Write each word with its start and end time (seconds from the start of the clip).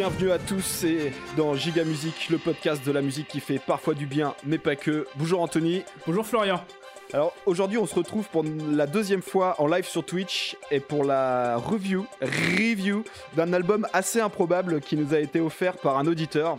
Bienvenue 0.00 0.30
à 0.30 0.38
tous 0.38 0.84
et 0.84 1.12
dans 1.36 1.54
Giga 1.54 1.84
Musique, 1.84 2.30
le 2.30 2.38
podcast 2.38 2.82
de 2.86 2.90
la 2.90 3.02
musique 3.02 3.28
qui 3.28 3.38
fait 3.38 3.58
parfois 3.58 3.92
du 3.92 4.06
bien, 4.06 4.34
mais 4.46 4.56
pas 4.56 4.74
que. 4.74 5.06
Bonjour 5.16 5.42
Anthony. 5.42 5.82
Bonjour 6.06 6.26
Florian. 6.26 6.64
Alors 7.12 7.34
aujourd'hui, 7.44 7.76
on 7.76 7.84
se 7.84 7.94
retrouve 7.94 8.26
pour 8.30 8.42
la 8.42 8.86
deuxième 8.86 9.20
fois 9.20 9.56
en 9.58 9.66
live 9.66 9.84
sur 9.84 10.02
Twitch 10.02 10.56
et 10.70 10.80
pour 10.80 11.04
la 11.04 11.58
review, 11.58 12.06
review 12.22 13.04
d'un 13.36 13.52
album 13.52 13.86
assez 13.92 14.22
improbable 14.22 14.80
qui 14.80 14.96
nous 14.96 15.12
a 15.12 15.18
été 15.18 15.38
offert 15.38 15.76
par 15.76 15.98
un 15.98 16.06
auditeur. 16.06 16.56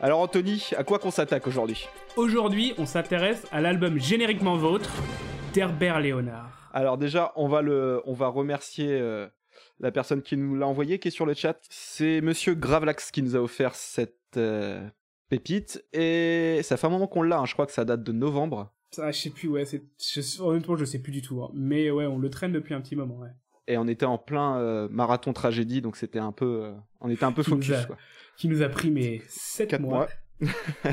Alors 0.00 0.18
Anthony, 0.18 0.70
à 0.76 0.82
quoi 0.82 0.98
qu'on 0.98 1.12
s'attaque 1.12 1.46
aujourd'hui? 1.46 1.86
Aujourd'hui, 2.16 2.74
on 2.78 2.84
s'intéresse 2.84 3.46
à 3.52 3.60
l'album 3.60 4.00
génériquement 4.00 4.56
vôtre 4.56 4.90
d'Herbert 5.54 6.00
Léonard. 6.00 6.50
Alors 6.74 6.98
déjà, 6.98 7.32
on 7.36 7.46
va 7.46 7.62
le, 7.62 8.02
on 8.06 8.12
va 8.12 8.26
remercier 8.26 8.88
euh, 8.90 9.28
la 9.80 9.90
personne 9.92 10.22
qui 10.22 10.36
nous 10.36 10.54
l'a 10.56 10.66
envoyé, 10.66 10.98
qui 10.98 11.08
est 11.08 11.10
sur 11.10 11.26
le 11.26 11.34
chat. 11.34 11.58
C'est 11.70 12.20
Monsieur 12.20 12.54
Gravelax 12.54 13.10
qui 13.10 13.22
nous 13.22 13.36
a 13.36 13.40
offert 13.40 13.74
cette 13.74 14.16
euh, 14.36 14.86
pépite 15.28 15.84
et 15.92 16.60
ça 16.62 16.76
fait 16.76 16.86
un 16.86 16.90
moment 16.90 17.06
qu'on 17.06 17.22
l'a. 17.22 17.38
hein. 17.40 17.44
Je 17.46 17.52
crois 17.54 17.66
que 17.66 17.72
ça 17.72 17.84
date 17.84 18.02
de 18.02 18.12
novembre. 18.12 18.72
Ça, 18.92 19.10
je 19.12 19.20
sais 19.20 19.30
plus, 19.30 19.48
ouais, 19.48 19.64
je- 19.66 20.40
honnêtement, 20.42 20.76
je 20.76 20.84
sais 20.84 21.00
plus 21.00 21.12
du 21.12 21.20
tout. 21.22 21.42
hein. 21.42 21.50
Mais 21.54 21.90
ouais, 21.90 22.06
on 22.06 22.18
le 22.18 22.30
traîne 22.30 22.52
depuis 22.52 22.72
un 22.74 22.80
petit 22.80 22.96
moment, 22.96 23.18
ouais. 23.18 23.30
Et 23.68 23.76
on 23.78 23.88
était 23.88 24.06
en 24.06 24.16
plein 24.16 24.58
euh, 24.60 24.88
marathon 24.90 25.32
tragédie, 25.32 25.82
donc 25.82 25.96
c'était 25.96 26.20
un 26.20 26.30
peu, 26.32 26.62
euh, 26.66 26.72
on 27.00 27.10
était 27.10 27.24
un 27.24 27.32
peu 27.32 27.42
Qui 27.42 27.50
nous 27.50 27.56
focus. 27.56 27.74
a- 27.74 27.84
Quoi. 27.84 27.96
Qui 28.36 28.48
nous 28.48 28.62
a 28.62 28.68
pris, 28.68 28.90
mais 28.92 29.20
7 29.28 29.70
Quatre 29.70 29.80
mois. 29.80 30.08
mois. 30.40 30.50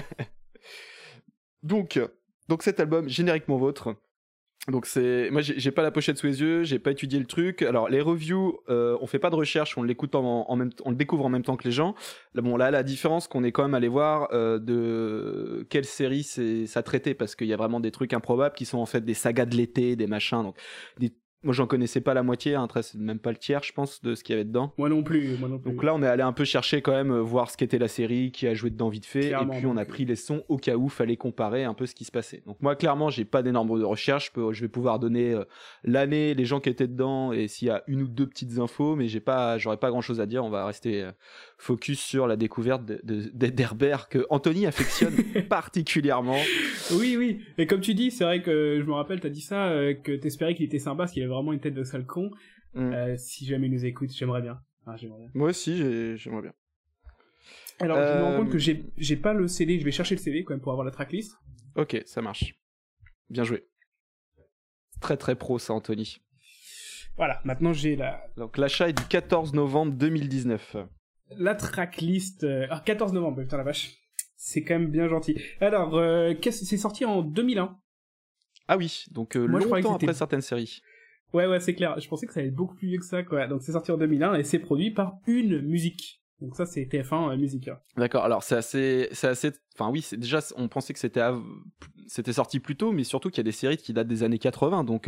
Donc, 1.63 1.99
donc 2.49 2.63
cet 2.63 2.79
album 2.79 3.07
génériquement 3.07 3.57
vôtre. 3.57 3.95
Donc 4.71 4.85
c'est, 4.85 5.29
moi 5.29 5.41
j'ai 5.41 5.71
pas 5.71 5.83
la 5.83 5.91
pochette 5.91 6.17
sous 6.17 6.27
les 6.27 6.39
yeux, 6.39 6.63
j'ai 6.63 6.79
pas 6.79 6.91
étudié 6.91 7.19
le 7.19 7.25
truc. 7.25 7.63
Alors 7.63 7.89
les 7.89 7.99
reviews, 7.99 8.61
euh, 8.69 8.97
on 9.01 9.07
fait 9.07 9.19
pas 9.19 9.29
de 9.29 9.35
recherche, 9.35 9.77
on 9.77 9.83
l'écoute 9.83 10.15
en, 10.15 10.49
en 10.49 10.55
même, 10.55 10.69
on 10.85 10.89
le 10.91 10.95
découvre 10.95 11.25
en 11.25 11.29
même 11.29 11.43
temps 11.43 11.57
que 11.57 11.65
les 11.65 11.73
gens. 11.73 11.95
Bon 12.33 12.55
là 12.55 12.71
la 12.71 12.81
différence 12.81 13.27
qu'on 13.27 13.43
est 13.43 13.51
quand 13.51 13.63
même 13.63 13.73
allé 13.73 13.89
voir 13.89 14.29
euh, 14.31 14.59
de 14.59 15.67
quelle 15.69 15.83
série 15.83 16.23
c'est 16.23 16.65
ça 16.65 16.81
traitait 16.81 17.13
parce 17.13 17.35
qu'il 17.35 17.47
y 17.47 17.53
a 17.53 17.57
vraiment 17.57 17.81
des 17.81 17.91
trucs 17.91 18.13
improbables 18.13 18.55
qui 18.55 18.63
sont 18.63 18.77
en 18.77 18.85
fait 18.85 19.03
des 19.03 19.13
sagas 19.13 19.45
de 19.45 19.57
l'été, 19.57 19.97
des 19.97 20.07
machins. 20.07 20.43
Donc 20.43 20.55
moi 21.43 21.53
j'en 21.53 21.67
connaissais 21.67 22.01
pas 22.01 22.13
la 22.13 22.23
moitié, 22.23 22.55
hein, 22.55 22.67
même 22.95 23.19
pas 23.19 23.31
le 23.31 23.37
tiers 23.37 23.61
je 23.63 23.71
pense 23.73 24.01
de 24.01 24.15
ce 24.15 24.23
qu'il 24.23 24.33
y 24.33 24.35
avait 24.35 24.45
dedans. 24.45 24.73
Moi 24.77 24.89
non 24.89 25.03
plus, 25.03 25.37
moi 25.37 25.49
non 25.49 25.59
plus. 25.59 25.71
Donc 25.71 25.83
là, 25.83 25.93
on 25.95 26.01
est 26.03 26.07
allé 26.07 26.23
un 26.23 26.33
peu 26.33 26.45
chercher 26.45 26.81
quand 26.81 26.91
même, 26.93 27.11
euh, 27.11 27.21
voir 27.21 27.49
ce 27.49 27.57
qu'était 27.57 27.77
la 27.77 27.87
série, 27.87 28.31
qui 28.31 28.47
a 28.47 28.53
joué 28.53 28.69
dedans 28.69 28.89
vite 28.89 29.05
fait, 29.05 29.27
Clairement, 29.29 29.53
et 29.53 29.57
puis 29.57 29.65
on 29.67 29.77
a 29.77 29.85
pris 29.85 30.05
les 30.05 30.15
sons 30.15 30.43
au 30.49 30.57
cas 30.57 30.75
où 30.75 30.89
fallait 30.89 31.17
comparer 31.17 31.63
un 31.63 31.73
peu 31.73 31.85
ce 31.85 31.95
qui 31.95 32.05
se 32.05 32.11
passait. 32.11 32.43
Donc 32.45 32.57
moi, 32.61 32.75
clairement, 32.75 33.09
j'ai 33.09 33.25
pas 33.25 33.41
d'énormes 33.43 33.79
de 33.79 33.83
recherche, 33.85 34.27
je, 34.27 34.31
peux- 34.31 34.53
je 34.53 34.61
vais 34.61 34.67
pouvoir 34.69 34.99
donner 34.99 35.33
euh, 35.33 35.43
l'année, 35.83 36.33
les 36.33 36.45
gens 36.45 36.59
qui 36.59 36.69
étaient 36.69 36.87
dedans, 36.87 37.31
et 37.33 37.47
s'il 37.47 37.67
y 37.67 37.71
a 37.71 37.83
une 37.87 38.01
ou 38.03 38.07
deux 38.07 38.27
petites 38.27 38.57
infos, 38.59 38.95
mais 38.95 39.07
j'ai 39.07 39.19
pas, 39.19 39.57
j'aurais 39.57 39.77
pas 39.77 39.89
grand 39.89 40.01
chose 40.01 40.19
à 40.19 40.25
dire. 40.25 40.43
On 40.45 40.49
va 40.49 40.65
rester 40.65 41.03
euh, 41.03 41.11
focus 41.63 41.99
sur 42.01 42.27
la 42.27 42.35
découverte 42.35 42.83
de- 42.85 42.99
de- 43.03 43.29
de- 43.33 43.47
d'Herbert 43.47 44.09
que 44.09 44.25
Anthony 44.29 44.65
affectionne 44.65 45.15
particulièrement. 45.49 46.37
Oui, 46.91 47.15
oui. 47.17 47.39
Et 47.57 47.65
comme 47.67 47.79
tu 47.81 47.93
dis, 47.93 48.11
c'est 48.11 48.23
vrai 48.25 48.41
que 48.41 48.79
je 48.81 48.85
me 48.85 48.93
rappelle, 48.93 49.19
t'as 49.21 49.29
dit 49.29 49.41
ça, 49.41 49.67
euh, 49.69 49.93
que 49.93 50.11
t'espérais 50.11 50.55
qu'il 50.55 50.65
était 50.65 50.79
sympa, 50.79 50.97
parce 51.03 51.11
qu'il 51.13 51.23
avait 51.23 51.31
vraiment 51.33 51.53
une 51.53 51.59
tête 51.61 51.73
de 51.73 51.83
sale 51.83 52.05
con. 52.05 52.31
Mm. 52.73 52.79
Euh, 52.93 53.17
si 53.17 53.45
jamais 53.45 53.67
il 53.67 53.73
nous 53.73 53.85
écoute, 53.85 54.09
j'aimerais 54.11 54.41
bien. 54.41 54.59
Ah. 54.85 54.95
Moi 55.33 55.49
aussi, 55.49 55.77
j'ai- 55.77 56.17
j'aimerais 56.17 56.41
bien. 56.41 56.53
Alors, 57.79 57.97
je 57.97 58.17
me 58.17 58.23
rends 58.23 58.31
Euh, 58.33 58.37
compte 58.37 58.49
que 58.51 58.57
j'ai, 58.57 58.83
j'ai 58.97 59.15
pas 59.15 59.33
le 59.33 59.47
CD, 59.47 59.79
je 59.79 59.85
vais 59.85 59.91
chercher 59.91 60.15
le 60.15 60.21
CD 60.21 60.43
quand 60.43 60.53
même 60.53 60.61
pour 60.61 60.71
avoir 60.73 60.85
la 60.85 60.91
tracklist. 60.91 61.33
Ok, 61.75 62.01
ça 62.05 62.21
marche. 62.21 62.53
Bien 63.29 63.43
joué. 63.45 63.63
Très 65.01 65.17
très 65.17 65.35
pro 65.35 65.59
ça, 65.59 65.73
Anthony. 65.73 66.17
Voilà, 67.15 67.39
maintenant 67.45 67.73
j'ai 67.73 67.95
la, 67.95 68.23
Donc 68.37 68.57
l'achat 68.57 68.89
est 68.89 68.93
du 68.93 69.05
14 69.05 69.53
novembre 69.53 69.93
2019. 69.93 70.75
La 71.37 71.55
tracklist. 71.55 72.43
euh, 72.43 72.67
Ah, 72.69 72.81
14 72.85 73.13
novembre, 73.13 73.41
putain 73.41 73.57
la 73.57 73.63
vache. 73.63 73.95
C'est 74.35 74.63
quand 74.63 74.73
même 74.77 74.91
bien 74.91 75.07
gentil. 75.07 75.39
Alors, 75.61 75.95
euh, 75.97 76.33
c'est 76.41 76.77
sorti 76.77 77.05
en 77.05 77.21
2001. 77.21 77.77
Ah 78.67 78.77
oui, 78.77 79.05
donc 79.11 79.35
euh, 79.35 79.47
Moi, 79.47 79.59
longtemps 79.59 79.95
après 79.95 80.13
certaines 80.13 80.41
séries. 80.41 80.81
Ouais, 81.33 81.47
ouais, 81.47 81.59
c'est 81.59 81.73
clair. 81.73 81.99
Je 81.99 82.07
pensais 82.07 82.27
que 82.27 82.33
ça 82.33 82.39
allait 82.39 82.49
être 82.49 82.55
beaucoup 82.55 82.75
plus 82.75 82.87
vieux 82.89 82.99
que 82.99 83.05
ça, 83.05 83.23
quoi. 83.23 83.47
Donc, 83.47 83.61
c'est 83.63 83.71
sorti 83.71 83.91
en 83.91 83.97
2001 83.97 84.35
et 84.35 84.43
c'est 84.43 84.59
produit 84.59 84.91
par 84.91 85.15
une 85.27 85.61
musique. 85.61 86.21
Donc, 86.41 86.55
ça, 86.55 86.65
c'est 86.65 86.83
TF1 86.85 87.31
euh, 87.31 87.37
Musique. 87.37 87.67
hein. 87.69 87.79
D'accord, 87.95 88.25
alors 88.25 88.43
c'est 88.43 88.55
assez, 88.55 89.07
c'est 89.13 89.27
assez, 89.27 89.51
enfin 89.75 89.89
oui, 89.89 90.01
c'est 90.01 90.17
déjà, 90.17 90.39
on 90.57 90.67
pensait 90.67 90.93
que 90.93 90.99
c'était, 90.99 91.21
av- 91.21 91.41
c'était 92.07 92.33
sorti 92.33 92.59
plus 92.59 92.75
tôt, 92.75 92.91
mais 92.91 93.03
surtout 93.05 93.29
qu'il 93.29 93.37
y 93.37 93.41
a 93.41 93.43
des 93.45 93.51
séries 93.53 93.77
qui 93.77 93.93
datent 93.93 94.07
des 94.07 94.23
années 94.23 94.39
80, 94.39 94.83
donc 94.83 95.07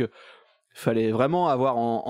fallait 0.78 1.10
vraiment 1.10 1.48
avoir 1.48 1.76
en, 1.78 2.02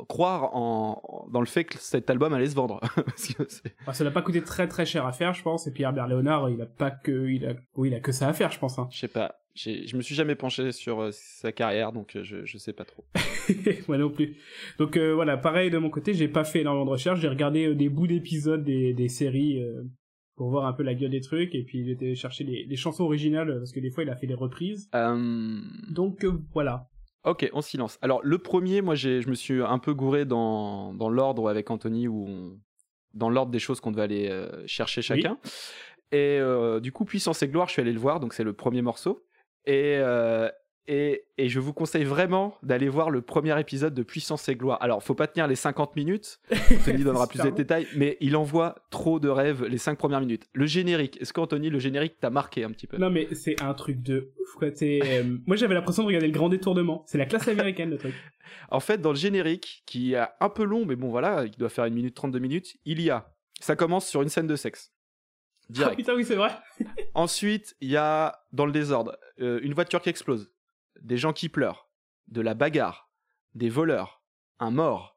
en- 0.00 0.04
croire 0.06 0.56
en, 0.56 1.26
dans 1.32 1.40
le 1.40 1.46
fait 1.46 1.64
que 1.64 1.78
cet 1.78 2.08
album 2.10 2.32
allait 2.32 2.48
se 2.48 2.54
vendre. 2.54 2.80
Parce 2.94 3.34
que 3.34 3.42
Enfin, 3.82 3.92
ça 3.92 4.04
n'a 4.04 4.10
pas 4.10 4.22
coûté 4.22 4.42
très 4.42 4.66
très 4.68 4.86
cher 4.86 5.04
à 5.06 5.12
faire, 5.12 5.34
je 5.34 5.42
pense. 5.42 5.66
Et 5.66 5.70
puis, 5.72 5.82
Herbert 5.82 6.06
Léonard, 6.08 6.48
il 6.50 6.60
a 6.62 6.66
pas 6.66 6.90
que, 6.90 7.28
il 7.28 7.44
a, 7.46 7.54
oui, 7.76 7.88
il 7.88 7.94
a 7.94 8.00
que 8.00 8.12
ça 8.12 8.28
à 8.28 8.32
faire, 8.32 8.50
je 8.52 8.58
pense. 8.58 8.78
Hein. 8.78 8.88
je 8.90 8.98
sais 8.98 9.08
pas, 9.08 9.36
je 9.54 9.96
me 9.96 10.02
suis 10.02 10.14
jamais 10.14 10.34
penché 10.34 10.72
sur 10.72 11.00
euh, 11.02 11.10
sa 11.12 11.52
carrière, 11.52 11.92
donc 11.92 12.16
euh, 12.16 12.22
je, 12.24 12.44
je 12.44 12.56
sais 12.58 12.72
pas 12.72 12.84
trop. 12.84 13.04
Moi 13.88 13.98
non 13.98 14.10
plus. 14.10 14.36
Donc, 14.78 14.96
euh, 14.96 15.12
voilà, 15.14 15.36
pareil 15.36 15.70
de 15.70 15.78
mon 15.78 15.90
côté, 15.90 16.14
j'ai 16.14 16.28
pas 16.28 16.44
fait 16.44 16.60
énormément 16.60 16.86
de 16.86 16.90
recherche. 16.90 17.20
J'ai 17.20 17.28
regardé 17.28 17.66
euh, 17.66 17.74
des 17.74 17.88
bouts 17.90 18.06
d'épisodes 18.06 18.64
des, 18.64 18.94
des 18.94 19.08
séries 19.08 19.60
euh, 19.62 19.82
pour 20.36 20.48
voir 20.48 20.64
un 20.64 20.72
peu 20.72 20.82
la 20.84 20.94
gueule 20.94 21.10
des 21.10 21.20
trucs. 21.20 21.54
Et 21.54 21.64
puis, 21.64 21.84
j'ai 21.84 21.92
été 21.92 22.14
chercher 22.14 22.44
les, 22.44 22.64
les 22.64 22.76
chansons 22.76 23.04
originales 23.04 23.58
parce 23.58 23.72
que 23.72 23.80
des 23.80 23.90
fois, 23.90 24.04
il 24.04 24.08
a 24.10 24.16
fait 24.16 24.26
des 24.26 24.34
reprises. 24.34 24.88
Euh, 24.94 25.58
Donc, 25.90 26.24
euh, 26.24 26.40
voilà. 26.54 26.86
Ok, 27.24 27.48
on 27.52 27.60
silence. 27.60 27.98
Alors 28.02 28.20
le 28.22 28.38
premier, 28.38 28.80
moi 28.82 28.94
j'ai, 28.94 29.20
je 29.20 29.28
me 29.28 29.34
suis 29.34 29.62
un 29.62 29.78
peu 29.78 29.92
gouré 29.94 30.24
dans, 30.24 30.94
dans 30.94 31.10
l'ordre 31.10 31.50
avec 31.50 31.70
Anthony 31.70 32.08
où 32.08 32.26
on- 32.28 32.58
dans 33.12 33.28
l'ordre 33.28 33.50
des 33.50 33.58
choses 33.58 33.80
qu'on 33.80 33.90
devait 33.90 34.02
aller 34.02 34.28
euh, 34.30 34.64
chercher 34.66 35.02
chacun. 35.02 35.36
Et 36.12 36.38
euh, 36.40 36.80
du 36.80 36.92
coup, 36.92 37.04
Puissance 37.04 37.42
et 37.42 37.48
Gloire, 37.48 37.66
je 37.68 37.72
suis 37.72 37.82
allé 37.82 37.92
le 37.92 37.98
voir, 37.98 38.20
donc 38.20 38.34
c'est 38.34 38.44
le 38.44 38.52
premier 38.52 38.82
morceau. 38.82 39.24
Et, 39.66 39.96
euh, 39.98 40.48
et, 40.90 41.22
et 41.38 41.48
je 41.48 41.60
vous 41.60 41.72
conseille 41.72 42.02
vraiment 42.02 42.56
d'aller 42.64 42.88
voir 42.88 43.10
le 43.10 43.22
premier 43.22 43.58
épisode 43.60 43.94
de 43.94 44.02
Puissance 44.02 44.48
et 44.48 44.56
Gloire. 44.56 44.76
Alors, 44.82 45.04
faut 45.04 45.14
pas 45.14 45.28
tenir 45.28 45.46
les 45.46 45.54
50 45.54 45.94
minutes, 45.94 46.40
Anthony 46.72 47.04
donnera 47.04 47.28
plus 47.28 47.40
de 47.40 47.50
détails, 47.50 47.86
mais 47.94 48.16
il 48.20 48.36
envoie 48.36 48.74
trop 48.90 49.20
de 49.20 49.28
rêves 49.28 49.64
les 49.64 49.78
5 49.78 49.96
premières 49.96 50.18
minutes. 50.20 50.48
Le 50.52 50.66
générique, 50.66 51.16
est-ce 51.22 51.32
qu'Anthony, 51.32 51.70
le 51.70 51.78
générique 51.78 52.18
t'a 52.18 52.30
marqué 52.30 52.64
un 52.64 52.72
petit 52.72 52.88
peu? 52.88 52.96
Non 52.96 53.08
mais 53.08 53.28
c'est 53.34 53.62
un 53.62 53.72
truc 53.74 54.02
de 54.02 54.32
ouf 54.40 54.62
euh, 54.82 55.38
moi 55.46 55.54
j'avais 55.54 55.74
l'impression 55.74 56.02
de 56.02 56.08
regarder 56.08 56.26
le 56.26 56.32
grand 56.32 56.48
détournement. 56.48 57.04
C'est 57.06 57.18
la 57.18 57.26
classe 57.26 57.46
américaine 57.46 57.90
le 57.90 57.98
truc. 57.98 58.14
En 58.72 58.80
fait, 58.80 59.00
dans 59.00 59.10
le 59.10 59.16
générique, 59.16 59.84
qui 59.86 60.14
est 60.14 60.26
un 60.40 60.48
peu 60.48 60.64
long, 60.64 60.84
mais 60.84 60.96
bon 60.96 61.08
voilà, 61.08 61.48
qui 61.48 61.56
doit 61.56 61.68
faire 61.68 61.84
une 61.84 61.94
minute 61.94 62.16
32 62.16 62.40
minutes, 62.40 62.76
il 62.84 63.00
y 63.00 63.10
a. 63.10 63.32
Ça 63.60 63.76
commence 63.76 64.08
sur 64.08 64.22
une 64.22 64.28
scène 64.28 64.48
de 64.48 64.56
sexe. 64.56 64.92
Ah 64.92 65.72
Direct. 65.72 65.96
putain 65.98 66.14
oui 66.16 66.24
c'est 66.24 66.34
vrai. 66.34 66.50
Ensuite, 67.14 67.76
il 67.80 67.90
y 67.90 67.96
a, 67.96 68.40
dans 68.52 68.66
le 68.66 68.72
désordre, 68.72 69.16
euh, 69.40 69.60
une 69.62 69.72
voiture 69.72 70.02
qui 70.02 70.08
explose, 70.08 70.50
des 71.00 71.16
gens 71.16 71.32
qui 71.32 71.48
pleurent, 71.48 71.88
de 72.28 72.40
la 72.40 72.54
bagarre, 72.54 73.10
des 73.54 73.68
voleurs, 73.68 74.22
un 74.58 74.70
mort, 74.70 75.16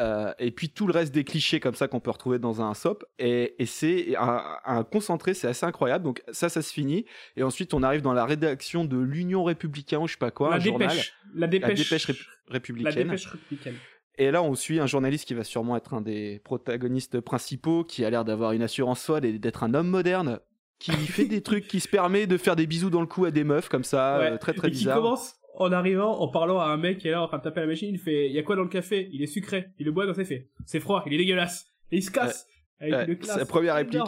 euh, 0.00 0.32
et 0.38 0.50
puis 0.50 0.70
tout 0.70 0.86
le 0.86 0.92
reste 0.92 1.12
des 1.12 1.22
clichés 1.24 1.60
comme 1.60 1.74
ça 1.74 1.86
qu'on 1.86 2.00
peut 2.00 2.10
retrouver 2.10 2.38
dans 2.38 2.62
un 2.62 2.72
sop. 2.74 3.04
Et, 3.18 3.54
et 3.62 3.66
c'est 3.66 4.16
un, 4.16 4.42
un 4.64 4.84
concentré, 4.84 5.34
c'est 5.34 5.48
assez 5.48 5.66
incroyable. 5.66 6.04
Donc 6.04 6.22
ça, 6.32 6.48
ça 6.48 6.62
se 6.62 6.72
finit. 6.72 7.04
Et 7.36 7.42
ensuite, 7.42 7.74
on 7.74 7.82
arrive 7.82 8.00
dans 8.00 8.14
la 8.14 8.24
rédaction 8.24 8.84
de 8.86 8.96
l'Union 8.98 9.44
républicaine, 9.44 10.00
ou 10.00 10.06
je 10.08 10.12
sais 10.12 10.18
pas 10.18 10.30
quoi, 10.30 10.50
la 10.50 10.56
un 10.56 10.60
journal. 10.60 10.88
dépêche. 10.88 11.12
La 11.34 11.40
La 11.42 11.46
dépêche. 11.46 11.78
dépêche 11.78 12.06
rép- 12.08 12.26
la 12.48 12.52
républicaine. 12.54 12.94
dépêche 13.04 13.26
républicaine. 13.26 13.76
Et 14.16 14.30
là, 14.30 14.42
on 14.42 14.54
suit 14.54 14.78
un 14.80 14.86
journaliste 14.86 15.26
qui 15.26 15.34
va 15.34 15.44
sûrement 15.44 15.76
être 15.76 15.94
un 15.94 16.00
des 16.00 16.40
protagonistes 16.44 17.20
principaux, 17.20 17.84
qui 17.84 18.04
a 18.04 18.10
l'air 18.10 18.24
d'avoir 18.24 18.52
une 18.52 18.62
assurance 18.62 19.04
folle 19.04 19.24
et 19.24 19.38
d'être 19.38 19.62
un 19.62 19.72
homme 19.74 19.88
moderne, 19.88 20.38
qui 20.82 20.92
fait 21.06 21.24
des 21.26 21.40
trucs, 21.42 21.66
qui 21.68 21.80
se 21.80 21.88
permet 21.88 22.26
de 22.26 22.36
faire 22.36 22.56
des 22.56 22.66
bisous 22.66 22.90
dans 22.90 23.00
le 23.00 23.06
cou 23.06 23.24
à 23.24 23.30
des 23.30 23.44
meufs 23.44 23.68
comme 23.68 23.84
ça, 23.84 24.18
Ouais. 24.18 24.32
euh, 24.32 24.36
très 24.38 24.52
très 24.52 24.68
Et 24.68 24.70
qui 24.72 24.78
bizarre. 24.78 24.96
commence 24.96 25.36
en 25.56 25.70
arrivant, 25.72 26.18
en 26.20 26.28
parlant 26.28 26.58
à 26.60 26.66
un 26.66 26.76
mec 26.76 26.98
qui 26.98 27.08
est 27.08 27.12
là 27.12 27.22
en 27.22 27.28
train 27.28 27.38
de 27.38 27.42
taper 27.42 27.60
à 27.60 27.64
la 27.64 27.68
machine. 27.68 27.88
Il 27.94 27.98
fait, 27.98 28.26
il 28.26 28.32
y 28.32 28.38
a 28.38 28.42
quoi 28.42 28.56
dans 28.56 28.62
le 28.62 28.68
café? 28.68 29.08
Il 29.12 29.22
est 29.22 29.26
sucré. 29.26 29.66
Il 29.78 29.86
le 29.86 29.92
boit 29.92 30.06
comme 30.06 30.14
ça. 30.14 30.22
Il 30.22 30.26
fait, 30.26 30.48
c'est 30.66 30.80
froid. 30.80 31.02
Il 31.06 31.12
est 31.14 31.18
dégueulasse. 31.18 31.66
Et 31.90 31.96
il 31.98 32.02
se 32.02 32.10
casse. 32.10 32.46
Avec 32.80 33.08
ouais, 33.08 33.16
classe 33.16 33.36
la 33.38 33.44
première 33.46 33.74
réplique. 33.76 34.02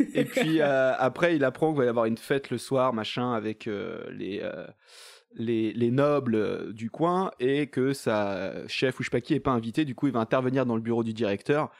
Et 0.14 0.24
puis 0.24 0.60
euh, 0.60 0.92
après, 0.98 1.36
il 1.36 1.44
apprend 1.44 1.68
qu'il 1.70 1.78
va 1.78 1.84
y 1.84 1.88
avoir 1.88 2.06
une 2.06 2.16
fête 2.18 2.50
le 2.50 2.58
soir, 2.58 2.92
machin, 2.92 3.32
avec 3.32 3.68
euh, 3.68 4.02
les, 4.10 4.40
euh, 4.42 4.66
les 5.36 5.72
les 5.72 5.90
nobles 5.92 6.34
euh, 6.34 6.72
du 6.72 6.90
coin 6.90 7.30
et 7.38 7.68
que 7.68 7.92
sa 7.92 8.66
chef 8.66 8.98
ou 8.98 9.02
je 9.04 9.08
sais 9.08 9.10
pas 9.12 9.20
qui 9.20 9.34
est 9.34 9.40
pas 9.40 9.52
invité. 9.52 9.84
Du 9.84 9.94
coup, 9.94 10.08
il 10.08 10.12
va 10.12 10.18
intervenir 10.20 10.66
dans 10.66 10.74
le 10.74 10.82
bureau 10.82 11.04
du 11.04 11.12
directeur 11.12 11.70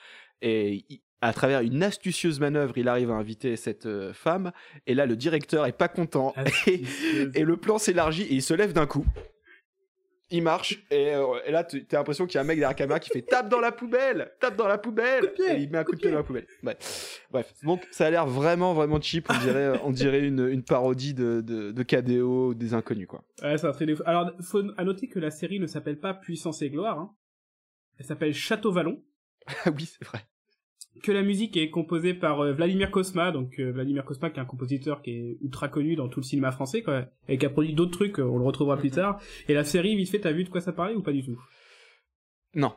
et 0.42 0.84
il- 0.88 1.00
à 1.22 1.32
travers 1.32 1.60
une 1.60 1.82
astucieuse 1.82 2.38
manœuvre, 2.40 2.76
il 2.76 2.88
arrive 2.88 3.10
à 3.10 3.14
inviter 3.14 3.56
cette 3.56 3.86
euh, 3.86 4.12
femme. 4.12 4.52
Et 4.86 4.94
là, 4.94 5.06
le 5.06 5.16
directeur 5.16 5.64
est 5.66 5.72
pas 5.72 5.88
content. 5.88 6.34
Et, 6.66 6.82
et 7.34 7.44
le 7.44 7.56
plan 7.56 7.78
s'élargit 7.78 8.22
et 8.24 8.34
il 8.34 8.42
se 8.42 8.52
lève 8.54 8.72
d'un 8.74 8.86
coup. 8.86 9.06
Il 10.34 10.42
marche 10.42 10.82
et, 10.90 11.14
euh, 11.14 11.26
et 11.44 11.52
là, 11.52 11.62
tu- 11.62 11.84
t'as 11.84 11.98
l'impression 11.98 12.24
qu'il 12.26 12.36
y 12.36 12.38
a 12.38 12.40
un 12.40 12.44
mec 12.44 12.56
derrière 12.56 12.70
la 12.70 12.74
caméra 12.74 12.98
qui 13.00 13.10
fait 13.10 13.20
tape 13.20 13.50
dans 13.50 13.60
la 13.60 13.70
poubelle, 13.70 14.32
tape 14.40 14.56
dans 14.56 14.66
la 14.66 14.78
poubelle, 14.78 15.30
pied, 15.34 15.44
et 15.50 15.56
il 15.60 15.70
met 15.70 15.76
un 15.76 15.84
coup 15.84 15.92
de 15.92 15.96
pied 15.98 16.06
pied. 16.06 16.10
dans 16.12 16.18
la 16.18 16.24
poubelle. 16.24 16.46
Ouais. 16.62 16.74
Bref, 17.30 17.52
donc 17.64 17.86
ça 17.90 18.06
a 18.06 18.10
l'air 18.10 18.26
vraiment 18.26 18.72
vraiment 18.72 18.98
cheap. 18.98 19.28
On 19.28 19.38
dirait, 19.40 19.78
on 19.84 19.90
dirait 19.90 20.20
une, 20.20 20.48
une 20.48 20.62
parodie 20.62 21.12
de, 21.12 21.42
de, 21.42 21.70
de 21.72 21.82
KDO 21.82 22.54
des 22.54 22.72
inconnus 22.72 23.08
quoi. 23.08 23.22
Ouais, 23.42 23.58
c'est 23.58 23.66
un 23.66 23.72
truc 23.72 23.88
de 23.88 23.94
fou. 23.94 24.02
Alors, 24.06 24.30
faut 24.40 24.62
à 24.78 24.84
noter 24.84 25.06
que 25.06 25.18
la 25.18 25.30
série 25.30 25.60
ne 25.60 25.66
s'appelle 25.66 26.00
pas 26.00 26.14
Puissance 26.14 26.62
et 26.62 26.70
Gloire. 26.70 26.98
hein. 26.98 27.14
Elle 27.98 28.06
s'appelle 28.06 28.32
Château 28.32 28.72
Vallon. 28.72 29.02
Ah 29.66 29.70
oui, 29.76 29.84
c'est 29.84 30.04
vrai. 30.06 30.20
Que 31.02 31.10
la 31.12 31.22
musique 31.22 31.56
est 31.56 31.70
composée 31.70 32.14
par 32.14 32.40
euh, 32.40 32.52
Vladimir 32.52 32.90
Kosma, 32.90 33.32
donc 33.32 33.58
euh, 33.58 33.72
Vladimir 33.72 34.04
Kosma 34.04 34.30
qui 34.30 34.38
est 34.38 34.42
un 34.42 34.46
compositeur 34.46 35.02
qui 35.02 35.10
est 35.10 35.38
ultra 35.40 35.68
connu 35.68 35.96
dans 35.96 36.08
tout 36.08 36.20
le 36.20 36.24
cinéma 36.24 36.52
français, 36.52 36.82
quoi, 36.82 37.06
et 37.28 37.38
qui 37.38 37.46
a 37.46 37.50
produit 37.50 37.74
d'autres 37.74 37.92
trucs, 37.92 38.18
on 38.18 38.38
le 38.38 38.44
retrouvera 38.44 38.76
plus 38.76 38.90
tard. 38.90 39.20
Et 39.48 39.54
la 39.54 39.64
série, 39.64 39.96
vite 39.96 40.10
fait, 40.10 40.20
t'as 40.20 40.32
vu 40.32 40.44
de 40.44 40.48
quoi 40.48 40.60
ça 40.60 40.72
parlait 40.72 40.94
ou 40.94 41.02
pas 41.02 41.12
du 41.12 41.22
tout? 41.24 41.40
Non. 42.54 42.72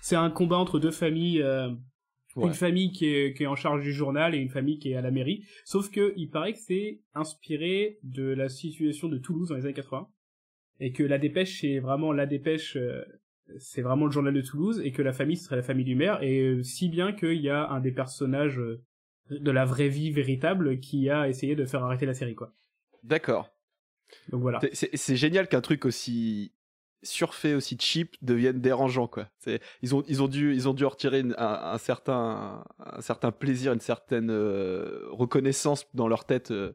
C'est 0.00 0.16
un 0.16 0.30
combat 0.30 0.56
entre 0.58 0.78
deux 0.78 0.90
familles, 0.92 1.42
euh, 1.42 1.70
Ouais. 2.36 2.46
une 2.46 2.54
famille 2.54 2.92
qui 2.92 3.06
est, 3.06 3.36
qui 3.36 3.42
est 3.42 3.46
en 3.48 3.56
charge 3.56 3.82
du 3.82 3.92
journal 3.92 4.36
et 4.36 4.38
une 4.38 4.50
famille 4.50 4.78
qui 4.78 4.92
est 4.92 4.94
à 4.94 5.00
la 5.00 5.10
mairie. 5.10 5.42
Sauf 5.64 5.90
que 5.90 6.12
il 6.16 6.28
paraît 6.30 6.52
que 6.52 6.60
c'est 6.60 7.00
inspiré 7.12 7.98
de 8.04 8.22
la 8.22 8.48
situation 8.48 9.08
de 9.08 9.18
Toulouse 9.18 9.48
dans 9.48 9.56
les 9.56 9.64
années 9.64 9.74
80 9.74 10.06
et 10.78 10.92
que 10.92 11.02
la 11.02 11.18
dépêche 11.18 11.60
c'est 11.60 11.80
vraiment 11.80 12.12
la 12.12 12.26
dépêche 12.26 12.76
euh, 12.76 13.02
c'est 13.58 13.82
vraiment 13.82 14.06
le 14.06 14.10
journal 14.12 14.32
de 14.34 14.40
Toulouse 14.40 14.80
et 14.84 14.92
que 14.92 15.02
la 15.02 15.12
famille 15.12 15.36
ce 15.36 15.44
serait 15.44 15.56
la 15.56 15.62
famille 15.62 15.84
du 15.84 15.94
maire 15.94 16.22
et 16.22 16.40
euh, 16.40 16.62
si 16.62 16.88
bien 16.88 17.12
qu'il 17.12 17.40
y 17.40 17.50
a 17.50 17.68
un 17.68 17.80
des 17.80 17.92
personnages 17.92 18.58
euh, 18.58 18.80
de 19.30 19.50
la 19.50 19.64
vraie 19.64 19.88
vie 19.88 20.10
véritable 20.10 20.80
qui 20.80 21.08
a 21.10 21.28
essayé 21.28 21.54
de 21.56 21.64
faire 21.64 21.84
arrêter 21.84 22.06
la 22.06 22.14
série 22.14 22.34
quoi. 22.34 22.52
D'accord. 23.02 23.50
Donc 24.30 24.42
voilà. 24.42 24.58
C'est- 24.72 25.16
génial 25.16 25.48
qu'un 25.48 25.60
truc 25.60 25.84
aussi 25.84 26.52
surfait, 27.02 27.54
aussi 27.54 27.78
cheap 27.80 28.16
devienne 28.22 28.60
dérangeant 28.60 29.06
quoi. 29.06 29.28
C'est 29.38 29.60
ils 29.82 29.94
ont 29.94 30.02
ils 30.08 30.22
ont 30.22 30.28
dû 30.28 30.52
ils 30.54 30.68
ont 30.68 30.74
dû 30.74 30.84
en 30.84 30.88
retirer 30.90 31.20
une- 31.20 31.34
un, 31.38 31.72
un 31.72 31.78
certain 31.78 32.64
un 32.78 33.00
certain 33.00 33.30
plaisir, 33.32 33.72
une 33.72 33.80
certaine 33.80 34.30
euh, 34.30 35.06
reconnaissance 35.10 35.86
dans 35.94 36.08
leur 36.08 36.24
tête. 36.26 36.50
euh. 36.50 36.72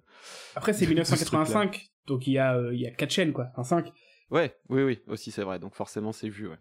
Après 0.56 0.74
c'est 0.74 0.86
de 0.88 1.04
ce 1.04 1.26
truc-là. 1.26 1.40
1985 1.44 1.88
donc 2.08 2.26
il 2.28 2.34
y 2.34 2.38
a 2.40 2.56
euh, 2.58 2.74
il 2.74 2.80
y 2.80 2.88
a 2.88 2.92
quatre 2.92 3.12
chaînes 3.12 3.34
quoi, 3.34 3.50
enfin 3.52 3.64
cinq. 3.64 3.92
Ouais, 4.32 4.56
oui 4.70 4.82
oui, 4.82 5.00
aussi 5.08 5.30
c'est 5.30 5.44
vrai. 5.44 5.60
Donc 5.60 5.76
forcément 5.76 6.12
c'est 6.12 6.30
vu 6.30 6.48
ouais. 6.48 6.58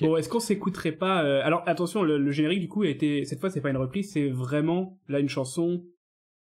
Bon, 0.00 0.16
est-ce 0.16 0.28
qu'on 0.28 0.40
s'écouterait 0.40 0.92
pas 0.92 1.24
euh, 1.24 1.40
Alors 1.44 1.62
attention, 1.66 2.02
le, 2.02 2.18
le 2.18 2.30
générique 2.32 2.60
du 2.60 2.68
coup 2.68 2.82
a 2.82 2.88
été 2.88 3.24
cette 3.24 3.40
fois 3.40 3.50
c'est 3.50 3.60
pas 3.60 3.70
une 3.70 3.76
reprise, 3.76 4.12
c'est 4.12 4.28
vraiment 4.28 4.98
là 5.08 5.20
une 5.20 5.28
chanson 5.28 5.84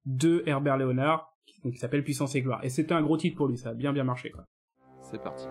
de 0.05 0.43
Herbert 0.45 0.77
Léonard 0.77 1.35
qui, 1.45 1.71
qui 1.71 1.77
s'appelle 1.77 2.03
Puissance 2.03 2.35
et 2.35 2.41
gloire. 2.41 2.63
Et 2.63 2.69
c'était 2.69 2.93
un 2.93 3.01
gros 3.01 3.17
titre 3.17 3.37
pour 3.37 3.47
lui, 3.47 3.57
ça 3.57 3.69
a 3.69 3.73
bien 3.73 3.93
bien 3.93 4.03
marché 4.03 4.31
quoi. 4.31 4.45
C'est 5.01 5.21
parti. 5.21 5.45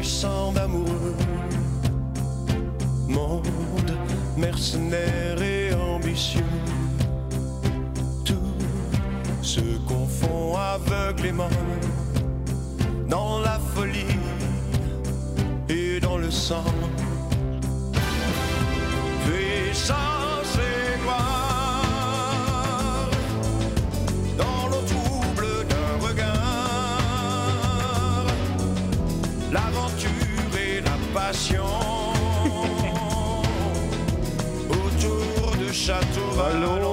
Éblouissant 0.00 0.52
d'amoureux. 0.52 1.14
Monde 3.06 3.46
mercenaire 4.36 5.42
et 5.42 5.74
ambitieux. 5.74 6.44
Tout 8.24 8.54
se 9.42 9.60
confond 9.86 10.56
aveuglément 10.56 11.50
dans 13.08 13.40
la 13.40 13.58
folie 13.74 14.16
et 15.68 16.00
dans 16.00 16.16
le 16.16 16.30
sang. 16.30 16.64
Puissance 19.26 20.19
Château 36.50 36.89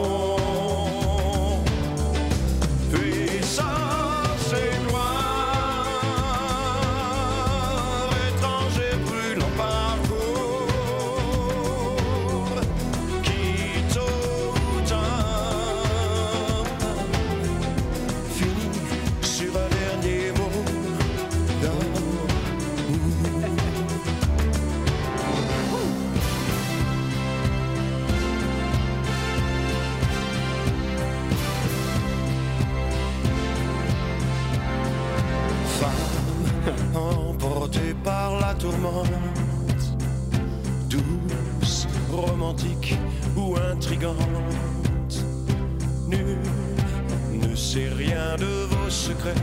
de 49.07 49.13
vos 49.13 49.19
secrets, 49.19 49.36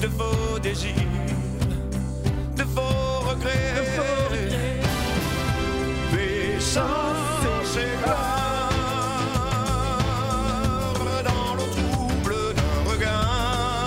de 0.00 0.06
vos 0.08 0.58
désirs, 0.58 0.94
de 2.56 2.62
vos 2.64 3.28
regrets. 3.28 3.58
Gloire 10.94 11.22
dans 11.24 11.54
l'eau 11.56 11.70
trouble 11.70 12.34
d'un 12.54 12.90
regard, 12.90 13.86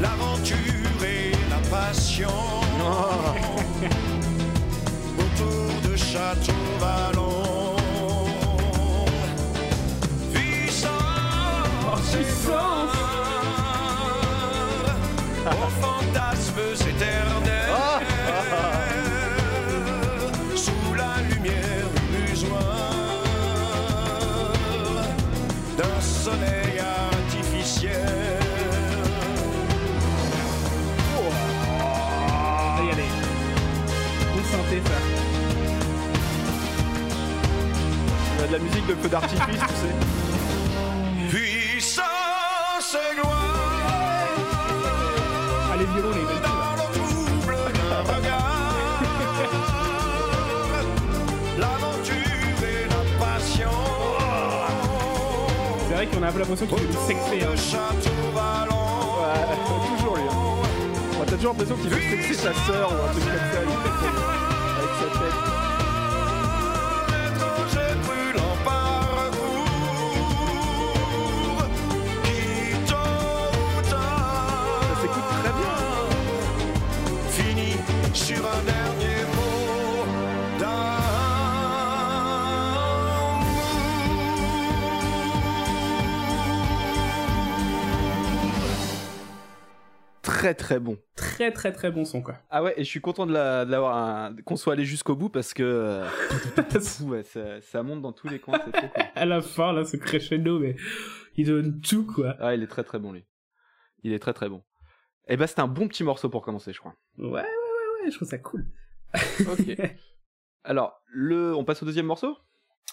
l'aventure 0.00 1.04
et 1.04 1.32
la 1.48 1.60
passion 1.68 2.38
autour 5.18 5.90
de 5.90 5.96
Château 5.96 6.52
Vallon. 6.80 7.19
Aux 15.52 15.70
fantasmes 15.80 16.88
éternels 16.88 17.74
sous 20.56 20.94
la 20.96 21.22
lumière 21.28 21.88
illusoire 22.12 22.92
d'un 25.76 26.00
soleil 26.00 26.78
artificiel. 26.78 28.40
Vous 34.34 34.44
sentez 34.56 34.80
ça 34.84 34.98
Il 38.34 38.40
y 38.40 38.44
a 38.44 38.46
de 38.46 38.52
la 38.52 38.58
musique 38.58 38.86
de 38.86 38.94
feu 38.94 39.08
d'artifice, 39.08 39.44
tu 39.46 39.74
sais. 39.74 39.94
Puissance 41.28 42.96
un 56.30 56.32
peu 56.32 56.38
l'impression 56.38 56.66
qu'il 56.66 56.76
sexer. 57.06 57.44
Autour 57.44 58.32
Hein. 58.70 58.76
Ouais, 59.20 59.96
toujours 59.98 60.16
lui. 60.16 60.22
hein. 60.30 61.18
Ouais, 61.18 61.26
T'as 61.26 61.36
toujours 61.36 61.50
l'impression 61.52 61.76
qu'il 61.76 61.90
veut 61.90 62.00
sexer 62.00 62.34
sa 62.34 62.54
sœur 62.66 62.90
ou 62.92 62.94
un 63.08 63.12
truc 63.12 63.24
comme 63.24 63.34
ça. 63.34 64.49
Très 90.40 90.54
très 90.54 90.80
bon. 90.80 90.98
Très 91.16 91.52
très 91.52 91.72
très 91.72 91.90
bon 91.90 92.04
son 92.04 92.22
quoi. 92.22 92.36
Ah 92.50 92.62
ouais, 92.62 92.74
et 92.76 92.84
je 92.84 92.88
suis 92.88 93.00
content 93.00 93.26
de 93.26 93.32
la- 93.32 93.64
de 93.64 93.70
l'avoir 93.70 93.96
un- 93.96 94.34
qu'on 94.44 94.56
soit 94.56 94.72
allé 94.72 94.84
jusqu'au 94.84 95.14
bout 95.16 95.28
parce 95.28 95.52
que 95.54 95.62
euh, 95.62 96.06
ouais, 97.04 97.22
ça, 97.22 97.60
ça 97.60 97.82
monte 97.82 98.02
dans 98.02 98.12
tous 98.12 98.28
les 98.28 98.38
coins, 98.38 98.58
c'est 98.64 98.72
trop 98.72 98.88
cool. 98.88 99.04
à 99.14 99.26
la 99.26 99.40
fin 99.42 99.72
là, 99.72 99.84
ce 99.84 99.96
crescendo, 99.96 100.58
mais 100.58 100.76
il 101.36 101.46
donne 101.46 101.80
tout 101.80 102.06
quoi. 102.06 102.36
Ah, 102.40 102.54
il 102.54 102.62
est 102.62 102.66
très 102.66 102.84
très 102.84 102.98
bon 102.98 103.12
lui. 103.12 103.24
Il 104.02 104.12
est 104.12 104.18
très 104.18 104.32
très 104.32 104.48
bon. 104.48 104.62
Et 105.28 105.36
bah 105.36 105.46
c'est 105.46 105.60
un 105.60 105.68
bon 105.68 105.86
petit 105.88 106.04
morceau 106.04 106.28
pour 106.28 106.42
commencer, 106.42 106.72
je 106.72 106.78
crois. 106.80 106.94
Ouais 107.18 107.26
ouais 107.26 107.32
ouais 107.42 108.04
ouais, 108.04 108.10
je 108.10 108.16
trouve 108.16 108.28
ça 108.28 108.38
cool. 108.38 108.66
Ok. 109.14 109.76
Alors, 110.64 111.00
le, 111.06 111.54
on 111.54 111.64
passe 111.64 111.82
au 111.82 111.86
deuxième 111.86 112.06
morceau? 112.06 112.36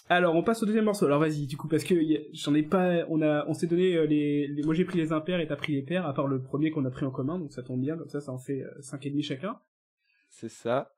Alors 0.09 0.35
on 0.35 0.43
passe 0.43 0.63
au 0.63 0.65
deuxième 0.65 0.85
morceau. 0.85 1.05
Alors 1.05 1.19
vas-y 1.19 1.47
du 1.47 1.57
coup 1.57 1.67
parce 1.67 1.83
que 1.83 1.93
j'en 2.33 2.53
ai 2.55 2.63
pas, 2.63 3.05
on 3.09 3.21
a, 3.21 3.45
on 3.47 3.53
s'est 3.53 3.67
donné 3.67 3.95
euh, 3.95 4.05
les, 4.05 4.47
les- 4.47 4.63
moi 4.63 4.73
j'ai 4.73 4.85
pris 4.85 4.97
les 4.97 5.11
impairs 5.11 5.39
et 5.41 5.47
t'as 5.47 5.57
pris 5.57 5.73
les 5.73 5.81
pairs 5.81 6.05
à 6.05 6.13
part 6.13 6.27
le 6.27 6.41
premier 6.41 6.71
qu'on 6.71 6.85
a 6.85 6.89
pris 6.89 7.05
en 7.05 7.11
commun 7.11 7.37
donc 7.39 7.51
ça 7.51 7.61
tombe 7.61 7.81
bien 7.81 7.97
comme 7.97 8.07
ça 8.07 8.21
ça 8.21 8.31
en 8.31 8.37
fait 8.37 8.61
euh, 8.63 8.69
cinq 8.81 9.05
et 9.05 9.09
demi 9.09 9.21
chacun. 9.23 9.59
C'est 10.29 10.49
ça. 10.49 10.93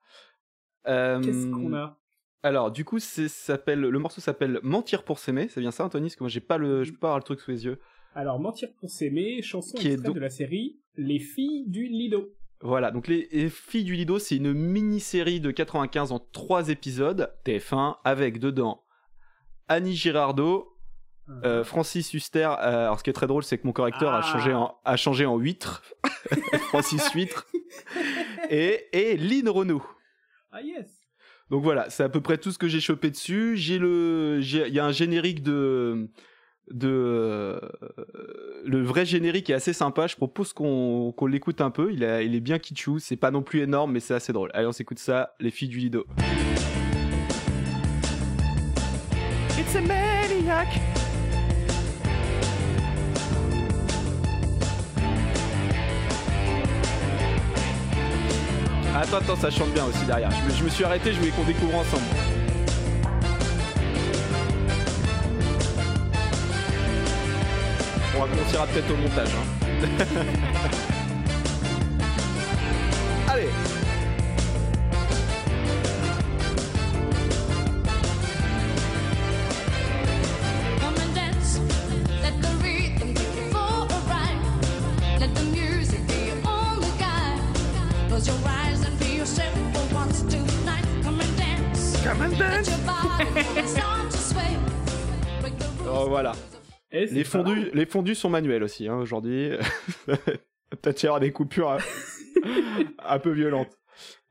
Euh, 0.87 1.21
Qu'est-ce 1.21 1.47
qu'on 1.47 1.73
a? 1.73 1.97
Alors, 2.41 2.71
du 2.71 2.85
coup, 2.85 2.99
s'appelle 2.99 3.81
le 3.81 3.99
morceau 3.99 4.21
s'appelle 4.21 4.59
Mentir 4.63 5.03
pour 5.03 5.19
s'aimer. 5.19 5.49
C'est 5.49 5.59
bien 5.59 5.71
ça, 5.71 5.83
Anthony 5.83 6.05
Parce 6.07 6.15
que 6.15 6.23
moi, 6.23 6.29
j'ai 6.29 6.39
pas 6.39 6.57
le, 6.57 6.83
je 6.85 6.91
peux 6.91 6.97
pas 6.97 7.07
avoir 7.07 7.19
le 7.19 7.23
truc 7.23 7.41
sous 7.41 7.51
les 7.51 7.65
yeux. 7.65 7.79
Alors 8.15 8.39
mentir 8.39 8.69
pour 8.79 8.89
s'aimer, 8.89 9.41
chanson 9.41 9.77
Qui 9.77 9.87
est 9.87 9.91
extraite 9.91 10.05
donc- 10.07 10.15
de 10.15 10.21
la 10.21 10.29
série 10.29 10.79
Les 10.95 11.19
filles 11.19 11.65
du 11.67 11.83
Lido. 11.87 12.29
Voilà. 12.61 12.91
Donc, 12.91 13.07
les, 13.07 13.27
les 13.31 13.49
filles 13.49 13.83
du 13.85 13.95
Lido, 13.95 14.19
c'est 14.19 14.35
une 14.35 14.53
mini-série 14.53 15.39
de 15.39 15.51
95 15.51 16.11
en 16.11 16.19
trois 16.19 16.69
épisodes 16.69 17.33
TF1 17.45 17.95
avec 18.03 18.39
dedans 18.39 18.83
Annie 19.67 19.95
Girardot, 19.95 20.75
euh, 21.45 21.63
Francis 21.63 22.13
Huster. 22.13 22.49
euh, 22.59 22.85
alors, 22.85 22.99
ce 22.99 23.03
qui 23.03 23.09
est 23.11 23.13
très 23.13 23.27
drôle, 23.27 23.43
c'est 23.43 23.57
que 23.57 23.67
mon 23.67 23.73
correcteur 23.73 24.13
a 24.13 24.19
Ah. 24.19 24.21
changé 24.23 24.53
en 24.53 24.75
a 24.83 24.97
changé 24.97 25.25
en 25.25 25.37
huître. 25.37 25.83
Francis 26.69 27.11
Huître 27.13 27.45
et 28.49 28.87
et 28.93 29.15
Lynn 29.17 29.47
Renault. 29.49 29.83
Ah 30.51 30.61
yes. 30.61 30.87
Donc 31.49 31.63
voilà, 31.63 31.89
c'est 31.89 32.03
à 32.03 32.09
peu 32.09 32.21
près 32.21 32.37
tout 32.37 32.51
ce 32.51 32.57
que 32.59 32.67
j'ai 32.67 32.79
chopé 32.79 33.09
dessus. 33.09 33.55
J'ai 33.57 33.77
le, 33.79 34.39
il 34.41 34.73
y 34.73 34.79
a 34.79 34.85
un 34.85 34.91
générique 34.91 35.41
de, 35.43 36.09
de, 36.71 36.87
euh, 36.89 37.59
le 38.65 38.81
vrai 38.83 39.05
générique 39.05 39.49
est 39.49 39.53
assez 39.53 39.73
sympa. 39.73 40.07
Je 40.07 40.15
propose 40.15 40.53
qu'on 40.53 41.13
l'écoute 41.27 41.61
un 41.61 41.69
peu. 41.71 41.91
Il, 41.93 42.03
a- 42.03 42.21
il 42.21 42.35
est 42.35 42.39
bien 42.39 42.59
kitschou. 42.59 42.99
C'est 42.99 43.15
pas 43.15 43.31
non 43.31 43.41
plus 43.41 43.61
énorme, 43.61 43.91
mais 43.93 43.99
c'est 43.99 44.13
assez 44.13 44.33
drôle. 44.33 44.49
Allez, 44.53 44.67
on 44.67 44.71
s'écoute 44.71 44.99
ça, 44.99 45.33
les 45.39 45.51
filles 45.51 45.69
du 45.69 45.79
Lido. 45.79 46.05
It's 49.57 49.75
a 49.75 49.81
maniac. 49.81 50.67
Attends, 58.95 59.17
attends, 59.17 59.35
ça 59.35 59.49
chante 59.49 59.71
bien 59.73 59.85
aussi 59.85 60.03
derrière. 60.05 60.29
Je 60.31 60.43
me, 60.51 60.57
je 60.57 60.63
me 60.63 60.69
suis 60.69 60.83
arrêté, 60.83 61.13
je 61.13 61.19
voulais 61.19 61.31
qu'on 61.31 61.43
découvre 61.43 61.75
ensemble. 61.75 62.03
On 68.39 68.41
raccourcira 68.41 68.67
peut-être 68.67 68.91
au 68.91 68.95
montage. 68.95 69.29
hein. 69.35 70.05
Les 97.19 97.23
fondus, 97.25 97.55
mal. 97.59 97.71
les 97.73 97.85
fondus 97.85 98.15
sont 98.15 98.29
manuels 98.29 98.63
aussi, 98.63 98.87
hein, 98.87 98.97
aujourd'hui. 98.97 99.51
Peut-être 100.07 101.01
y 101.03 101.07
avoir 101.07 101.19
des 101.19 101.31
coupures 101.31 101.71
hein, 101.71 101.77
un 103.05 103.19
peu 103.19 103.31
violentes. 103.31 103.75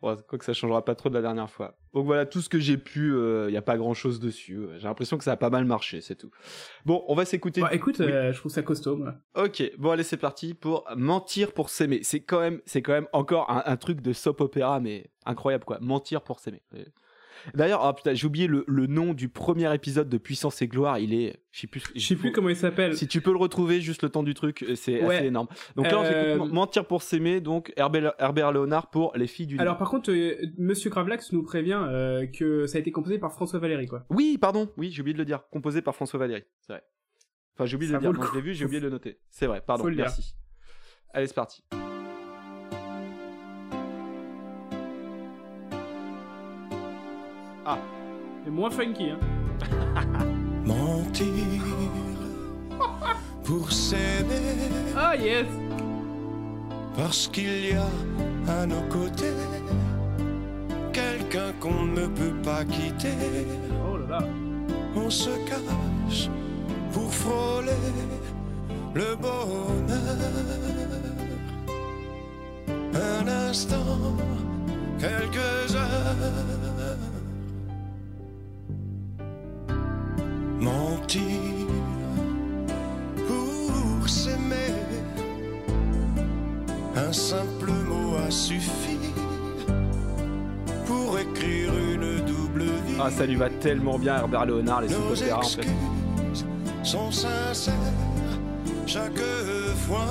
Bon, 0.00 0.16
quoi 0.28 0.38
que 0.38 0.44
ça 0.44 0.52
changera 0.52 0.84
pas 0.84 0.94
trop 0.94 1.08
de 1.08 1.14
la 1.14 1.20
dernière 1.22 1.50
fois. 1.50 1.76
Donc 1.92 2.06
voilà, 2.06 2.24
tout 2.24 2.40
ce 2.40 2.48
que 2.48 2.60
j'ai 2.60 2.78
pu, 2.78 3.12
il 3.12 3.50
n'y 3.50 3.56
a 3.56 3.62
pas 3.62 3.76
grand 3.76 3.94
chose 3.94 4.20
dessus. 4.20 4.60
J'ai 4.76 4.84
l'impression 4.86 5.18
que 5.18 5.24
ça 5.24 5.32
a 5.32 5.36
pas 5.36 5.50
mal 5.50 5.64
marché, 5.64 6.00
c'est 6.00 6.14
tout. 6.14 6.30
Bon, 6.86 7.04
on 7.08 7.16
va 7.16 7.24
s'écouter. 7.24 7.60
Bah, 7.60 7.70
écoute, 7.74 7.96
Oui. 7.98 8.06
euh, 8.06 8.32
je 8.32 8.38
trouve 8.38 8.52
ça 8.52 8.62
costaud. 8.62 8.96
moi. 8.96 9.14
Ok, 9.34 9.72
bon 9.76 9.90
allez, 9.90 10.04
c'est 10.04 10.16
parti 10.16 10.54
pour 10.54 10.84
mentir 10.96 11.52
pour 11.52 11.68
s'aimer. 11.68 12.00
C'est 12.04 12.20
quand 12.20 12.38
même, 12.38 12.60
c'est 12.64 12.80
quand 12.82 12.92
même 12.92 13.08
encore 13.12 13.50
un, 13.50 13.64
un 13.66 13.76
truc 13.76 14.00
de 14.00 14.12
soap 14.12 14.40
opéra, 14.40 14.78
mais 14.78 15.10
incroyable 15.26 15.64
quoi. 15.64 15.78
Mentir 15.80 16.22
pour 16.22 16.38
s'aimer. 16.38 16.62
D'ailleurs, 17.54 17.94
putain, 17.94 18.14
j'ai 18.14 18.26
oublié 18.26 18.46
le, 18.46 18.64
le 18.66 18.86
nom 18.86 19.14
du 19.14 19.28
premier 19.28 19.72
épisode 19.74 20.08
de 20.08 20.18
Puissance 20.18 20.60
et 20.62 20.68
Gloire. 20.68 20.98
Il 20.98 21.14
est, 21.14 21.40
je 21.50 21.60
sais 21.60 21.66
plus, 21.66 21.82
Je 21.94 22.00
sais 22.00 22.16
plus 22.16 22.32
comment 22.32 22.48
il 22.48 22.56
s'appelle. 22.56 22.96
si 22.96 23.06
tu 23.08 23.20
peux 23.20 23.30
le 23.32 23.38
retrouver 23.38 23.80
juste 23.80 24.02
le 24.02 24.08
temps 24.08 24.22
du 24.22 24.34
truc, 24.34 24.62
euh, 24.62 24.74
c'est 24.74 25.02
Ouais. 25.02 25.16
assez 25.16 25.26
énorme. 25.26 25.48
Donc 25.76 25.90
là, 25.90 25.98
on 26.00 26.04
Euh, 26.04 26.36
Mentir 26.46 26.86
pour 26.86 27.02
s'aimer, 27.02 27.40
donc 27.40 27.72
Herbert, 27.76 28.14
Herbert 28.18 28.52
Léonard 28.52 28.90
pour 28.90 29.12
Les 29.16 29.26
filles 29.26 29.46
du. 29.46 29.58
Alors 29.58 29.76
par 29.76 29.90
contre, 29.90 30.10
euh, 30.10 30.36
Monsieur 30.58 30.90
Gravelax 30.90 31.32
nous 31.32 31.42
prévient 31.42 31.80
euh, 31.88 32.26
que 32.26 32.66
ça 32.66 32.78
a 32.78 32.80
été 32.80 32.90
composé 32.92 33.18
par 33.18 33.32
François 33.32 33.58
Valéry 33.58 33.86
quoi. 33.86 34.04
Oui, 34.10 34.38
pardon, 34.40 34.70
oui, 34.76 34.90
j'ai 34.90 35.00
oublié 35.02 35.14
de 35.14 35.18
le 35.18 35.24
dire. 35.24 35.42
Composé 35.50 35.82
par 35.82 35.94
François 35.94 36.18
Valéry, 36.18 36.42
c'est 36.60 36.72
vrai. 36.72 36.82
Enfin, 37.54 37.66
j'ai 37.66 37.76
oublié 37.76 37.90
de 37.92 37.96
le 37.96 38.00
dire. 38.12 38.12
je 38.30 38.34
l'ai 38.36 38.42
vu, 38.42 38.54
j'ai 38.54 38.64
oublié 38.64 38.80
de 38.80 38.84
le 38.86 38.90
noter. 38.92 39.18
C'est 39.30 39.46
vrai, 39.46 39.60
pardon, 39.66 39.84
merci. 39.90 40.34
Allez, 41.12 41.26
c'est 41.26 41.34
parti. 41.34 41.62
C'est 48.44 48.50
moins 48.50 48.70
funky 48.70 49.10
hein. 49.10 49.18
Mentir 50.64 51.26
pour 53.44 53.72
s'aimer 53.72 54.58
Ah 54.96 55.16
yes. 55.16 55.46
parce 56.94 57.26
qu'il 57.28 57.70
y 57.70 57.72
a 57.72 57.86
à 58.60 58.66
nos 58.66 58.82
côtés 58.90 59.32
quelqu'un 60.92 61.52
qu'on 61.60 61.86
ne 61.86 62.06
peut 62.08 62.36
pas 62.42 62.64
quitter. 62.64 63.14
Oh 63.90 63.96
là 63.96 64.18
là. 64.18 64.26
On 64.96 65.08
se 65.08 65.30
cache 65.46 66.28
pour 66.92 67.12
frôler 67.12 67.72
le 68.94 69.14
bonheur. 69.16 69.68
Un 72.94 73.28
instant, 73.28 74.16
quelques 74.98 75.74
heures. 75.74 76.77
Mentir 80.60 81.22
pour 83.26 84.08
s'aimer. 84.08 84.74
Un 86.96 87.12
simple 87.12 87.70
mot 87.86 88.16
a 88.26 88.30
suffi 88.30 88.98
pour 90.86 91.18
écrire 91.18 91.72
une 91.78 92.24
double 92.24 92.64
vie. 92.64 92.96
Ah, 93.00 93.10
ça 93.10 93.24
lui 93.24 93.36
va 93.36 93.48
tellement 93.48 93.98
bien, 93.98 94.16
Herbert 94.16 94.46
Léonard, 94.46 94.80
les 94.82 94.88
Nos 94.88 95.12
opéras 95.12 95.38
en 95.38 95.42
fait. 95.42 95.60
excuses 95.60 96.46
sont 96.82 97.10
sincères 97.12 97.74
chaque 98.88 99.20
fois. 99.86 100.06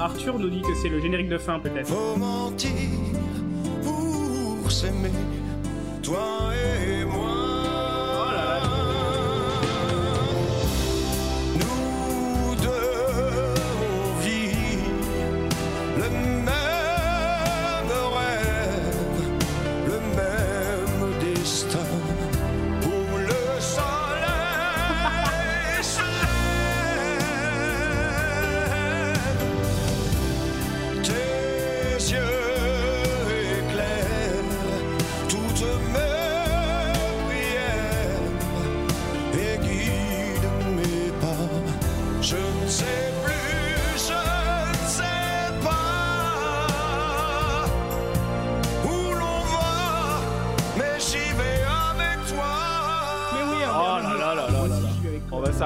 Arthur 0.00 0.38
nous 0.38 0.50
dit 0.50 0.60
que 0.60 0.74
c'est 0.82 0.88
le 0.88 1.00
générique 1.00 1.28
de 1.28 1.38
fin 1.38 1.60
peut-être. 1.60 1.86
Faut 1.86 2.16
mentir 2.16 2.70
pour 3.82 4.70
s'aimer, 4.70 5.12
toi 6.02 6.50
et 6.52 6.65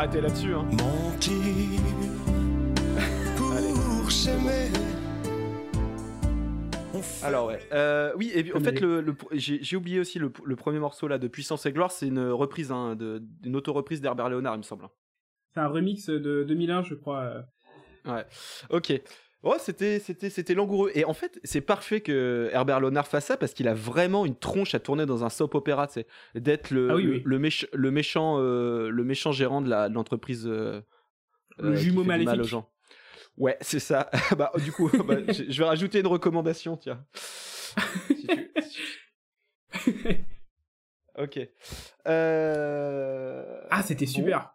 s'arrêter 0.01 0.21
là-dessus. 0.23 0.55
Hein. 0.55 0.65
Mentir 0.79 1.83
pour 3.37 4.11
s'aimer, 4.11 4.69
Alors 7.23 7.49
ouais. 7.49 7.59
Euh, 7.73 8.13
oui, 8.17 8.31
et 8.35 8.43
puis, 8.43 8.55
en 8.55 8.61
fait, 8.61 8.73
les- 8.73 8.81
le, 8.81 9.01
le- 9.03 9.15
j'ai 9.33 9.77
oublié 9.77 10.01
aussi 10.01 10.19
le, 10.19 10.33
le 10.45 10.57
premier 10.57 10.79
morceau 10.79 11.07
là 11.07 11.19
de 11.19 11.29
Puissance 11.29 11.67
et 11.67 11.73
Gloire, 11.73 11.91
c'est 11.91 12.07
une 12.09 12.29
reprise, 12.31 12.73
hein, 12.73 12.97
de, 12.97 13.23
une 13.45 13.57
auto-reprise 13.57 14.01
d'Herbert 14.01 14.31
Léonard, 14.31 14.55
il 14.55 14.59
me 14.59 14.63
semble. 14.63 14.89
C'est 15.53 15.61
un 15.61 15.69
remix 15.69 16.07
de 16.07 16.45
2001, 16.45 16.83
je 16.85 16.95
crois. 16.95 17.21
euh. 17.21 17.43
Ouais. 18.07 18.25
Ok. 18.71 18.93
Oh, 19.43 19.57
c'était, 19.59 19.99
c'était, 20.01 20.29
c'était 20.29 20.53
langoureux. 20.55 20.91
Et 20.95 21.05
en 21.07 21.15
fait, 21.15 21.41
c'est 21.45 21.63
parfait 21.63 22.03
que 22.03 22.51
Herbert 22.53 22.79
Léonard 22.81 23.07
fasse 23.09 23.25
ça 23.27 23.37
parce 23.39 23.55
qu'il 23.55 23.69
a 23.69 23.75
vraiment 23.75 24.27
une 24.27 24.37
tronche 24.37 24.75
à 24.75 24.81
tourner 24.81 25.07
dans 25.07 25.25
un 25.25 25.31
soap 25.31 25.55
opéra, 25.55 25.87
tu 25.87 25.95
sais, 25.95 26.07
d'être 26.35 26.71
le, 26.71 26.91
Ah 26.91 26.95
oui, 26.97 27.05
le, 27.05 27.11
oui. 27.13 27.23
le 27.25 27.39
méch- 27.39 27.69
le 27.73 27.91
méchant, 27.91 28.37
euh, 28.39 28.91
le 28.91 29.03
méchant 29.05 29.33
gérant 29.33 29.63
de 29.63 29.71
la- 29.71 29.89
de 29.89 29.95
l'entreprise. 29.95 30.47
euh, 30.47 30.83
Le 31.59 31.71
euh, 31.71 31.77
jumeau 31.77 32.05
mal 32.05 32.23
maléfique. 32.23 32.45
aux 32.45 32.49
gens. 32.49 32.71
Ouais, 33.39 33.57
c'est 33.63 33.81
ça. 33.81 34.11
bah, 34.37 34.53
du 34.63 34.73
coup, 34.73 34.91
bah, 35.07 35.17
je 35.33 35.59
vais 35.59 35.65
rajouter 35.65 36.01
une 36.01 36.07
recommandation, 36.07 36.77
tiens. 36.77 37.03
Si 38.09 38.27
tu- 38.27 38.51
si 39.73 39.93
tu- 39.95 40.25
Ok. 41.19 41.39
Ah, 43.71 43.83
c'était 43.83 44.05
bon. 44.07 44.13
super. 44.13 44.55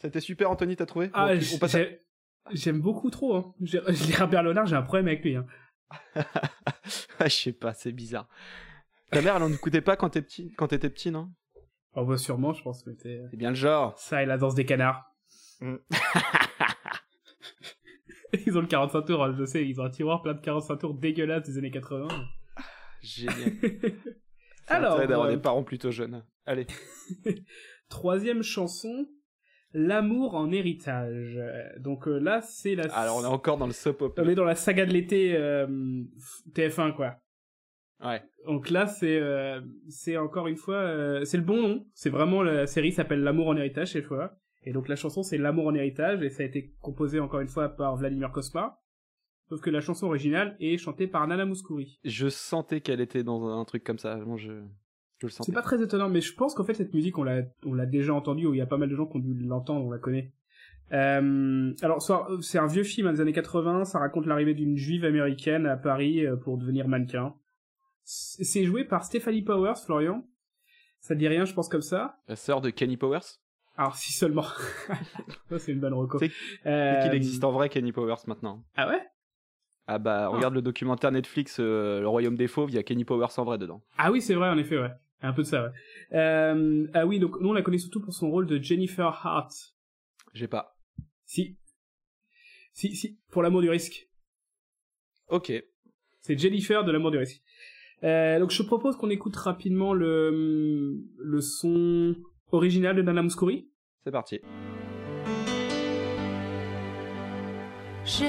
C'était 0.00 0.20
super, 0.20 0.50
Anthony, 0.50 0.76
t'as 0.76 0.86
trouvé? 0.86 1.10
Ah, 1.14 1.34
Bon, 1.34 1.40
on 1.54 1.58
passe 1.58 1.74
à- 1.74 1.78
j'ai- 1.84 2.02
j'aime 2.52 2.80
beaucoup 2.80 3.10
trop. 3.10 3.36
Hein. 3.36 3.54
Herbert 4.10 4.42
Léonard, 4.42 4.66
j'ai 4.66 4.76
un 4.76 4.82
problème 4.82 5.08
avec 5.08 5.24
lui. 5.24 5.36
Hein. 5.36 5.46
Je 7.20 7.28
sais 7.28 7.52
pas, 7.52 7.72
c'est 7.72 7.92
bizarre. 7.92 8.28
Ta 9.10 9.22
mère, 9.22 9.36
elle 9.36 9.42
en 9.42 9.52
écoutait 9.52 9.80
pas 9.80 9.96
quand 9.96 10.10
t'es 10.10 10.22
petit, 10.22 10.52
quand 10.56 10.68
t'étais 10.68 10.90
petit, 10.90 11.10
non? 11.10 11.30
Oh, 11.94 12.04
bah, 12.04 12.18
sûrement, 12.18 12.52
je 12.52 12.62
pense 12.62 12.82
que 12.82 12.90
c'était 12.90 13.22
C'est 13.30 13.36
bien 13.36 13.50
le 13.50 13.56
genre. 13.56 13.98
ça 13.98 14.22
et 14.22 14.26
la 14.26 14.36
danse 14.36 14.54
des 14.54 14.66
canards. 14.66 15.04
Mm. 15.60 15.76
ils 18.46 18.58
ont 18.58 18.60
le 18.60 18.66
45 18.66 19.02
tours, 19.02 19.24
hein, 19.24 19.34
je 19.38 19.44
sais, 19.44 19.66
ils 19.66 19.80
ont 19.80 19.84
un 19.84 19.90
tiroir 19.90 20.22
plein 20.22 20.34
de 20.34 20.40
45 20.40 20.76
tours 20.76 20.94
dégueulasses 20.94 21.44
des 21.44 21.58
années 21.58 21.70
80. 21.70 22.08
Génial. 23.00 23.52
C'est 23.62 24.74
Alors, 24.74 24.98
d'avoir 24.98 25.28
euh, 25.28 25.36
des 25.36 25.40
parents 25.40 25.62
plutôt 25.62 25.90
jeunes. 25.90 26.24
Allez. 26.44 26.66
Troisième 27.88 28.42
chanson, 28.42 29.06
L'amour 29.72 30.34
en 30.34 30.50
héritage. 30.52 31.36
Euh, 31.36 31.62
Donc 31.78 32.08
euh, 32.08 32.18
là, 32.18 32.40
c'est 32.40 32.74
la. 32.74 32.84
Alors, 32.94 33.18
on 33.18 33.22
est 33.22 33.26
encore 33.26 33.58
dans 33.58 33.66
le 33.66 33.72
soap 33.72 34.00
opera. 34.02 34.24
on 34.24 34.28
est 34.28 34.34
dans 34.34 34.44
la 34.44 34.54
saga 34.54 34.86
de 34.86 34.92
l'été 34.92 35.36
euh, 35.36 35.66
TF1, 36.54 36.94
quoi. 36.94 37.16
Ouais. 38.04 38.22
Donc 38.46 38.70
là, 38.70 38.86
c'est 38.86 39.18
euh, 39.18 39.60
c'est 39.88 40.16
encore 40.16 40.46
une 40.48 40.56
fois, 40.56 41.24
c'est 41.24 41.38
le 41.38 41.42
bon 41.42 41.60
nom. 41.60 41.86
C'est 41.94 42.10
vraiment 42.10 42.42
la 42.42 42.66
série 42.66 42.92
s'appelle 42.92 43.20
L'amour 43.20 43.48
en 43.48 43.56
héritage 43.56 43.92
cette 43.92 44.04
fois. 44.04 44.38
Et 44.64 44.72
donc 44.72 44.88
la 44.88 44.96
chanson 44.96 45.22
c'est 45.22 45.38
L'amour 45.38 45.66
en 45.66 45.74
héritage 45.74 46.22
et 46.22 46.28
ça 46.28 46.42
a 46.42 46.46
été 46.46 46.74
composé 46.80 47.20
encore 47.20 47.40
une 47.40 47.48
fois 47.48 47.68
par 47.70 47.96
Vladimir 47.96 48.32
Kosma. 48.32 48.80
Sauf 49.48 49.60
que 49.60 49.70
la 49.70 49.80
chanson 49.80 50.06
originale 50.08 50.56
est 50.58 50.76
chantée 50.76 51.06
par 51.06 51.26
Nana 51.26 51.44
Mouskouri. 51.44 52.00
Je 52.04 52.28
sentais 52.28 52.80
qu'elle 52.80 53.00
était 53.00 53.22
dans 53.22 53.46
un 53.46 53.64
truc 53.64 53.84
comme 53.84 53.98
ça. 53.98 54.18
Je. 54.36 54.62
C'est 55.46 55.52
pas 55.52 55.62
très 55.62 55.82
étonnant, 55.82 56.08
mais 56.08 56.20
je 56.20 56.34
pense 56.34 56.54
qu'en 56.54 56.64
fait 56.64 56.74
cette 56.74 56.92
musique 56.94 57.16
on 57.18 57.24
l'a 57.24 57.42
on 57.64 57.72
l'a 57.74 57.86
déjà 57.86 58.12
entendue. 58.14 58.46
Où 58.46 58.54
il 58.54 58.58
y 58.58 58.60
a 58.62 58.66
pas 58.66 58.76
mal 58.76 58.88
de 58.88 58.94
gens 58.96 59.06
qui 59.06 59.16
ont 59.16 59.20
dû 59.20 59.34
l'entendre, 59.44 59.84
on 59.86 59.90
la 59.90 59.98
connaît. 59.98 60.32
Euh, 60.92 61.72
alors 61.82 62.00
soit- 62.02 62.28
c'est 62.42 62.58
un 62.58 62.66
vieux 62.66 62.84
film 62.84 63.08
hein, 63.08 63.12
des 63.12 63.20
années 63.20 63.32
80. 63.32 63.84
Ça 63.86 63.98
raconte 63.98 64.26
l'arrivée 64.26 64.54
d'une 64.54 64.76
juive 64.76 65.04
américaine 65.04 65.66
à 65.66 65.76
Paris 65.76 66.24
euh, 66.26 66.36
pour 66.36 66.58
devenir 66.58 66.86
mannequin. 66.88 67.34
C'est 68.04 68.64
joué 68.64 68.84
par 68.84 69.04
Stephanie 69.04 69.42
Powers, 69.42 69.78
Florian. 69.84 70.24
Ça 71.00 71.14
te 71.14 71.18
dit 71.18 71.28
rien, 71.28 71.44
je 71.44 71.54
pense 71.54 71.68
comme 71.68 71.82
ça. 71.82 72.18
La 72.28 72.36
sœur 72.36 72.60
de 72.60 72.70
Kenny 72.70 72.96
Powers? 72.96 73.40
Alors 73.76 73.96
si 73.96 74.12
seulement. 74.12 74.44
ça 75.50 75.58
c'est 75.58 75.72
une 75.72 75.80
bonne 75.80 75.92
reco. 75.94 76.18
C'est- 76.18 76.30
Euh, 76.66 76.94
C'est 77.02 77.08
qu'il 77.08 77.16
existe 77.16 77.42
en 77.44 77.52
vrai, 77.52 77.68
Kenny 77.68 77.92
Powers, 77.92 78.16
maintenant. 78.26 78.62
Ah 78.76 78.88
ouais? 78.88 79.00
Ah 79.88 79.98
bah, 79.98 80.28
regarde 80.28 80.54
le 80.54 80.62
documentaire 80.62 81.12
Netflix, 81.12 81.58
euh, 81.60 82.00
Le 82.00 82.08
Royaume 82.08 82.36
des 82.36 82.48
Fauves, 82.48 82.70
il 82.70 82.74
y 82.74 82.78
a 82.78 82.82
Kenny 82.82 83.04
Powers 83.04 83.28
en 83.38 83.44
vrai 83.44 83.56
dedans. 83.58 83.82
Ah 83.98 84.10
oui, 84.10 84.20
c'est 84.20 84.34
vrai, 84.34 84.48
en 84.48 84.58
effet, 84.58 84.78
ouais. 84.78 84.90
Un 85.22 85.32
peu 85.32 85.42
de 85.42 85.46
ça, 85.46 85.64
ouais. 85.64 85.70
Euh, 86.16 86.86
ah 86.92 87.06
oui, 87.06 87.18
donc 87.18 87.40
nous 87.40 87.48
on 87.48 87.52
la 87.52 87.62
connaît 87.62 87.78
surtout 87.78 88.00
pour 88.00 88.12
son 88.12 88.30
rôle 88.30 88.46
de 88.46 88.62
Jennifer 88.62 89.06
Hart. 89.06 89.50
J'ai 90.34 90.48
pas. 90.48 90.76
Si. 91.24 91.56
Si, 92.72 92.94
si, 92.94 93.18
pour 93.30 93.42
l'amour 93.42 93.62
du 93.62 93.70
risque. 93.70 94.10
Ok. 95.28 95.52
C'est 96.20 96.38
Jennifer 96.38 96.84
de 96.84 96.92
l'amour 96.92 97.10
du 97.10 97.18
risque. 97.18 97.42
Euh, 98.04 98.38
donc 98.38 98.50
je 98.50 98.62
propose 98.62 98.96
qu'on 98.96 99.08
écoute 99.08 99.36
rapidement 99.36 99.94
le, 99.94 101.02
le 101.18 101.40
son 101.40 102.14
original 102.52 102.94
de 102.94 103.02
Nana 103.02 103.22
Mouskouri. 103.22 103.70
C'est 104.04 104.10
parti. 104.10 104.40
J'ai 108.04 108.26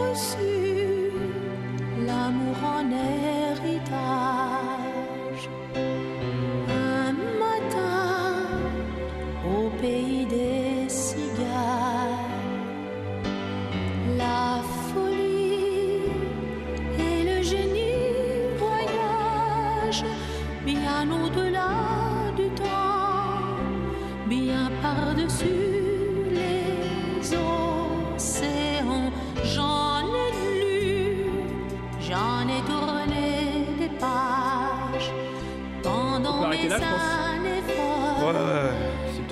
reçu 0.00 1.10
l'amour 2.04 2.56
en 2.64 2.90
héritage. 2.90 3.92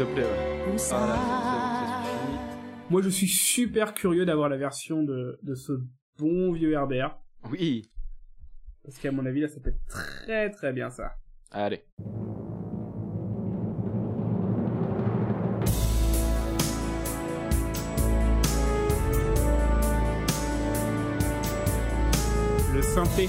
Te 0.05 0.13
plaît, 0.15 0.23
ouais. 0.23 0.73
où 0.73 0.77
Ah, 0.93 1.07
là, 1.07 1.17
c'est- 1.17 2.11
c'est- 2.11 2.11
c'est 2.13 2.27
fini. 2.27 2.39
Moi 2.91 3.03
je 3.03 3.09
suis 3.09 3.29
super 3.29 3.93
curieux 3.95 4.25
d'avoir 4.25 4.49
la 4.49 4.57
version 4.57 5.03
de, 5.03 5.39
de 5.43 5.55
ce 5.55 5.73
bon 6.19 6.53
vieux 6.53 6.73
Herbert. 6.73 7.19
Oui. 7.51 7.91
Parce 8.83 8.99
qu'à 8.99 9.13
mon 9.13 9.27
avis 9.27 9.41
là 9.43 9.49
ça 9.49 9.61
peut 9.61 9.71
être 9.71 9.87
très 9.89 10.51
très 10.51 10.73
bien 10.73 10.91
ça. 10.91 11.13
Allez. 11.51 11.85
Le 22.75 22.83
synthé. 22.83 23.29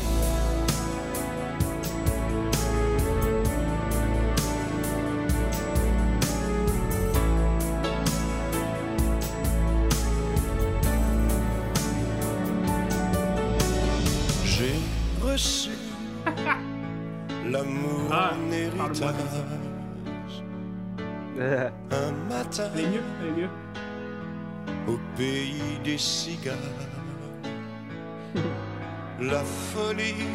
Matin 22.51 22.69
Elle 22.75 22.81
est 22.81 22.87
mieux, 22.87 23.03
elle 23.21 23.27
est 23.27 23.41
mieux. 23.41 23.49
au 24.87 24.99
pays 25.17 25.79
des 25.83 25.97
cigares. 25.97 26.55
La 29.19 29.43
folie 29.43 30.25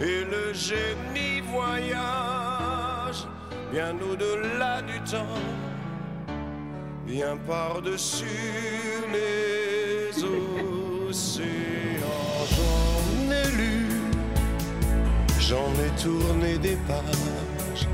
et 0.00 0.24
le 0.24 0.52
génie 0.52 1.40
voyagent 1.52 3.26
bien 3.72 3.94
au-delà 4.00 4.82
du 4.82 5.00
temps, 5.00 5.38
bien 7.06 7.36
par-dessus 7.46 8.26
les 9.12 10.10
océans. 10.24 11.46
J'en 12.56 13.30
ai 13.32 13.48
lu, 13.56 13.86
j'en 15.38 15.72
ai 15.84 15.90
tourné 16.02 16.58
des 16.58 16.76
pages 16.88 17.86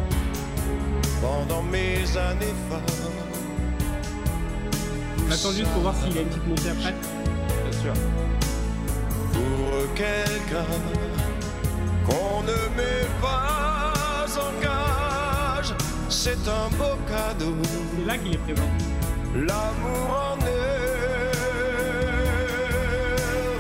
pendant 1.25 1.63
mes 1.63 2.03
années 2.17 2.55
folles. 2.69 2.81
On 5.27 5.31
attend 5.33 5.53
juste 5.53 5.71
pour 5.73 5.83
voir 5.83 5.95
s'il 5.97 6.19
a 6.19 6.21
une 6.21 6.29
petite 6.29 6.47
montée 6.47 6.71
après. 6.71 6.95
bien 7.63 7.81
sûr. 7.81 7.95
pour 9.33 9.95
quelqu'un 9.95 10.73
qu'on 12.07 12.43
ne 12.43 12.59
met 12.77 13.07
pas 13.23 14.27
en 14.47 14.53
gage. 14.63 15.73
C'est 16.11 16.45
un 16.61 16.69
beau 16.77 16.97
cadeau, 17.09 17.55
C'est 17.63 18.07
là 18.07 18.19
qu'il 18.19 18.35
est 18.35 18.39
présent. 18.39 18.71
l'amour 19.35 20.09
en 20.33 20.39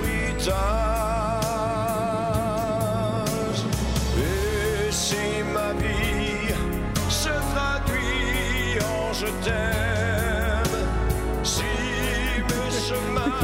héritage. 0.05 0.94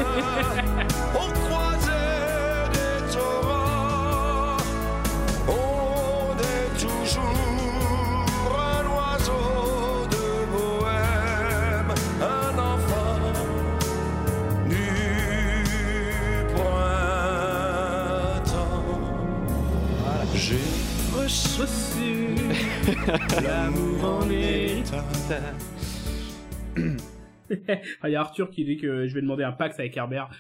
On 1.15 1.31
croisait 1.31 2.69
des 2.73 3.13
torrents, 3.13 4.57
on 5.49 6.37
est 6.39 6.71
toujours 6.79 8.49
un 8.59 8.85
oiseau 8.97 10.07
de 10.11 10.27
Bohème, 10.53 11.93
un 12.23 12.55
enfant 12.59 13.21
du 14.69 14.91
pointant. 16.55 17.81
J'ai 20.35 20.67
reçu 21.15 22.11
l'amour 23.45 24.01
en 24.05 24.25
lui. 24.25 24.83
Ah, 28.03 28.09
il 28.09 28.13
y 28.13 28.17
a 28.17 28.21
Arthur 28.21 28.51
qui 28.51 28.65
dit 28.65 28.77
que 28.77 29.07
je 29.09 29.15
vais 29.15 29.21
demander 29.23 29.45
un 29.45 29.53
Pax 29.53 29.79
avec 29.79 29.97
Herbert. 29.97 30.31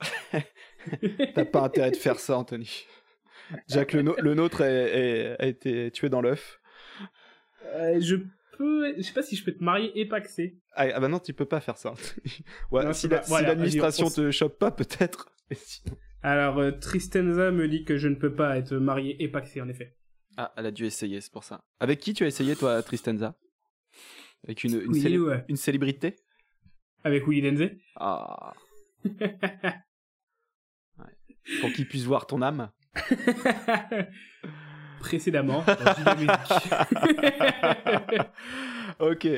T'as 1.34 1.44
pas 1.44 1.62
intérêt 1.62 1.90
de 1.90 1.96
faire 1.96 2.18
ça, 2.18 2.36
Anthony. 2.38 2.86
Jacques, 3.68 3.92
le, 3.94 4.02
no- 4.02 4.16
le 4.18 4.34
nôtre 4.34 4.60
est- 4.62 4.98
est- 4.98 5.36
a 5.42 5.46
été 5.46 5.90
tué 5.90 6.08
dans 6.08 6.20
l'œuf. 6.20 6.60
Euh, 7.74 7.98
je 8.00 8.16
peux, 8.56 8.94
je 8.96 9.02
sais 9.02 9.12
pas 9.12 9.22
si 9.22 9.36
je 9.36 9.44
peux 9.44 9.52
te 9.52 9.62
marier 9.64 9.90
et 9.98 10.06
paxer. 10.06 10.58
Ah, 10.74 10.86
ah 10.94 11.00
bah 11.00 11.08
non, 11.08 11.18
tu 11.18 11.32
peux 11.32 11.44
pas 11.46 11.60
faire 11.60 11.76
ça. 11.76 11.90
Anthony. 11.92 12.38
Ouais, 12.70 12.84
Non, 12.84 12.92
si 12.92 13.08
la- 13.08 13.22
l'administration 13.42 14.06
on- 14.06 14.10
te 14.10 14.30
chope 14.30 14.58
pas, 14.58 14.70
peut-être. 14.70 15.30
Sinon- 15.52 15.96
Alors, 16.22 16.58
euh, 16.58 16.72
Tristenza 16.72 17.50
me 17.50 17.68
dit 17.68 17.84
que 17.84 17.96
je 17.96 18.08
ne 18.08 18.14
peux 18.16 18.34
pas 18.34 18.58
être 18.58 18.74
marié 18.74 19.22
et 19.22 19.28
paxé, 19.28 19.60
en 19.60 19.68
effet. 19.68 19.96
Ah, 20.36 20.52
elle 20.56 20.66
a 20.66 20.70
dû 20.70 20.84
essayer, 20.84 21.20
c'est 21.20 21.32
pour 21.32 21.44
ça. 21.44 21.64
Avec 21.80 22.00
qui 22.00 22.14
tu 22.14 22.24
as 22.24 22.26
essayé, 22.28 22.54
toi, 22.54 22.82
Tristenza? 22.82 23.34
Avec 24.44 24.62
une, 24.62 24.74
une, 24.80 24.88
Oui, 24.92 25.00
célé- 25.00 25.18
ouais. 25.18 25.44
une 25.48 25.56
célébrité? 25.56 26.14
Avec 27.08 27.26
Willy 27.26 27.42
Denze. 27.42 27.70
Ah. 27.96 28.52
Ouais. 30.98 31.60
Pour 31.60 31.72
qu'il 31.72 31.86
puisse 31.88 32.04
voir 32.04 32.26
ton 32.26 32.42
âme. 32.42 32.70
Précédemment, 35.00 35.64
ok. 38.98 39.28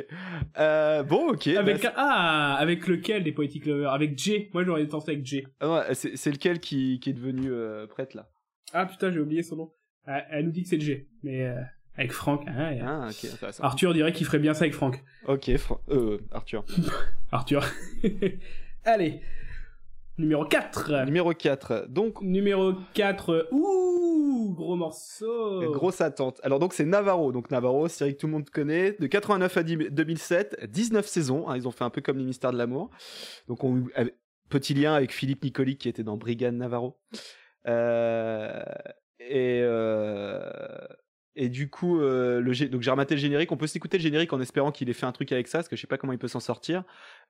Euh, 0.58 1.02
bon, 1.02 1.32
ok. 1.32 1.48
avec, 1.48 1.82
bah, 1.82 1.92
ah, 1.96 2.54
avec 2.58 2.86
lequel 2.86 3.22
des 3.22 3.32
Poetic 3.32 3.66
Lovers? 3.66 3.92
Avec 3.92 4.16
Jay. 4.18 4.48
Moi, 4.54 4.64
j'aurais 4.64 4.86
tenté 4.88 5.12
avec 5.12 5.26
Jay. 5.26 5.42
c'est- 5.46 5.52
ah 5.60 5.84
ouais, 5.88 5.94
c'est 5.94 6.32
lequel 6.32 6.60
qui, 6.60 6.98
qui 7.00 7.10
est 7.10 7.12
devenu 7.12 7.50
euh, 7.52 7.86
prêtre, 7.86 8.16
là? 8.16 8.26
Ah, 8.72 8.86
putain, 8.86 9.10
j'ai 9.12 9.20
oublié 9.20 9.42
son 9.42 9.56
nom. 9.56 9.70
Ah, 10.06 10.24
elle 10.30 10.46
nous 10.46 10.52
dit 10.52 10.62
que 10.62 10.68
c'est 10.70 10.80
Jay. 10.80 11.08
Mais, 11.22 11.44
euh, 11.44 11.60
avec 11.96 12.12
Franck. 12.12 12.44
Ah, 12.46 12.70
Ah, 12.82 13.08
ok, 13.10 13.30
intéressant. 13.32 13.62
Arthur 13.64 13.92
dirait 13.94 14.12
qu'il 14.12 14.26
ferait 14.26 14.38
bien 14.38 14.54
ça 14.54 14.62
avec 14.64 14.74
Franck. 14.74 15.02
Ok, 15.26 15.50
euh, 15.90 16.18
Arthur. 16.32 16.64
Arthur. 17.32 17.64
Allez. 18.84 19.20
Numéro 20.18 20.44
4. 20.44 21.04
Numéro 21.06 21.32
4. 21.32 21.86
Donc, 21.88 22.20
Numéro 22.20 22.74
4. 22.94 23.48
Ouh, 23.52 24.52
gros 24.54 24.76
morceau. 24.76 25.70
grosse 25.72 26.00
attente. 26.02 26.40
Alors, 26.42 26.58
donc, 26.58 26.74
c'est 26.74 26.84
Navarro. 26.84 27.32
Donc, 27.32 27.50
Navarro, 27.50 27.88
série 27.88 28.14
que 28.14 28.20
tout 28.20 28.26
le 28.26 28.32
monde 28.32 28.50
connaît. 28.50 28.92
De 28.98 29.06
89 29.06 29.56
à 29.56 29.62
10 29.62 29.76
2007, 29.90 30.66
19 30.70 31.06
saisons. 31.06 31.48
hein, 31.48 31.56
ils 31.56 31.66
ont 31.66 31.70
fait 31.70 31.84
un 31.84 31.90
peu 31.90 32.02
comme 32.02 32.18
les 32.18 32.24
Mystères 32.24 32.52
de 32.52 32.58
l'amour. 32.58 32.90
Donc, 33.48 33.64
on, 33.64 33.84
avec- 33.94 34.14
petit 34.50 34.74
lien 34.74 34.94
avec 34.94 35.12
Philippe 35.12 35.42
Nicoli 35.44 35.76
qui 35.78 35.88
était 35.88 36.02
dans 36.02 36.16
Brigade 36.18 36.54
Navarro. 36.54 36.98
Euh, 37.66 38.62
et, 39.20 39.60
euh, 39.62 40.40
et 41.36 41.48
du 41.48 41.70
coup, 41.70 42.00
euh, 42.00 42.40
le, 42.40 42.68
donc 42.68 42.82
j'ai 42.82 42.90
rematé 42.90 43.14
le 43.14 43.20
générique. 43.20 43.52
On 43.52 43.56
peut 43.56 43.68
s'écouter 43.68 43.98
le 43.98 44.02
générique 44.02 44.32
en 44.32 44.40
espérant 44.40 44.72
qu'il 44.72 44.90
ait 44.90 44.94
fait 44.94 45.06
un 45.06 45.12
truc 45.12 45.30
avec 45.30 45.46
ça, 45.46 45.58
parce 45.58 45.68
que 45.68 45.76
je 45.76 45.80
sais 45.80 45.86
pas 45.86 45.96
comment 45.96 46.12
il 46.12 46.18
peut 46.18 46.28
s'en 46.28 46.40
sortir. 46.40 46.82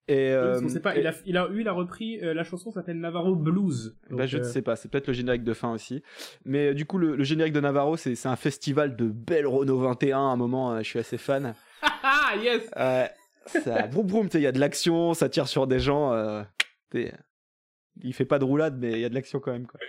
Et, 0.08 0.30
euh, 0.30 0.66
sait 0.68 0.80
pas, 0.80 0.96
et- 0.96 1.00
il 1.00 1.06
a, 1.06 1.14
il 1.26 1.36
a, 1.36 1.48
il 1.54 1.68
a 1.68 1.72
repris, 1.72 2.18
euh, 2.22 2.32
la 2.32 2.42
chanson 2.42 2.70
s'appelle 2.70 2.98
Navarro 2.98 3.36
Blues. 3.36 3.96
bah, 4.08 4.16
Donc, 4.16 4.26
je 4.26 4.38
ne 4.38 4.42
euh, 4.42 4.46
sais 4.46 4.62
pas, 4.62 4.76
c'est 4.76 4.88
peut-être 4.90 5.06
le 5.08 5.12
générique 5.12 5.44
de 5.44 5.52
fin 5.52 5.72
aussi. 5.72 6.02
Mais 6.46 6.74
du 6.74 6.86
coup, 6.86 6.96
le, 6.96 7.14
le 7.14 7.24
générique 7.24 7.52
de 7.52 7.60
Navarro, 7.60 7.96
c'est 7.96 8.26
un 8.26 8.36
festival 8.36 8.96
de 8.96 9.06
belle 9.06 9.46
Renault 9.46 9.78
21. 9.80 10.16
À 10.18 10.20
un 10.20 10.36
moment, 10.36 10.78
je 10.78 10.88
suis 10.88 10.98
assez 10.98 11.18
fan. 11.18 11.54
Ah, 12.02 12.34
yes 12.36 12.70
Ouais, 12.76 13.10
ça 13.46 13.86
broum 13.86 14.06
broum, 14.06 14.28
il 14.34 14.40
y 14.40 14.46
a 14.46 14.52
de 14.52 14.58
l'action, 14.60 15.12
ça 15.14 15.28
tire 15.28 15.48
sur 15.48 15.66
des 15.66 15.78
gens. 15.80 16.14
il 16.94 18.14
fait 18.14 18.24
pas 18.24 18.38
de 18.38 18.44
roulade, 18.44 18.78
mais 18.78 18.92
il 18.92 19.00
y 19.00 19.04
a 19.04 19.08
de 19.08 19.14
l'action 19.14 19.40
quand 19.40 19.52
même. 19.52 19.66
Quoi. 19.66 19.80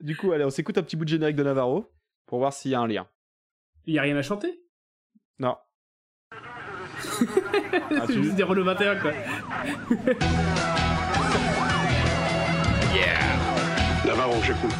Du 0.00 0.16
coup, 0.16 0.32
allez, 0.32 0.44
on 0.44 0.50
s'écoute 0.50 0.78
un 0.78 0.82
petit 0.82 0.96
bout 0.96 1.04
de 1.04 1.10
générique 1.10 1.36
de 1.36 1.42
Navarro 1.42 1.86
pour 2.28 2.38
voir 2.38 2.52
s'il 2.52 2.70
y 2.70 2.74
a 2.76 2.80
un 2.80 2.86
lien. 2.86 3.08
Il 3.86 3.94
y 3.94 3.98
a 3.98 4.02
rien 4.02 4.16
à 4.16 4.22
chanter? 4.22 4.60
Non. 5.40 5.56
Ah, 6.30 6.36
C'est 8.06 8.12
tu- 8.12 8.22
juste 8.22 8.36
des 8.36 8.42
Renault 8.44 8.64
21, 8.64 8.96
quoi. 9.00 9.12
Navarro, 14.06 14.34
j'écoute. 14.42 14.74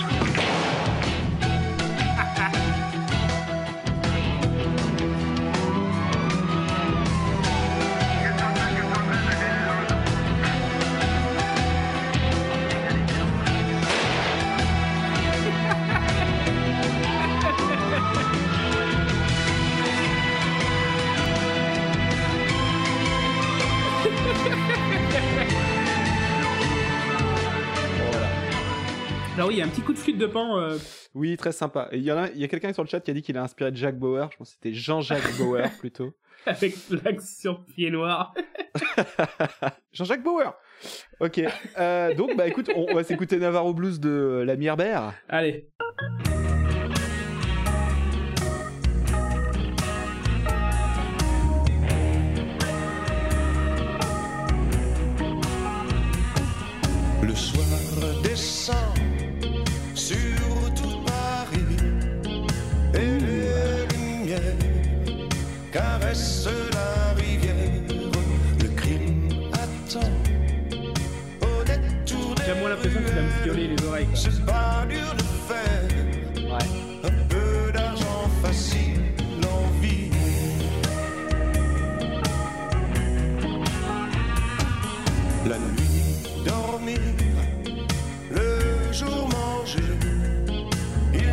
Oui, 29.48 29.54
il 29.54 29.58
y 29.58 29.62
a 29.62 29.64
un 29.64 29.68
petit 29.68 29.80
coup 29.80 29.92
de 29.92 29.98
flûte 29.98 30.18
de 30.18 30.26
pan. 30.26 30.58
euh, 30.58 30.76
Oui, 31.14 31.36
très 31.36 31.52
sympa. 31.52 31.88
Il 31.92 32.02
y, 32.02 32.12
en 32.12 32.18
a- 32.18 32.28
il 32.30 32.38
y 32.38 32.44
a 32.44 32.48
quelqu'un 32.48 32.72
sur 32.72 32.82
le 32.82 32.88
chat 32.88 33.00
qui 33.00 33.10
a 33.10 33.14
dit 33.14 33.22
qu'il 33.22 33.36
a 33.38 33.42
inspiré 33.42 33.70
de 33.70 33.76
Jack 33.76 33.96
Bauer. 33.98 34.28
Je 34.32 34.36
pense 34.36 34.50
que 34.50 34.54
c'était 34.62 34.74
Jean-Jacques 34.74 35.36
Bauer 35.38 35.70
plutôt. 35.78 36.14
avec 36.46 36.74
l'action 37.04 37.60
pied 37.74 37.90
noir. 37.90 38.34
Jean-Jacques 39.92 40.22
Bauer. 40.22 40.54
Ok. 41.20 41.40
Euh, 41.78 42.14
donc, 42.14 42.36
bah 42.36 42.46
écoute, 42.46 42.70
on, 42.76 42.86
on 42.90 42.94
va 42.94 43.04
s'écouter 43.04 43.38
Navarro 43.38 43.72
Blues 43.74 43.98
de 44.00 44.08
euh, 44.10 44.44
la 44.44 44.54
Herbert. 44.54 45.14
Allez. 45.28 45.68
Le 57.22 57.34
soir 57.34 57.66
descend 58.22 58.76
violer 73.52 73.68
les 73.68 73.86
oreilles. 73.86 74.06
quoi. 74.06 74.16
Ce 74.16 74.30
pas 74.40 74.86
dur 74.88 75.14
de 75.16 75.22
faire, 75.48 75.88
Ouais. 76.34 76.58
un 77.04 77.24
peu 77.28 77.72
d'argent 77.72 78.28
facile, 78.42 79.00
l'envie. 79.42 80.10
La 85.48 85.56
nuit 85.58 86.44
dormir, 86.44 86.98
le 88.30 88.92
jour 88.92 89.28
manger. 89.28 89.82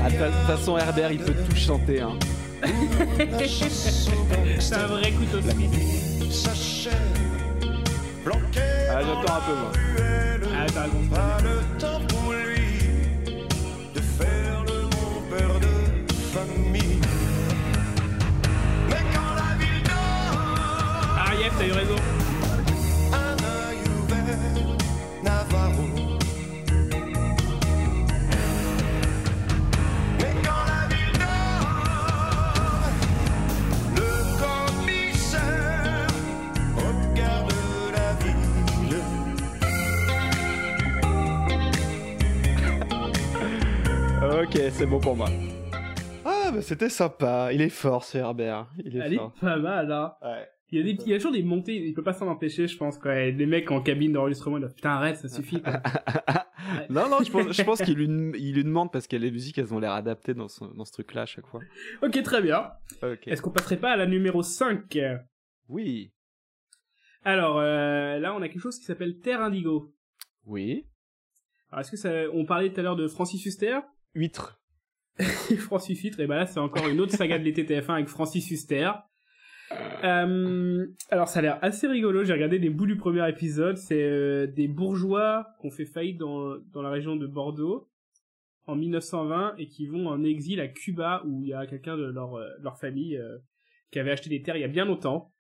Ah, 0.04 0.10
de 0.10 0.16
toute 0.16 0.58
façon, 0.58 0.78
Herbert, 0.78 1.12
il 1.12 1.20
peut 1.20 1.34
tout 1.50 1.56
chanter. 1.56 2.02
Hein. 2.02 2.18
C'est 4.60 4.76
un 4.76 4.88
vrai 4.88 5.12
couteau 5.12 5.40
La 5.46 5.54
suisse. 5.54 6.90
Ah, 8.98 9.04
dans 9.04 9.08
j'attends 9.08 9.34
un 9.36 9.42
peu, 9.42 9.56
moi. 9.60 9.72
Pas 10.74 11.38
le 11.44 11.80
temps 11.80 12.02
pour 12.08 12.34
lui 12.34 12.66
de 13.94 14.00
faire 14.02 14.64
le 14.66 14.82
bon 14.90 15.22
père 15.30 15.60
de 15.60 16.12
famille. 16.34 17.00
Mais 18.90 19.04
quand 19.14 19.36
la 19.36 19.58
ville 19.60 19.84
dort, 19.84 20.40
Ah, 21.18 21.32
t'as 21.58 21.68
eu 21.68 21.72
raison. 21.72 22.15
C'est 44.72 44.86
bon 44.86 45.00
pour 45.00 45.16
moi. 45.16 45.30
Ah, 46.26 46.52
bah 46.54 46.62
c'était 46.62 46.90
sympa. 46.90 47.52
Il 47.54 47.62
est 47.62 47.70
fort, 47.70 48.04
ce 48.04 48.18
Herbert. 48.18 48.68
Il 48.84 48.98
est 48.98 49.00
Elle 49.00 49.14
est 49.14 49.18
fort. 49.18 49.34
pas 49.40 49.58
mal, 49.58 49.92
hein. 49.92 50.14
Ouais. 50.22 50.48
Il 50.72 50.80
y, 50.80 50.82
a 50.82 50.84
des, 50.84 51.04
il 51.04 51.10
y 51.10 51.14
a 51.14 51.18
toujours 51.18 51.32
des 51.32 51.44
montées, 51.44 51.76
il 51.76 51.94
peut 51.94 52.04
pas 52.04 52.12
s'en 52.14 52.28
empêcher, 52.28 52.68
je 52.68 52.76
pense, 52.76 52.98
quoi. 52.98 53.16
Et 53.16 53.32
les 53.32 53.46
mecs 53.46 53.70
en 53.70 53.82
cabine 53.82 54.12
d'enregistrement, 54.12 54.58
ils 54.58 54.62
doivent, 54.62 54.74
putain, 54.74 54.90
arrête, 54.90 55.16
ça 55.18 55.30
suffit, 55.30 55.62
quoi. 55.62 55.74
non, 56.90 57.08
non, 57.08 57.18
je 57.24 57.32
pense, 57.32 57.56
je 57.56 57.62
pense 57.64 57.82
qu'il 57.84 57.94
lui, 57.96 58.06
il 58.40 58.56
lui 58.56 58.64
demande 58.64 58.92
parce 58.92 59.06
que 59.08 59.16
les 59.16 59.30
musiques, 59.32 59.58
elles 59.60 59.74
ont 59.76 59.80
l'air 59.80 59.92
adaptées 59.92 60.34
dans 60.34 60.48
ce, 60.48 60.66
dans 60.76 60.84
ce 60.84 60.92
truc-là 60.92 61.22
à 61.22 61.26
chaque 61.28 61.46
fois. 61.46 61.62
ok, 62.02 62.22
très 62.24 62.42
bien. 62.42 62.72
Ok. 63.04 63.28
Est-ce 63.28 63.42
qu'on 63.44 63.52
passerait 63.52 63.78
pas 63.78 63.92
à 63.92 63.96
la 63.96 64.08
numéro 64.08 64.42
5 64.42 64.98
Oui. 65.70 66.12
Alors, 67.24 67.60
euh, 67.60 68.18
là, 68.20 68.34
on 68.36 68.42
a 68.42 68.50
quelque 68.50 68.62
chose 68.62 68.80
qui 68.80 68.86
s'appelle 68.86 69.20
Terre 69.20 69.42
Indigo. 69.42 69.94
Oui. 70.46 70.88
Alors, 71.72 71.82
est-ce 71.82 71.92
que 71.92 71.98
ça, 71.98 72.10
on 72.34 72.44
parlait 72.46 72.74
tout 72.74 72.80
à 72.80 72.84
l'heure 72.84 72.96
de 72.96 73.08
Francis 73.08 73.46
Huster? 73.46 73.80
Huître. 74.16 74.60
Francis 75.60 76.02
Huître, 76.02 76.20
et 76.20 76.28
ben 76.28 76.36
là 76.36 76.46
c'est 76.46 76.60
encore 76.60 76.88
une 76.88 77.00
autre 77.00 77.16
saga 77.16 77.40
de 77.40 77.44
l'été 77.44 77.64
TF1 77.64 77.94
avec 77.94 78.08
Francis 78.08 78.50
Huster. 78.50 78.92
Euh, 80.04 80.86
alors 81.10 81.28
ça 81.28 81.40
a 81.40 81.42
l'air 81.42 81.60
assez 81.62 81.88
rigolo, 81.88 82.24
j'ai 82.24 82.34
regardé 82.34 82.60
des 82.60 82.70
bouts 82.70 82.86
du 82.86 82.98
premier 82.98 83.28
épisode, 83.28 83.78
c'est 83.78 84.04
euh, 84.04 84.46
des 84.46 84.68
bourgeois 84.68 85.48
qui 85.60 85.68
ont 85.68 85.72
fait 85.72 85.86
faillite 85.86 86.18
dans, 86.18 86.58
dans 86.74 86.82
la 86.82 86.90
région 86.90 87.16
de 87.16 87.28
Bordeaux 87.28 87.90
en 88.68 88.76
1920 88.76 89.56
et 89.58 89.68
qui 89.68 89.88
vont 89.88 90.08
en 90.08 90.24
exil 90.24 90.60
à 90.60 90.68
Cuba 90.68 91.24
où 91.26 91.44
il 91.44 91.50
y 91.50 91.54
a 91.54 91.66
quelqu'un 91.66 91.98
de 91.98 92.06
leur, 92.06 92.36
euh, 92.36 92.50
leur 92.62 92.78
famille 92.78 93.20
qui 93.92 94.00
avait 94.00 94.12
acheté 94.12 94.30
des 94.30 94.42
terres 94.42 94.58
il 94.58 94.62
y 94.62 94.66
a 94.66 94.70
bien 94.70 94.86
longtemps. 94.86 95.34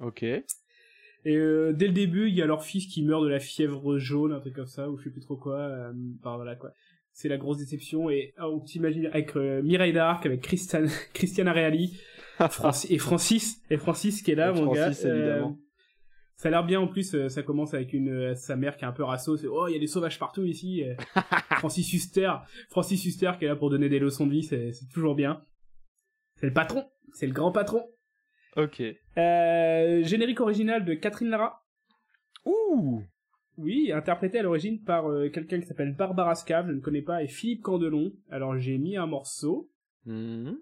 Ok. 0.00 0.22
Et 0.22 1.38
dès 1.72 1.86
le 1.86 1.92
début, 1.92 2.28
il 2.28 2.34
y 2.34 2.42
a 2.42 2.46
leur 2.46 2.64
fils 2.64 2.86
qui 2.86 3.02
meurt 3.02 3.22
de 3.22 3.28
la 3.28 3.40
fièvre 3.40 3.98
jaune, 3.98 4.32
un 4.32 4.40
truc 4.40 4.54
comme 4.54 4.66
ça, 4.66 4.90
ou 4.90 4.98
je 4.98 5.04
sais 5.04 5.10
plus 5.10 5.22
trop 5.22 5.38
quoi. 5.38 5.90
Enfin, 6.20 6.36
voilà 6.36 6.54
quoi. 6.54 6.72
C'est 7.16 7.28
la 7.28 7.36
grosse 7.38 7.58
déception. 7.58 8.10
Et 8.10 8.34
oh, 8.42 8.60
t'imagines 8.66 9.06
avec 9.06 9.36
euh, 9.36 9.62
Mireille 9.62 9.92
Darc, 9.92 10.26
avec 10.26 10.40
Christian, 10.42 10.84
Christiana 11.14 11.52
Reali, 11.52 11.96
Franci- 12.38 12.92
et 12.92 12.98
Francis, 12.98 13.62
et 13.70 13.76
Francis 13.78 14.20
qui 14.20 14.32
est 14.32 14.34
là, 14.34 14.50
Et 14.50 14.60
mon 14.60 14.74
Francis, 14.74 15.04
gars. 15.04 15.08
Euh, 15.10 15.16
évidemment. 15.16 15.58
ça 16.36 16.48
a 16.48 16.50
l'air 16.50 16.64
bien 16.64 16.80
en 16.80 16.88
plus. 16.88 17.14
euh, 17.14 17.28
ça 17.28 17.42
commence 17.44 17.72
avec 17.72 17.92
une 17.92 18.08
euh, 18.10 18.34
sa 18.34 18.56
mère 18.56 18.76
qui 18.76 18.84
est 18.84 18.88
un 18.88 18.92
peu 18.92 19.04
rasso. 19.04 19.36
C'est 19.36 19.46
oh 19.46 19.68
il 19.68 19.74
y 19.74 19.76
a 19.76 19.78
des 19.78 19.86
sauvages 19.86 20.18
partout 20.18 20.42
ici. 20.44 20.82
euh. 20.82 20.94
Francis 21.58 21.92
Huster, 21.92 22.32
Francis 22.70 23.04
Huster 23.04 23.30
qui 23.38 23.44
est 23.44 23.48
là 23.48 23.54
pour 23.56 23.70
donner 23.70 23.88
des 23.88 24.00
leçons 24.00 24.26
de 24.26 24.32
vie. 24.32 24.42
C'est 24.42 24.72
toujours 24.92 25.14
bien. 25.14 25.42
C'est 26.40 26.46
le 26.46 26.52
patron. 26.52 26.84
C'est 27.12 27.28
le 27.28 27.32
grand 27.32 27.52
patron. 27.52 27.84
Ok. 28.56 28.82
Euh, 29.18 30.02
générique 30.02 30.40
original 30.40 30.84
de 30.84 30.94
Catherine 30.94 31.28
Lara. 31.30 31.64
Ouh. 32.44 33.02
Oui, 33.56 33.92
interprété 33.92 34.38
à 34.38 34.42
l'origine 34.42 34.80
par 34.82 35.08
euh, 35.08 35.28
quelqu'un 35.28 35.60
qui 35.60 35.66
s'appelle 35.66 35.94
Barbara 35.94 36.34
Scav, 36.34 36.66
je 36.66 36.72
ne 36.72 36.80
connais 36.80 37.02
pas, 37.02 37.22
et 37.22 37.28
Philippe 37.28 37.62
Candelon. 37.62 38.12
Alors 38.30 38.58
j'ai 38.58 38.78
mis 38.78 38.96
un 38.96 39.06
morceau. 39.06 39.70
Mhm. 40.06 40.58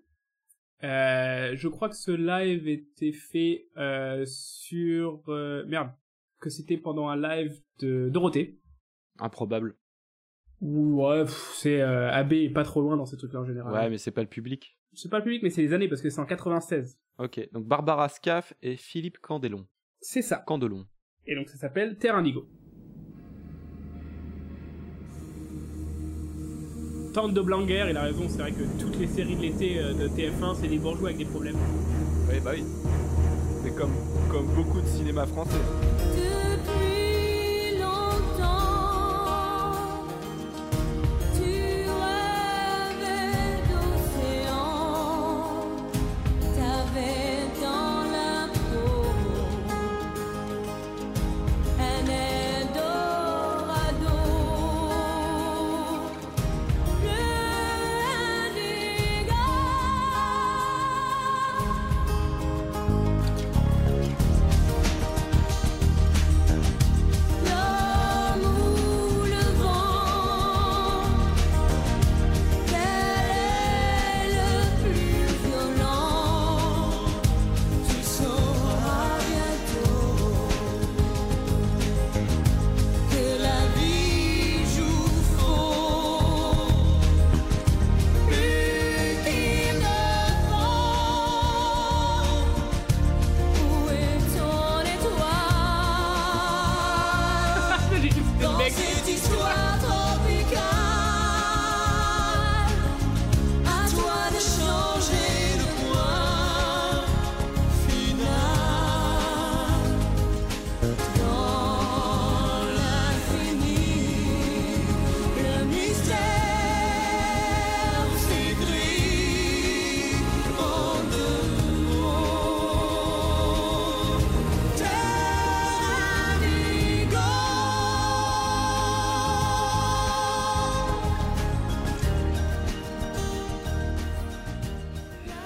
Euh, 0.84 1.52
je 1.54 1.68
crois 1.68 1.88
que 1.88 1.96
ce 1.96 2.10
live 2.10 2.68
était 2.68 3.12
fait 3.12 3.68
euh, 3.76 4.24
sur... 4.26 5.22
merde, 5.66 5.90
que 6.40 6.50
c'était 6.50 6.76
pendant 6.76 7.08
un 7.08 7.16
live 7.16 7.60
de 7.78 8.08
Dorothée. 8.10 8.58
Improbable. 9.20 9.76
Ou 10.60 11.02
ouais, 11.02 11.24
c'est 11.54 11.80
AB 11.80 12.32
est 12.34 12.50
pas 12.50 12.64
trop 12.64 12.82
loin 12.82 12.96
dans 12.96 13.06
ces 13.06 13.16
trucs-là 13.16 13.40
en 13.40 13.44
général. 13.44 13.72
Ouais, 13.72 13.90
mais 13.90 13.98
c'est 13.98 14.10
pas 14.10 14.22
le 14.22 14.28
public. 14.28 14.76
C'est 14.94 15.08
pas 15.08 15.18
le 15.18 15.24
public, 15.24 15.42
mais 15.42 15.50
c'est 15.50 15.62
les 15.62 15.72
années 15.72 15.88
parce 15.88 16.02
que 16.02 16.10
c'est 16.10 16.20
en 16.20 16.26
96. 16.26 16.98
Ok. 17.18 17.48
Donc 17.52 17.66
Barbara 17.66 18.08
Scaff 18.08 18.52
et 18.62 18.76
Philippe 18.76 19.18
Candelon. 19.18 19.66
C'est 20.00 20.22
ça. 20.22 20.38
Candelon. 20.46 20.86
Et 21.26 21.34
donc 21.34 21.48
ça 21.48 21.56
s'appelle 21.56 21.96
Terre 21.96 22.16
Indigo. 22.16 22.48
Tante 27.12 27.34
de 27.34 27.42
Blanger, 27.42 27.88
il 27.90 27.96
a 27.98 28.02
raison, 28.02 28.24
c'est 28.28 28.38
vrai 28.38 28.52
que 28.52 28.62
toutes 28.82 28.98
les 28.98 29.06
séries 29.06 29.36
de 29.36 29.42
l'été 29.42 29.78
euh, 29.78 29.92
de 29.92 30.08
TF1, 30.08 30.56
c'est 30.58 30.68
des 30.68 30.78
bourgeois 30.78 31.08
avec 31.08 31.18
des 31.18 31.26
problèmes. 31.26 31.56
Oui, 32.30 32.36
bah 32.42 32.52
oui. 32.54 32.64
C'est 33.62 33.74
comme, 33.76 33.92
comme 34.30 34.46
beaucoup 34.56 34.80
de 34.80 34.86
cinéma 34.86 35.26
français. 35.26 35.58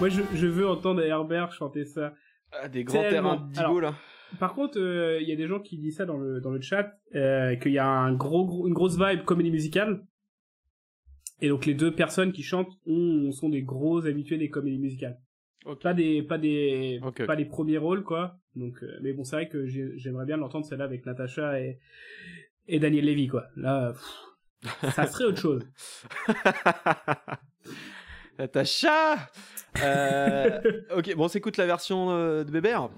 Moi, 0.07 0.15
je, 0.15 0.23
je 0.37 0.47
veux 0.47 0.69
entendre 0.69 1.03
Herbert 1.03 1.51
chanter 1.51 1.85
ça. 1.85 2.15
Ah, 2.53 2.69
des 2.69 2.85
grands 2.85 3.03
terrains 3.03 3.31
Alors, 3.33 3.47
d'Igo, 3.49 3.81
là. 3.81 3.95
Par 4.39 4.55
contre, 4.55 4.79
euh, 4.79 5.19
il 5.21 5.29
y 5.29 5.33
a 5.33 5.37
des 5.37 5.49
gens 5.49 5.59
qui 5.59 5.79
disent 5.79 5.97
ça 5.97 6.07
dans 6.07 6.17
le, 6.17 6.41
dans 6.41 6.53
le 6.53 6.61
chat, 6.61 6.93
euh, 7.17 7.57
qu'il 7.57 7.73
y 7.73 7.79
a 7.79 7.89
un 7.89 8.13
gros, 8.15 8.47
gros- 8.47 8.69
une 8.69 8.73
grosse 8.75 8.97
vibe 8.97 9.25
comédie 9.25 9.51
musicale. 9.51 10.07
Et 11.41 11.49
donc 11.49 11.67
les 11.67 11.75
deux 11.75 11.93
personnes 11.93 12.31
qui 12.33 12.45
chantent 12.45 12.71
ont- 12.87 13.33
sont 13.33 13.49
des 13.49 13.63
gros 13.63 14.07
habitués 14.07 14.39
des 14.39 14.49
comédies 14.49 14.79
musicales. 14.79 15.19
Pas 15.83 15.93
des, 15.93 16.23
pas 16.23 16.39
des, 16.39 17.01
pas 17.27 17.35
les 17.35 17.45
premiers 17.45 17.79
rôles, 17.79 18.05
quoi. 18.05 18.39
Donc, 18.55 18.81
euh, 18.85 18.99
mais 19.03 19.13
bon, 19.13 19.25
c'est 19.25 19.35
vrai 19.35 19.49
que 19.49 19.67
j'ai- 19.67 19.99
j'aimerais 19.99 20.25
bien 20.25 20.37
l'entendre 20.37 20.65
celle-là 20.67 20.85
avec 20.85 21.05
Natacha 21.05 21.61
et, 21.61 21.81
et 22.69 22.79
Daniel 22.79 23.07
Levy, 23.07 23.27
quoi. 23.27 23.49
Là, 23.57 23.93
pff, 23.93 24.93
ça 24.95 25.07
serait 25.09 25.25
autre 25.25 25.41
chose. 25.41 25.67
Natacha 28.39 29.17
Ok, 30.97 31.15
bon, 31.17 31.25
on 31.25 31.29
s'écoute 31.29 31.57
la 31.57 31.67
version 31.67 32.09
euh, 32.11 32.45
de 32.45 32.51
Bébert. 32.51 32.89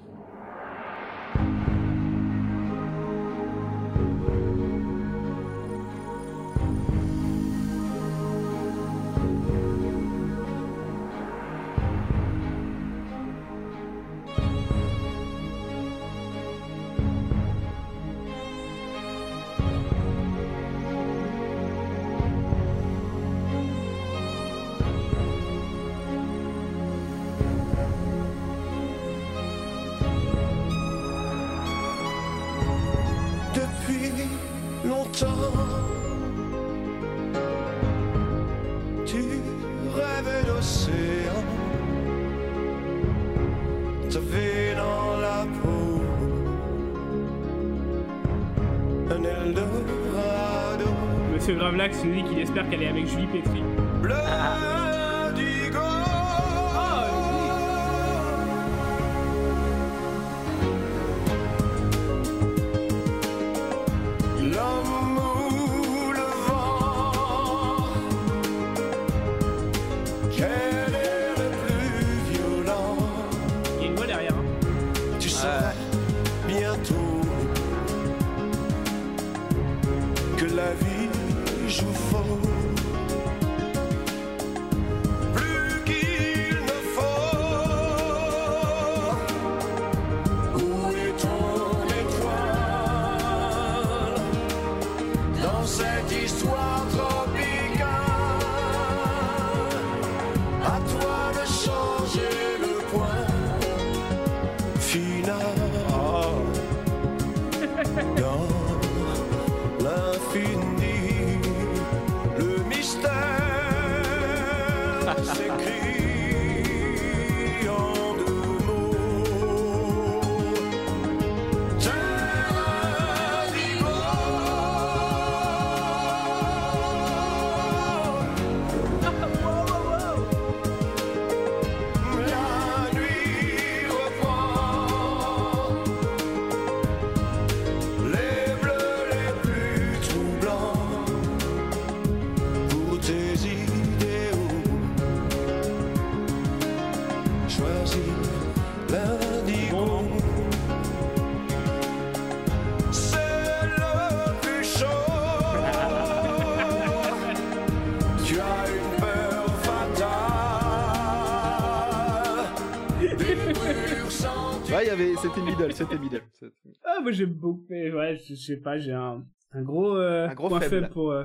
Moi 167.08 167.12
j'aime 167.12 167.32
beaucoup, 167.32 167.66
mais 167.70 167.90
ouais, 167.90 168.16
je, 168.16 168.34
je 168.34 168.40
sais 168.40 168.56
pas, 168.58 168.78
j'ai 168.78 168.92
un, 168.92 169.26
un 169.52 169.62
gros, 169.62 169.96
euh, 169.96 170.28
Un 170.28 170.34
gros 170.34 170.48
point 170.48 170.60
faible. 170.60 170.70
faible 170.82 170.88
pour, 170.90 171.10
euh, 171.12 171.24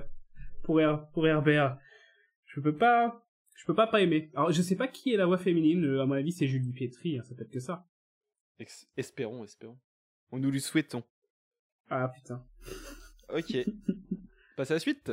pour, 0.63 0.77
R, 0.79 1.09
pour 1.11 1.23
RBR. 1.25 1.75
Je 2.45 2.61
peux 2.61 2.75
pas, 2.75 3.25
je 3.55 3.65
peux 3.65 3.75
pas 3.75 3.87
pas 3.87 4.01
aimer. 4.01 4.31
Alors, 4.35 4.51
je 4.51 4.61
sais 4.61 4.75
pas 4.75 4.87
qui 4.87 5.13
est 5.13 5.17
la 5.17 5.25
voix 5.25 5.37
féminine, 5.37 5.83
euh, 5.85 6.01
à 6.01 6.05
mon 6.05 6.13
avis 6.13 6.31
c'est 6.31 6.47
Julie 6.47 6.71
Pietri, 6.71 7.17
hein, 7.19 7.23
ça 7.23 7.35
peut 7.35 7.43
être 7.43 7.51
que 7.51 7.59
ça. 7.59 7.85
Ex- 8.59 8.87
Espérons, 8.95 9.43
espérons. 9.43 9.77
On 10.31 10.39
nous 10.39 10.51
lui 10.51 10.61
souhaitons. 10.61 11.03
Ah 11.89 12.09
putain. 12.15 12.43
Ok. 13.33 13.57
Passe 14.57 14.71
à 14.71 14.75
la 14.75 14.79
suite. 14.79 15.11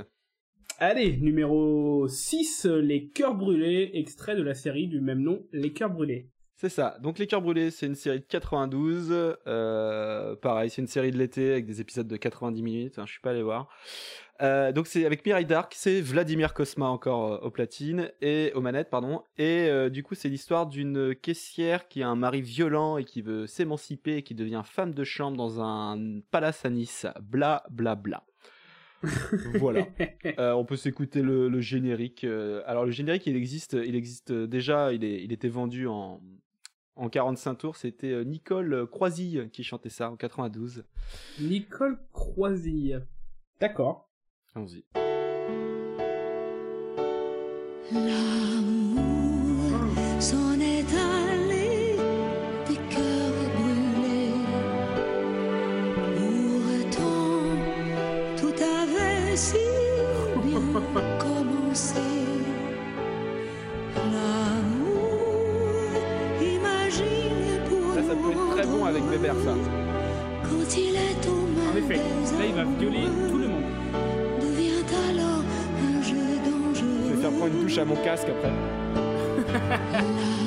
Allez, 0.78 1.16
numéro 1.18 2.06
6, 2.08 2.66
euh, 2.66 2.80
Les 2.80 3.08
Cœurs 3.08 3.34
Brûlés, 3.34 3.90
extrait 3.94 4.36
de 4.36 4.42
la 4.42 4.54
série 4.54 4.88
du 4.88 5.00
même 5.00 5.20
nom, 5.20 5.46
Les 5.52 5.72
Cœurs 5.72 5.90
Brûlés. 5.90 6.30
C'est 6.60 6.68
ça. 6.68 6.98
Donc 7.00 7.18
Les 7.18 7.26
Cœurs 7.26 7.40
Brûlés, 7.40 7.70
c'est 7.70 7.86
une 7.86 7.94
série 7.94 8.20
de 8.20 8.26
92. 8.28 9.38
Euh, 9.46 10.36
pareil, 10.36 10.68
c'est 10.68 10.82
une 10.82 10.88
série 10.88 11.10
de 11.10 11.16
l'été 11.16 11.52
avec 11.52 11.64
des 11.64 11.80
épisodes 11.80 12.06
de 12.06 12.18
90 12.18 12.62
minutes. 12.62 12.98
hein, 12.98 13.04
je 13.06 13.12
suis 13.12 13.20
pas 13.22 13.30
allé 13.30 13.42
voir. 13.42 13.70
Euh, 14.42 14.70
donc 14.70 14.86
c'est 14.86 15.06
avec 15.06 15.24
Mirai 15.24 15.46
Dark, 15.46 15.72
c'est 15.74 16.02
Vladimir 16.02 16.52
Kosma 16.52 16.88
encore 16.88 17.32
euh, 17.32 17.38
aux 17.38 17.50
platines 17.50 18.12
et 18.20 18.52
aux 18.54 18.60
manettes, 18.60 18.90
pardon. 18.90 19.22
Et 19.38 19.70
euh, 19.70 19.88
du 19.88 20.02
coup, 20.02 20.14
c'est 20.14 20.28
l'histoire 20.28 20.66
d'une 20.66 21.14
caissière 21.14 21.88
qui 21.88 22.02
a 22.02 22.10
un 22.10 22.14
mari 22.14 22.42
violent 22.42 22.98
et 22.98 23.04
qui 23.04 23.22
veut 23.22 23.46
s'émanciper 23.46 24.16
et 24.16 24.22
qui 24.22 24.34
devient 24.34 24.60
femme 24.62 24.92
de 24.92 25.02
chambre 25.02 25.38
dans 25.38 25.62
un 25.62 26.20
palace 26.30 26.66
à 26.66 26.68
Nice. 26.68 27.06
Bla 27.22 27.64
bla 27.70 27.94
bla. 27.94 28.22
voilà. 29.54 29.86
Euh, 30.38 30.52
on 30.52 30.66
peut 30.66 30.76
s'écouter 30.76 31.22
le, 31.22 31.48
le 31.48 31.60
générique. 31.62 32.26
alors 32.66 32.84
le 32.84 32.90
générique, 32.90 33.26
il 33.26 33.34
existe, 33.34 33.78
il 33.82 33.96
existe 33.96 34.30
déjà. 34.30 34.92
Il, 34.92 35.04
est, 35.04 35.24
il 35.24 35.32
était 35.32 35.48
vendu 35.48 35.86
en, 35.86 36.20
en 36.96 37.08
45 37.08 37.54
tours. 37.56 37.76
C'était 37.76 38.12
euh, 38.12 38.24
Nicole 38.24 38.86
Croisille 38.90 39.48
qui 39.52 39.64
chantait 39.64 39.88
ça 39.90 40.10
en 40.10 40.16
92. 40.16 40.84
Nicole 41.40 41.98
Croisille. 42.12 43.00
D'accord. 43.60 44.08
Allons-y. 44.54 44.84
L'amour 47.92 49.02
s'en 50.20 50.58
est 50.60 50.86
allé 50.94 51.96
des 52.68 52.76
cœurs 52.88 53.50
brûlés. 53.56 54.34
Pourtant, 56.16 57.42
tout 58.38 58.62
avait 58.62 59.36
si 59.36 59.56
bien 60.44 60.62
commencé. 61.18 62.09
Avec 68.90 69.04
Bébert, 69.08 69.34
ça. 69.44 69.54
Quand 70.42 70.76
il 70.76 70.96
est 70.96 71.28
aux 71.28 71.46
mains 71.54 71.72
En 71.72 71.76
effet, 71.76 71.96
là 71.96 72.46
il 72.46 72.54
va 72.54 72.64
violer 72.64 73.06
tout 73.30 73.38
le 73.38 73.48
monde. 73.48 73.62
devient 74.40 74.84
alors 75.10 75.44
un 75.78 76.02
jeu 76.02 76.16
dangereux. 76.44 77.08
Je 77.08 77.14
vais 77.14 77.22
faire 77.22 77.30
prendre 77.30 77.54
une 77.54 77.62
touche 77.62 77.78
à 77.78 77.84
mon 77.84 77.96
casque 77.96 78.26
après. 78.28 78.52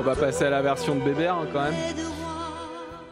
On 0.00 0.02
va 0.02 0.16
passer 0.16 0.46
à 0.46 0.50
la 0.50 0.62
version 0.62 0.96
de 0.96 1.04
Bébert 1.04 1.34
hein, 1.34 1.46
quand 1.52 1.62
même. 1.62 1.74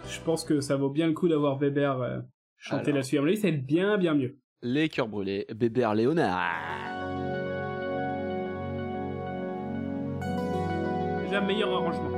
Je 0.08 0.20
pense 0.24 0.42
que 0.42 0.62
ça 0.62 0.76
vaut 0.76 0.88
bien 0.88 1.06
le 1.06 1.12
coup 1.12 1.28
d'avoir 1.28 1.58
Weber 1.58 2.00
euh, 2.00 2.20
chanter 2.56 2.92
là-dessus. 2.92 3.18
À 3.18 3.20
mon 3.20 3.26
avis, 3.26 3.46
être 3.46 3.66
bien, 3.66 3.98
bien 3.98 4.14
mieux. 4.14 4.38
Les 4.62 4.88
cœurs 4.88 5.06
brûlés, 5.06 5.44
Bébert 5.54 5.94
Léonard. 5.94 6.48
Déjà, 11.26 11.42
meilleur 11.42 11.74
arrangement. 11.74 12.08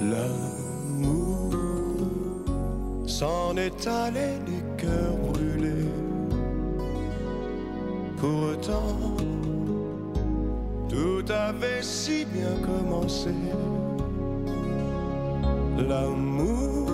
L'amour 0.00 1.54
s'en 3.06 3.56
est 3.56 3.86
allé 3.86 4.40
des 4.44 4.82
cœurs 4.82 5.17
Pourtant, 8.20 9.16
tout 10.88 11.24
avait 11.32 11.82
si 11.82 12.24
bien 12.24 12.56
commencé. 12.66 13.30
L'amour 15.88 16.90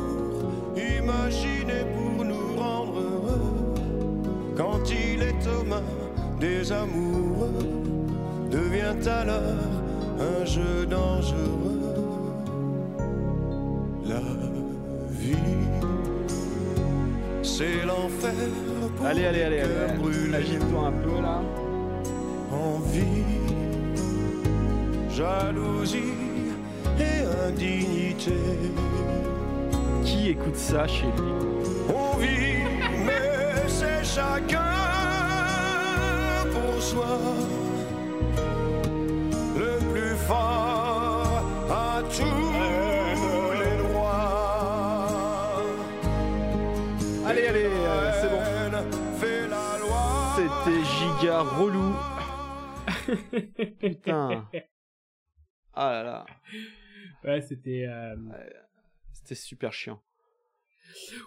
imaginé 0.77 1.85
pour 1.95 2.25
nous 2.27 2.57
rendre 2.57 3.01
heureux. 3.01 3.75
Quand 4.55 4.91
il 4.91 5.22
est 5.22 5.47
aux 5.49 5.64
mains 5.64 5.91
des 6.39 6.70
amoureux, 6.70 7.70
devient 8.51 9.09
alors 9.09 9.72
un 10.20 10.45
jeu 10.45 10.85
dangereux. 10.85 11.81
La 14.05 14.20
vie, 15.09 15.37
c'est 17.43 17.87
l'enfer. 17.87 18.74
Allez, 19.07 19.26
allez, 19.26 19.42
allez, 19.42 19.61
allez. 19.61 19.98
brûlés. 19.98 20.34
Agite-toi 20.36 20.86
un 20.86 20.92
peu 20.92 21.20
là. 21.20 21.42
Envie, 22.50 23.24
jalousie 25.11 26.14
et 26.98 27.48
indignité. 27.48 28.38
Qui 30.05 30.30
écoute 30.30 30.57
ça 30.57 30.86
chez 30.86 31.07
lui? 31.07 31.32
On 31.88 32.16
vit, 32.16 32.64
mais 33.05 33.68
c'est 33.68 34.05
chacun 34.05 34.61
pour 36.52 36.82
soi. 36.82 37.18
Le 39.57 39.78
plus 39.92 40.16
fort 40.26 40.63
gars 51.25 51.43
relou. 51.43 51.95
Putain. 53.81 54.49
Ah 55.77 55.91
là 55.91 56.03
là. 56.05 56.27
Ouais, 57.25 57.41
c'était. 57.43 57.85
euh, 57.89 58.14
C'était 59.12 59.35
super 59.35 59.72
chiant. 59.72 60.01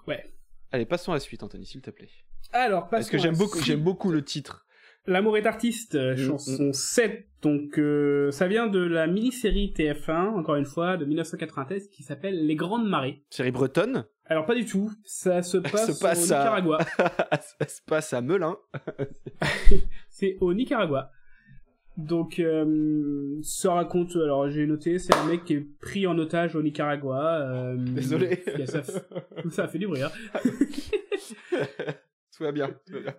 Ouais. 0.07 0.33
Allez, 0.71 0.85
passons 0.85 1.11
à 1.11 1.15
la 1.15 1.19
suite, 1.19 1.43
Anthony, 1.43 1.65
s'il 1.65 1.81
te 1.81 1.89
plaît. 1.89 2.07
Alors, 2.53 2.87
Parce 2.87 3.09
que 3.09 3.17
j'aime 3.17 3.35
beaucoup, 3.35 3.59
j'aime 3.59 3.83
beaucoup 3.83 4.09
le 4.09 4.23
titre. 4.23 4.65
L'amour 5.05 5.35
est 5.37 5.45
artiste, 5.45 5.95
euh, 5.95 6.13
Mm, 6.13 6.17
chanson 6.27 6.71
7. 6.71 7.27
Donc, 7.41 7.77
euh, 7.77 8.31
ça 8.31 8.47
vient 8.47 8.67
de 8.67 8.79
la 8.79 9.05
mini-série 9.07 9.73
TF1, 9.75 10.27
encore 10.37 10.55
une 10.55 10.65
fois, 10.65 10.95
de 10.95 11.03
1993, 11.03 11.89
qui 11.89 12.03
s'appelle 12.03 12.45
Les 12.47 12.55
Grandes 12.55 12.87
Marées. 12.87 13.25
Série 13.29 13.51
bretonne? 13.51 14.05
Alors, 14.29 14.45
pas 14.45 14.55
du 14.55 14.65
tout. 14.65 14.91
Ça 15.05 15.41
se 15.41 15.57
passe, 15.57 15.93
se 15.93 15.99
passe 16.01 16.29
au 16.29 16.33
à- 16.33 16.39
Nicaragua. 16.39 16.77
Ça 17.59 17.67
se 17.67 17.81
passe 17.85 18.13
à 18.13 18.21
Melun. 18.21 18.55
C'est 20.09 20.37
au 20.41 20.53
Nicaragua. 20.53 21.11
Donc, 21.97 22.37
euh, 22.39 23.39
ça 23.41 23.73
raconte, 23.73 24.15
alors 24.17 24.47
j'ai 24.51 24.67
noté, 24.67 24.99
c'est 24.99 25.15
un 25.15 25.25
mec 25.25 25.45
qui 25.45 25.53
est 25.55 25.61
pris 25.79 26.05
en 26.05 26.15
otage 26.19 26.55
au 26.55 26.61
Nicaragua. 26.61 27.39
euh, 27.41 27.75
Désolé. 27.75 28.43
ça, 28.67 28.83
ça 29.49 29.63
a 29.63 29.67
fait 29.67 29.79
du 29.79 29.87
bruit, 29.87 30.03
hein. 30.03 30.11
Tout 32.35 32.43
va 32.43 32.51
bien. 32.51 32.67
tout 32.85 32.93
va 32.93 32.99
bien. 32.99 33.15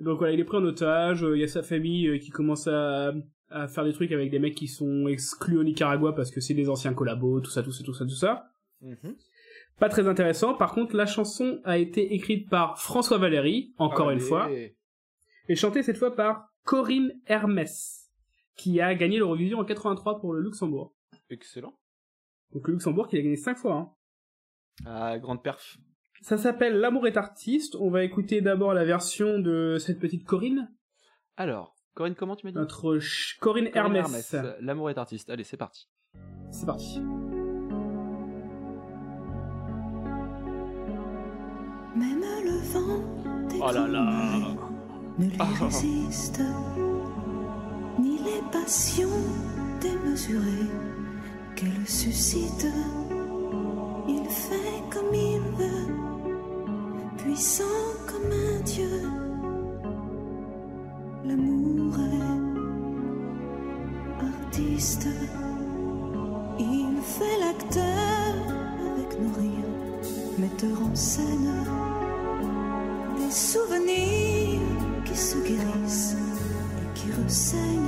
Donc 0.00 0.18
voilà, 0.18 0.32
il 0.32 0.40
est 0.40 0.44
pris 0.44 0.56
en 0.56 0.64
otage, 0.64 1.24
il 1.34 1.38
y 1.40 1.44
a 1.44 1.48
sa 1.48 1.62
famille 1.62 2.08
euh, 2.08 2.18
qui 2.18 2.30
commence 2.30 2.66
à, 2.66 3.12
à 3.50 3.68
faire 3.68 3.84
des 3.84 3.92
trucs 3.92 4.10
avec 4.12 4.30
des 4.30 4.40
mecs 4.40 4.54
qui 4.56 4.66
sont 4.66 5.06
exclus 5.06 5.56
au 5.58 5.62
Nicaragua 5.64 6.14
parce 6.14 6.30
que 6.32 6.40
c'est 6.40 6.54
des 6.54 6.68
anciens 6.68 6.94
collabos, 6.94 7.40
tout 7.40 7.50
ça, 7.50 7.62
tout 7.62 7.70
ça, 7.72 7.84
tout 7.84 7.94
ça, 7.94 8.04
tout 8.04 8.10
ça. 8.10 8.50
Mhm. 8.80 9.14
Pas 9.78 9.88
très 9.88 10.08
intéressant. 10.08 10.54
Par 10.54 10.72
contre, 10.72 10.96
la 10.96 11.06
chanson 11.06 11.60
a 11.64 11.78
été 11.78 12.14
écrite 12.14 12.48
par 12.48 12.78
François 12.80 13.18
Valéry, 13.18 13.72
encore 13.78 14.10
une 14.10 14.20
fois, 14.20 14.50
et 14.50 15.54
chantée 15.54 15.82
cette 15.82 15.96
fois 15.98 16.14
par 16.14 16.48
Corinne 16.64 17.12
Hermès, 17.26 18.10
qui 18.56 18.80
a 18.80 18.94
gagné 18.94 19.18
l'Eurovision 19.18 19.58
en 19.60 19.64
83 19.64 20.20
pour 20.20 20.32
le 20.34 20.40
Luxembourg. 20.42 20.94
Excellent. 21.30 21.78
Donc 22.52 22.66
le 22.66 22.74
Luxembourg 22.74 23.08
qui 23.08 23.16
a 23.18 23.22
gagné 23.22 23.36
5 23.36 23.56
fois. 23.56 23.74
Hein. 23.74 23.90
Ah, 24.86 25.18
grande 25.18 25.42
perf. 25.42 25.76
Ça 26.22 26.36
s'appelle 26.38 26.78
L'amour 26.80 27.06
est 27.06 27.16
artiste. 27.16 27.76
On 27.76 27.90
va 27.90 28.02
écouter 28.02 28.40
d'abord 28.40 28.74
la 28.74 28.84
version 28.84 29.38
de 29.38 29.76
cette 29.78 30.00
petite 30.00 30.24
Corinne, 30.24 30.72
Alors, 31.36 31.76
Corinne, 31.94 32.14
comment 32.16 32.34
tu 32.36 32.46
m'as 32.46 32.52
dit? 32.52 32.58
Notre 32.58 32.98
ch- 32.98 33.36
Corinne, 33.40 33.70
Corinne 33.70 33.96
Hermès. 33.96 34.34
L'amour 34.60 34.90
est 34.90 34.98
artiste. 34.98 35.30
Allez, 35.30 35.44
c'est 35.44 35.56
parti. 35.56 35.88
C'est 36.50 36.66
parti. 36.66 37.00
Même 41.98 42.24
le 42.44 42.56
vent 42.72 43.02
des 43.48 43.58
Oh 43.60 43.72
là 43.72 43.86
là. 43.86 44.06
ne 45.18 45.24
lui 45.26 45.36
Ah. 45.40 45.44
résiste, 45.64 46.40
ni 47.98 48.18
les 48.18 48.42
passions 48.52 49.18
démesurées 49.80 50.70
qu'elle 51.56 51.86
suscite. 51.86 52.66
Il 54.08 54.24
fait 54.28 54.82
comme 54.90 55.12
il 55.14 55.40
veut, 55.58 55.94
puissant 57.18 57.64
comme 58.06 58.30
un 58.30 58.60
dieu. 58.62 59.02
L'amour 61.26 61.94
est 64.20 64.24
artiste. 64.24 65.08
Il 66.60 66.96
fait 67.02 67.38
l'acteur 67.40 68.34
avec 68.92 69.10
nos 69.20 69.32
rires, 69.40 69.74
metteur 70.38 70.78
en 70.90 70.94
scène 70.94 71.50
des 73.28 73.34
souvenirs 73.34 74.60
qui 75.04 75.14
se 75.16 75.36
guérissent 75.36 76.16
et 76.80 76.98
qui 76.98 77.12
renseignent. 77.12 77.87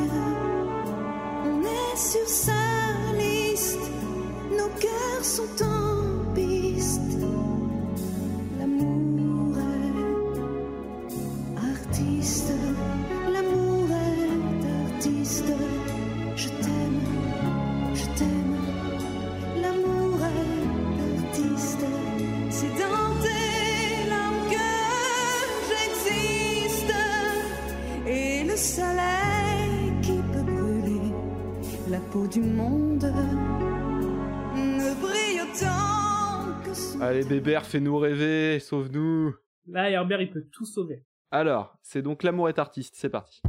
Bébert, 37.30 37.64
fais-nous 37.64 37.96
rêver, 37.96 38.58
sauve-nous. 38.58 39.32
Là, 39.68 39.88
Herbert, 39.88 40.20
il 40.20 40.30
peut 40.30 40.46
tout 40.50 40.64
sauver. 40.64 41.04
Alors, 41.30 41.78
c'est 41.80 42.02
donc 42.02 42.24
L'amour 42.24 42.48
est 42.48 42.58
artiste. 42.58 42.96
C'est 42.96 43.08
parti. 43.08 43.40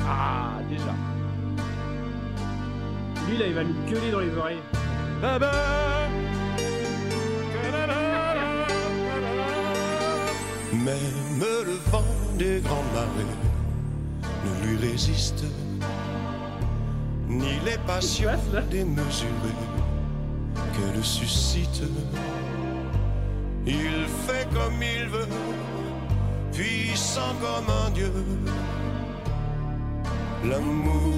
Ah, 0.00 0.58
déjà. 0.68 0.92
Lui, 3.28 3.38
là, 3.38 3.46
il 3.46 3.54
va 3.54 3.62
nous 3.62 3.74
gueuler 3.88 4.10
dans 4.10 4.18
les 4.18 4.36
oreilles. 4.36 4.58
Même 10.72 11.40
le 11.64 11.90
vent 11.92 12.02
des 12.36 12.60
grandes 12.60 12.92
marées 12.92 13.36
ne 14.44 14.66
lui 14.66 14.76
résiste, 14.78 15.44
ni 17.28 17.60
les 17.64 17.78
passions 17.86 18.30
démesurées 18.68 19.75
qu'elle 20.76 21.04
suscite. 21.04 21.82
Il 23.66 24.06
fait 24.26 24.46
comme 24.54 24.80
il 24.80 25.08
veut, 25.08 25.28
puissant 26.52 27.34
comme 27.40 27.68
un 27.86 27.90
dieu. 27.90 28.12
L'amour 30.44 31.14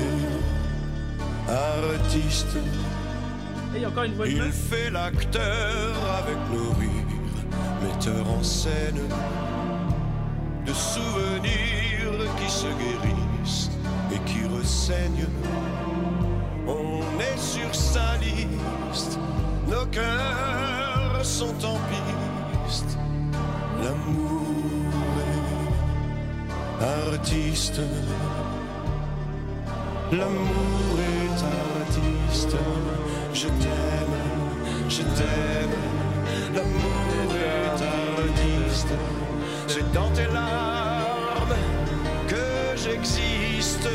est 0.00 1.50
artiste. 1.50 2.56
Et 3.74 3.80
il 3.80 3.86
encore 3.86 4.04
une 4.04 4.52
fait 4.52 4.90
l'acteur 4.90 5.94
avec 6.18 6.36
nos 6.52 6.70
rires, 6.78 7.42
metteur 7.82 8.28
en 8.28 8.42
scène 8.42 9.00
de 10.66 10.72
souvenirs 10.72 12.34
qui 12.38 12.50
se 12.50 12.66
guérissent 12.66 13.70
et 14.12 14.18
qui 14.30 14.46
renseignent. 14.46 15.28
Sur 17.36 17.74
sa 17.74 18.16
liste, 18.16 19.18
nos 19.68 19.86
cœurs 19.86 21.24
sont 21.24 21.54
en 21.64 21.78
piste. 21.90 22.98
L'amour 23.82 25.20
est 26.80 26.84
artiste. 27.12 27.80
L'amour 30.12 30.98
est 30.98 31.40
artiste. 31.80 32.56
Je 33.32 33.48
t'aime, 33.48 34.18
je 34.88 35.02
t'aime. 35.16 35.76
L'amour 36.54 37.30
est 37.34 37.82
artiste. 38.20 38.94
C'est 39.68 39.92
dans 39.92 40.10
tes 40.10 40.26
larmes 40.26 41.56
que 42.28 42.76
j'existe. 42.76 43.88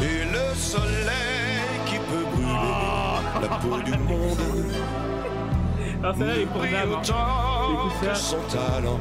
Et 0.00 0.24
le 0.24 0.54
soleil 0.54 1.25
la 3.50 3.56
peau 3.58 3.82
du 3.82 3.90
monde. 3.98 4.38
Alors, 6.02 6.16
celle-là, 6.16 6.34
elle 6.34 6.42
est 6.42 6.46
pour 6.46 6.62
Dame. 6.62 6.92
hein. 6.92 7.88
que 8.02 8.14
son 8.14 8.38
talent 8.48 9.00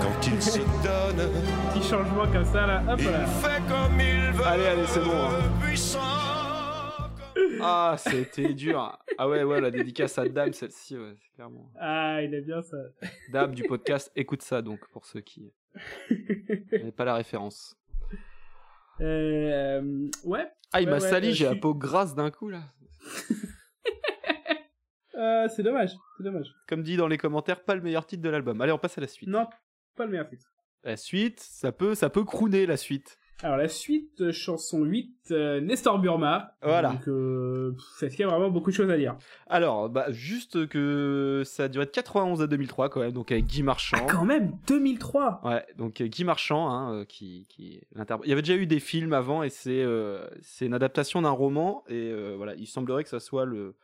quand 0.00 0.26
il 0.26 0.42
se 0.42 0.58
donne. 0.58 1.30
Petit 1.74 1.88
changement 1.88 2.26
comme 2.32 2.44
ça, 2.44 2.66
là. 2.66 2.82
Hop 2.88 2.98
Il 3.00 3.10
là. 3.10 3.26
fait 3.26 3.62
comme 3.68 4.00
il 4.00 4.32
veut. 4.32 4.44
Allez, 4.46 4.66
allez, 4.66 4.86
c'est 4.86 5.00
bon, 5.00 5.10
hein. 5.12 5.40
Puissant. 5.62 6.00
Ah, 7.60 7.94
c'était 7.98 8.52
dur. 8.52 8.98
Ah 9.18 9.28
ouais, 9.28 9.42
ouais, 9.44 9.60
la 9.60 9.70
dédicace 9.70 10.18
à 10.18 10.28
Dame, 10.28 10.52
celle-ci, 10.52 10.96
ouais, 10.96 11.14
c'est 11.18 11.34
clairement. 11.34 11.70
Ah, 11.80 12.20
il 12.22 12.34
est 12.34 12.42
bien 12.42 12.60
ça. 12.62 12.76
Dame 13.32 13.54
du 13.54 13.62
podcast, 13.64 14.10
écoute 14.14 14.42
ça 14.42 14.60
donc, 14.62 14.80
pour 14.92 15.06
ceux 15.06 15.20
qui 15.20 15.52
n'avaient 16.72 16.92
pas 16.92 17.04
la 17.06 17.14
référence. 17.14 17.74
Euh, 19.00 20.08
ouais. 20.24 20.46
Ah, 20.72 20.80
il 20.80 20.86
Ouais, 20.86 20.90
m'a 20.90 20.98
ouais, 21.02 21.08
sali, 21.08 21.28
euh, 21.28 21.30
j'ai 21.30 21.36
je 21.36 21.44
la 21.44 21.50
suis- 21.52 21.60
peau 21.60 21.74
grasse 21.74 22.14
d'un 22.14 22.30
coup 22.30 22.48
là. 22.48 22.60
Euh, 25.16 25.48
c'est 25.54 25.62
dommage. 25.62 25.92
C'est 26.16 26.24
dommage. 26.24 26.54
Comme 26.68 26.82
dit 26.82 26.96
dans 26.96 27.08
les 27.08 27.18
commentaires, 27.18 27.62
pas 27.62 27.74
le 27.74 27.80
meilleur 27.80 28.06
titre 28.06 28.22
de 28.22 28.28
l'album. 28.28 28.60
Allez, 28.60 28.72
on 28.72 28.78
passe 28.78 28.98
à 28.98 29.00
la 29.00 29.08
suite. 29.08 29.28
Non, 29.28 29.46
pas 29.96 30.04
le 30.04 30.10
meilleur 30.10 30.28
titre. 30.28 30.46
La 30.84 30.96
suite, 30.96 31.40
ça 31.40 31.72
peut, 31.72 31.94
ça 31.94 32.10
peut 32.10 32.24
crooner 32.24 32.66
la 32.66 32.76
suite. 32.76 33.18
Alors 33.42 33.58
la 33.58 33.68
suite, 33.68 34.22
euh, 34.22 34.32
chanson 34.32 34.82
8, 34.82 35.28
euh, 35.30 35.60
Nestor 35.60 35.98
Burma. 35.98 36.54
Voilà. 36.62 36.92
Donc, 36.92 37.06
euh, 37.08 37.72
pff, 37.72 38.02
est-ce 38.02 38.16
qu'il 38.16 38.24
y 38.24 38.28
a 38.28 38.30
vraiment 38.30 38.48
beaucoup 38.48 38.70
de 38.70 38.76
choses 38.76 38.90
à 38.90 38.96
dire 38.96 39.18
Alors, 39.46 39.90
bah, 39.90 40.06
juste 40.10 40.66
que 40.68 41.42
ça 41.44 41.64
a 41.64 41.68
duré 41.68 41.84
de 41.84 41.90
91 41.90 42.40
à 42.40 42.46
2003 42.46 42.88
quand 42.88 43.00
même, 43.00 43.12
donc 43.12 43.30
avec 43.30 43.44
Guy 43.44 43.62
Marchand. 43.62 43.98
Ah, 44.00 44.06
quand 44.08 44.24
même 44.24 44.52
2003 44.68 45.42
Ouais, 45.44 45.66
donc 45.76 46.02
Guy 46.02 46.24
Marchand, 46.24 46.70
hein, 46.70 47.04
qui, 47.04 47.46
qui 47.50 47.74
est 47.74 47.82
l'interprète. 47.94 48.26
Il 48.26 48.30
y 48.30 48.32
avait 48.32 48.42
déjà 48.42 48.56
eu 48.56 48.66
des 48.66 48.80
films 48.80 49.12
avant 49.12 49.42
et 49.42 49.50
c'est 49.50 49.82
euh, 49.82 50.26
c'est 50.40 50.64
une 50.64 50.74
adaptation 50.74 51.20
d'un 51.20 51.30
roman 51.30 51.84
et 51.88 52.14
voilà, 52.36 52.54
il 52.54 52.66
semblerait 52.66 53.02
que 53.02 53.10
ça 53.10 53.20
soit 53.20 53.44
le, 53.44 53.74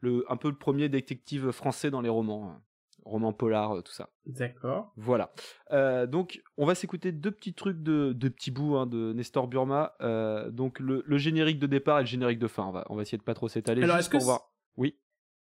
le 0.00 0.24
un 0.28 0.36
peu 0.36 0.48
le 0.48 0.56
premier 0.56 0.88
détective 0.88 1.50
français 1.50 1.90
dans 1.90 2.00
les 2.00 2.08
romans, 2.08 2.50
hein. 2.50 2.62
romans 3.04 3.32
polar, 3.32 3.76
euh, 3.76 3.82
tout 3.82 3.92
ça. 3.92 4.10
D'accord. 4.26 4.92
Voilà. 4.96 5.32
Euh, 5.72 6.06
donc, 6.06 6.42
on 6.56 6.66
va 6.66 6.74
s'écouter 6.74 7.12
deux 7.12 7.30
petits 7.30 7.54
trucs 7.54 7.82
de 7.82 8.12
deux 8.12 8.30
petits 8.30 8.50
bouts 8.50 8.76
hein, 8.76 8.86
de 8.86 9.12
Nestor 9.12 9.48
Burma. 9.48 9.94
Euh, 10.00 10.50
donc, 10.50 10.78
le, 10.78 11.02
le 11.06 11.18
générique 11.18 11.58
de 11.58 11.66
départ 11.66 11.98
et 11.98 12.02
le 12.02 12.06
générique 12.06 12.38
de 12.38 12.48
fin. 12.48 12.64
On 12.66 12.72
va, 12.72 12.86
on 12.90 12.96
va 12.96 13.02
essayer 13.02 13.18
de 13.18 13.22
pas 13.22 13.34
trop 13.34 13.48
s'étaler. 13.48 13.82
Alors, 13.82 13.96
juste 13.96 14.06
est-ce 14.06 14.10
que 14.10 14.16
pour 14.18 14.26
voir. 14.26 14.52
Oui, 14.76 14.96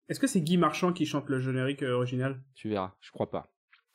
Est-ce 0.08 0.20
que 0.20 0.28
c'est 0.28 0.42
Guy 0.42 0.58
Marchand 0.58 0.94
qui 0.94 1.06
chante 1.06 1.28
le 1.30 1.40
générique 1.40 1.82
original? 1.84 2.42
Tu 2.56 2.70
verras. 2.70 2.94
Je 3.02 3.12
crois 3.12 3.30
pas. 3.30 3.48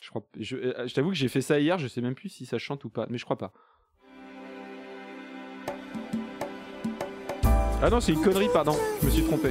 Je 0.03 0.11
crois. 0.11 0.27
Je, 0.39 0.57
je 0.87 0.95
t'avoue 0.95 1.09
que 1.11 1.17
j'ai 1.17 1.29
fait 1.29 1.41
ça 1.41 1.59
hier. 1.59 1.79
Je 1.79 1.89
sais 1.89 2.01
même 2.03 2.15
plus 2.15 2.29
si 2.29 2.45
ça 2.45 2.59
chante 2.59 2.85
ou 2.85 2.91
pas, 2.91 3.07
mais 3.09 3.19
je 3.19 3.25
crois 3.25 3.39
pas. 3.39 3.53
Ah 7.83 7.91
non, 7.91 8.01
c'est 8.01 8.13
une 8.13 8.23
connerie, 8.23 8.49
pardon. 8.53 8.75
Je 9.01 9.07
me 9.07 9.11
suis 9.11 9.25
trompé. 9.25 9.51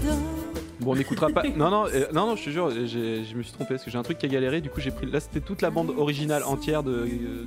Bon, 0.80 0.92
on 0.92 0.96
n'écoutera 0.96 1.30
pas. 1.30 1.44
Non, 1.56 1.70
non, 1.70 1.86
euh, 1.88 2.08
non, 2.14 2.28
non, 2.28 2.36
je 2.36 2.46
te 2.46 2.50
jure, 2.50 2.70
je 2.72 3.36
me 3.36 3.44
suis 3.44 3.54
trompé 3.54 3.76
parce 3.76 3.84
que 3.84 3.92
j'ai 3.92 3.98
un 3.98 4.04
truc 4.04 4.18
qui 4.18 4.26
a 4.26 4.30
galéré. 4.30 4.62
Du 4.62 4.70
coup, 4.70 4.82
j'ai 4.82 4.92
pris. 4.92 5.06
Là, 5.10 5.20
c'était 5.20 5.40
toute 5.42 5.62
la 5.62 5.70
bande 5.70 5.92
originale 5.92 6.44
entière 6.44 6.84
de. 6.84 6.92
euh, 6.92 7.46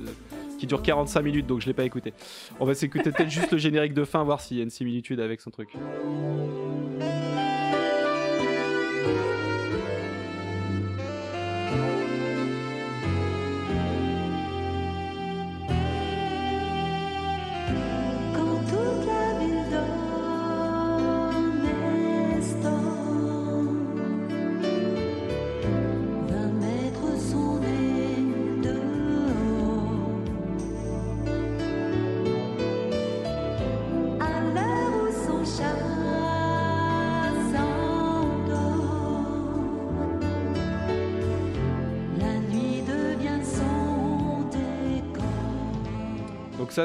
qui 0.57 0.65
dure 0.65 0.81
45 0.81 1.21
minutes, 1.21 1.45
donc 1.45 1.61
je 1.61 1.67
l'ai 1.67 1.73
pas 1.73 1.83
écouté. 1.83 2.13
On 2.59 2.65
va 2.65 2.73
s'écouter 2.73 3.11
peut-être 3.11 3.29
juste 3.29 3.51
le 3.51 3.59
générique 3.59 3.93
de 3.93 4.03
fin, 4.05 4.23
voir 4.23 4.41
s'il 4.41 4.57
y 4.57 4.59
a 4.59 4.63
une 4.63 4.71
similitude 4.71 5.19
avec 5.19 5.39
son 5.39 5.51
truc. 5.51 5.69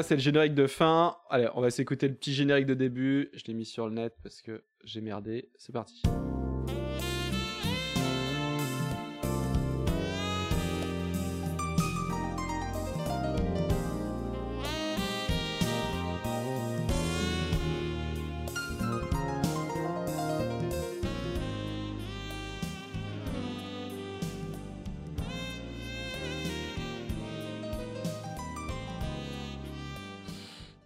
C'est 0.03 0.15
le 0.15 0.21
générique 0.21 0.53
de 0.53 0.67
fin. 0.67 1.17
Allez, 1.29 1.47
on 1.55 1.61
va 1.61 1.71
s'écouter 1.71 2.07
le 2.07 2.13
petit 2.13 2.33
générique 2.33 2.67
de 2.67 2.75
début. 2.75 3.29
Je 3.33 3.43
l'ai 3.47 3.53
mis 3.53 3.65
sur 3.65 3.87
le 3.87 3.93
net 3.93 4.13
parce 4.21 4.41
que 4.41 4.63
j'ai 4.83 5.01
merdé. 5.01 5.49
C'est 5.57 5.73
parti. 5.73 6.03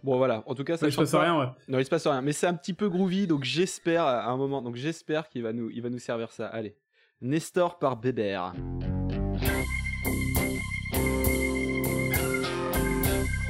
Bon 0.08 0.16
voilà, 0.16 0.42
en 0.46 0.54
tout 0.54 0.64
cas 0.64 0.78
ça 0.78 0.86
Ouais, 0.86 0.90
Je 0.90 0.96
chante 0.96 1.04
passe 1.04 1.12
pas. 1.12 1.20
rien, 1.20 1.38
ouais. 1.38 1.48
Non, 1.68 1.78
il 1.78 1.84
se 1.84 1.90
passe 1.90 2.06
rien, 2.06 2.22
mais 2.22 2.32
c'est 2.32 2.46
un 2.46 2.54
petit 2.54 2.72
peu 2.72 2.88
groovy, 2.88 3.26
donc 3.26 3.44
j'espère 3.44 4.04
à 4.04 4.24
un 4.30 4.38
moment, 4.38 4.62
donc 4.62 4.74
j'espère 4.74 5.28
qu'il 5.28 5.42
va 5.42 5.52
nous, 5.52 5.68
il 5.68 5.82
va 5.82 5.90
nous 5.90 5.98
servir 5.98 6.32
ça. 6.32 6.46
Allez, 6.46 6.74
Nestor 7.20 7.78
par 7.78 7.98
Bébert. 7.98 8.54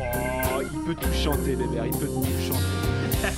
Oh, 0.01 0.63
il 0.63 0.69
peut 0.85 0.95
tout 0.97 1.13
chanter, 1.13 1.55
Bébert, 1.55 1.87
il 1.87 1.97
peut 1.97 2.07
tout 2.07 2.25
chanter. 2.41 3.23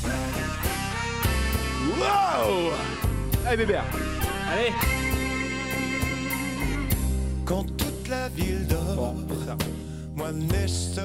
wow 1.99 2.71
Allez, 3.47 3.57
Bébert. 3.59 3.85
Allez 4.51 4.73
Quand 7.45 7.65
toute 7.77 8.09
la 8.09 8.31
ville 8.31 8.67
dort, 8.67 8.97
Bon, 8.97 9.15
moi 10.17 10.33
Nestor, 10.33 11.05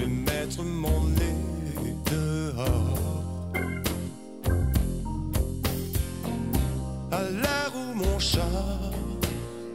vais 0.00 0.06
mettre 0.06 0.62
mon 0.62 1.04
nez 1.18 1.94
dehors. 2.10 3.52
À 7.12 7.22
l'heure 7.22 7.72
où 7.74 7.94
mon 7.94 8.18
chat 8.18 8.90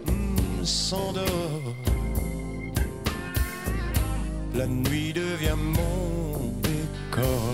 hmm, 0.07 0.63
s'endort, 0.63 1.75
la 4.55 4.67
nuit 4.67 5.13
devient 5.13 5.59
mon 5.79 6.51
décor. 6.61 7.53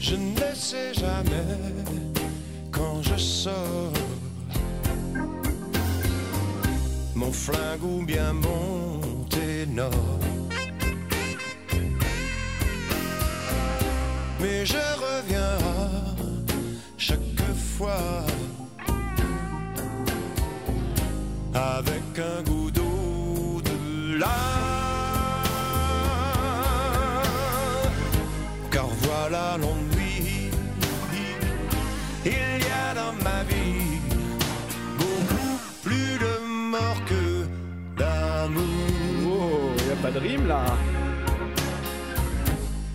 Je 0.00 0.16
ne 0.16 0.54
sais 0.54 0.92
jamais 0.94 1.58
quand 2.70 3.02
je 3.02 3.16
sors 3.16 4.11
mon 7.22 7.32
flingue 7.32 7.84
ou 7.84 8.04
bien 8.04 8.32
mon 8.32 9.00
ténor. 9.30 10.18
Mais 14.40 14.66
je 14.66 14.84
reviens 15.06 15.58
chaque 16.96 17.44
fois 17.76 18.24
avec 21.54 22.06
un 22.18 22.42
goût 22.48 22.70
d'eau 22.70 23.60
de 23.70 24.18
là. 24.18 24.40
Car 28.72 28.88
voilà 29.02 29.58
l'ennui, 29.58 29.91
Rime 40.14 40.46
là. 40.46 40.64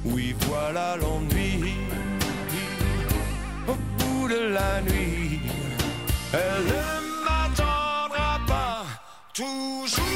Oui, 0.05 0.35
voilà 0.47 0.95
l'ennui. 0.97 1.75
Au 3.67 3.75
bout 3.97 4.27
de 4.27 4.53
la 4.53 4.81
nuit, 4.81 5.41
elle 6.31 6.63
ne 6.65 7.23
m'attendra 7.25 8.39
pas 8.47 8.83
toujours. 9.33 10.06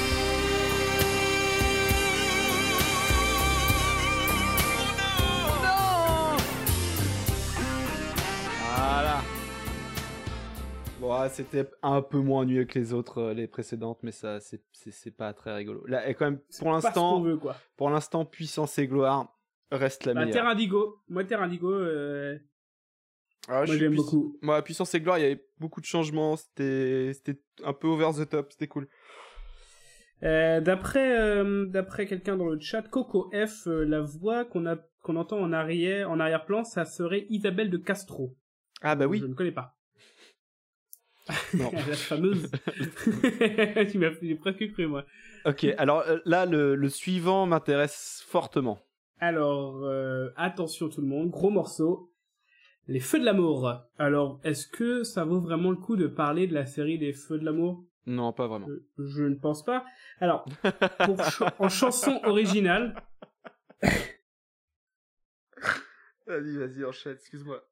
Ah, 11.13 11.29
c'était 11.29 11.69
un 11.81 12.01
peu 12.01 12.19
moins 12.19 12.41
ennuyeux 12.41 12.65
que 12.65 12.77
les 12.79 12.93
autres, 12.93 13.19
euh, 13.19 13.33
les 13.33 13.47
précédentes, 13.47 13.99
mais 14.03 14.11
ça, 14.11 14.39
c'est- 14.39 14.61
pas 15.15 15.33
très 15.33 15.53
rigolo. 15.55 15.85
Là, 15.87 16.07
et 16.09 16.13
quand 16.15 16.25
même, 16.25 16.39
pour 16.59 16.71
l'instant, 16.71 17.23
pour 17.77 17.89
l'instant, 17.89 18.25
puissance 18.25 18.77
et 18.79 18.87
gloire 18.87 19.37
reste 19.71 20.05
la 20.05 20.13
Bah, 20.13 20.21
meilleure. 20.21 20.33
Terre 20.33 20.47
Indigo. 20.47 20.97
Moi, 21.09 21.23
Terre 21.23 21.41
Indigo, 21.41 21.71
euh, 21.71 22.37
Ah, 23.47 23.65
je 23.65 23.71
moi 23.71 23.79
j'aime 23.79 23.95
beaucoup. 23.95 24.37
Moi, 24.41 24.61
puissance 24.61 24.93
et 24.93 25.01
gloire, 25.01 25.17
il 25.17 25.21
y 25.21 25.25
avait 25.25 25.43
beaucoup 25.59 25.81
de 25.81 25.85
changements. 25.85 26.35
C'était, 26.37 27.11
c'était 27.13 27.41
un 27.63 27.73
peu 27.73 27.87
over 27.87 28.11
the 28.15 28.29
top. 28.29 28.51
C'était 28.51 28.67
cool. 28.67 28.87
Euh, 30.23 30.61
d'après 30.61 31.19
euh, 31.19 31.65
d'après 31.65 32.05
quelqu'un 32.05 32.37
dans 32.37 32.45
le 32.47 32.59
chat, 32.59 32.83
Coco 32.83 33.31
F, 33.33 33.65
euh, 33.65 33.83
la 33.83 34.01
voix 34.01 34.45
qu'on 34.45 34.67
a 34.67 34.75
qu'on 35.01 35.15
entend 35.15 35.39
en 35.39 35.51
arrière 35.51 36.11
en 36.11 36.19
arrière-plan, 36.19 36.63
ça 36.63 36.85
serait 36.85 37.25
Isabelle 37.29 37.71
de 37.71 37.77
Castro. 37.77 38.37
Ah 38.83 38.93
bah 38.95 39.07
oui. 39.07 39.17
Je 39.17 39.25
ne 39.25 39.33
connais 39.33 39.51
pas. 39.51 39.75
Non. 41.53 41.71
la 41.87 41.95
fameuse. 41.95 42.49
tu 43.91 43.97
m'as 43.99 44.11
presque 44.39 44.71
cru 44.73 44.87
moi. 44.87 45.05
Ok. 45.45 45.65
Alors 45.77 45.99
euh, 46.01 46.17
là, 46.25 46.45
le, 46.45 46.75
le 46.75 46.89
suivant 46.89 47.45
m'intéresse 47.45 48.23
fortement. 48.27 48.79
Alors 49.19 49.83
euh, 49.85 50.29
attention 50.35 50.89
tout 50.89 51.01
le 51.01 51.07
monde, 51.07 51.29
gros 51.29 51.49
morceau. 51.51 52.11
Les 52.87 52.99
Feux 52.99 53.19
de 53.19 53.25
l'amour. 53.25 53.71
Alors, 53.99 54.39
est-ce 54.43 54.67
que 54.67 55.03
ça 55.03 55.23
vaut 55.23 55.39
vraiment 55.39 55.69
le 55.69 55.77
coup 55.77 55.95
de 55.95 56.07
parler 56.07 56.47
de 56.47 56.53
la 56.55 56.65
série 56.65 56.97
des 56.97 57.13
Feux 57.13 57.37
de 57.37 57.45
l'amour? 57.45 57.85
Non, 58.07 58.33
pas 58.33 58.47
vraiment. 58.47 58.67
Euh, 58.67 58.83
Je 58.97 59.23
ne 59.23 59.35
pense 59.35 59.63
pas. 59.63 59.85
Alors, 60.19 60.43
pour 61.05 61.17
ch- 61.23 61.43
en 61.59 61.69
chanson 61.69 62.19
originale, 62.25 62.95
Vas-y, 66.27 66.57
vas-y, 66.57 66.83
enchaîne, 66.85 67.13
excuse-moi. 67.13 67.63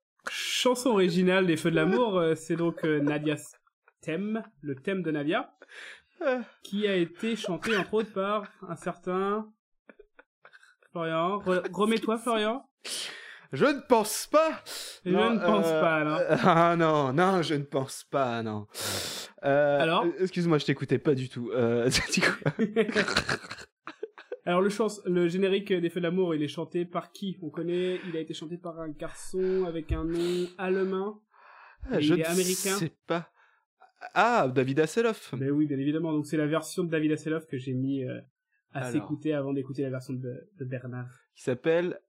Chanson 0.59 0.89
originale 0.91 1.45
des 1.47 1.57
Feux 1.57 1.71
de 1.71 1.75
l'amour, 1.75 2.17
euh, 2.19 2.35
c'est 2.35 2.55
donc 2.55 2.83
euh, 2.85 2.99
Nadia's 2.99 3.53
thème, 4.01 4.43
le 4.61 4.75
thème 4.75 5.01
de 5.03 5.11
Nadia, 5.11 5.51
qui 6.63 6.87
a 6.87 6.95
été 6.95 7.35
chanté 7.35 7.75
entre 7.77 7.93
autres 7.95 8.11
par 8.13 8.43
un 8.67 8.75
certain 8.75 9.47
Florian. 10.91 11.39
Re- 11.39 11.63
Remets-toi, 11.73 12.17
Florian. 12.17 12.65
Je 13.51 13.65
ne 13.65 13.79
pense 13.87 14.27
pas 14.27 14.61
Je 15.05 15.09
ne 15.11 15.39
pense 15.43 15.65
pas, 15.67 16.03
non. 16.03 16.17
euh, 16.19 16.35
Ah 16.43 16.75
non, 16.77 17.13
non, 17.13 17.41
je 17.41 17.55
ne 17.55 17.63
pense 17.63 18.03
pas, 18.11 18.43
non. 18.43 18.67
Euh, 19.43 19.79
Alors 19.79 20.03
euh, 20.05 20.11
Excuse-moi, 20.19 20.57
je 20.59 20.65
t'écoutais 20.65 20.99
pas 20.99 21.15
du 21.15 21.29
tout. 21.29 21.51
Euh, 21.53 21.89
Alors 24.49 24.63
le, 25.05 25.27
générique 25.27 25.71
des 25.71 25.91
Feux 25.91 25.99
de 25.99 26.05
l'amour, 26.05 26.33
il 26.33 26.41
est 26.41 26.47
chanté 26.47 26.83
par 26.83 27.11
qui? 27.11 27.37
On 27.43 27.51
connaît, 27.51 27.99
il 28.07 28.17
a 28.17 28.19
été 28.19 28.33
chanté 28.33 28.57
par 28.57 28.79
un 28.79 28.89
garçon 28.89 29.65
avec 29.67 29.91
un 29.91 30.03
nom 30.03 30.47
allemand. 30.57 31.21
Et 31.93 32.01
Je 32.01 32.15
il 32.15 32.21
est 32.21 32.25
américain 32.25 32.75
sais 32.75 32.91
pas. 33.05 33.29
Ah, 34.15 34.51
David 34.51 34.79
Hasselhoff. 34.79 35.35
Mais 35.37 35.51
oui, 35.51 35.67
bien 35.67 35.77
évidemment. 35.77 36.11
Donc 36.13 36.25
c'est 36.25 36.35
la 36.35 36.47
version 36.47 36.83
de 36.83 36.89
David 36.89 37.11
Hasselhoff 37.11 37.45
que 37.45 37.59
j'ai 37.59 37.75
mis 37.75 38.03
euh, 38.03 38.19
à 38.71 38.79
Alors. 38.79 38.91
s'écouter 38.91 39.33
avant 39.33 39.53
d'écouter 39.53 39.83
la 39.83 39.91
version 39.91 40.15
de, 40.15 40.49
de 40.57 40.65
Bernard. 40.65 41.11
Qui 41.35 41.43
s'appelle 41.43 41.99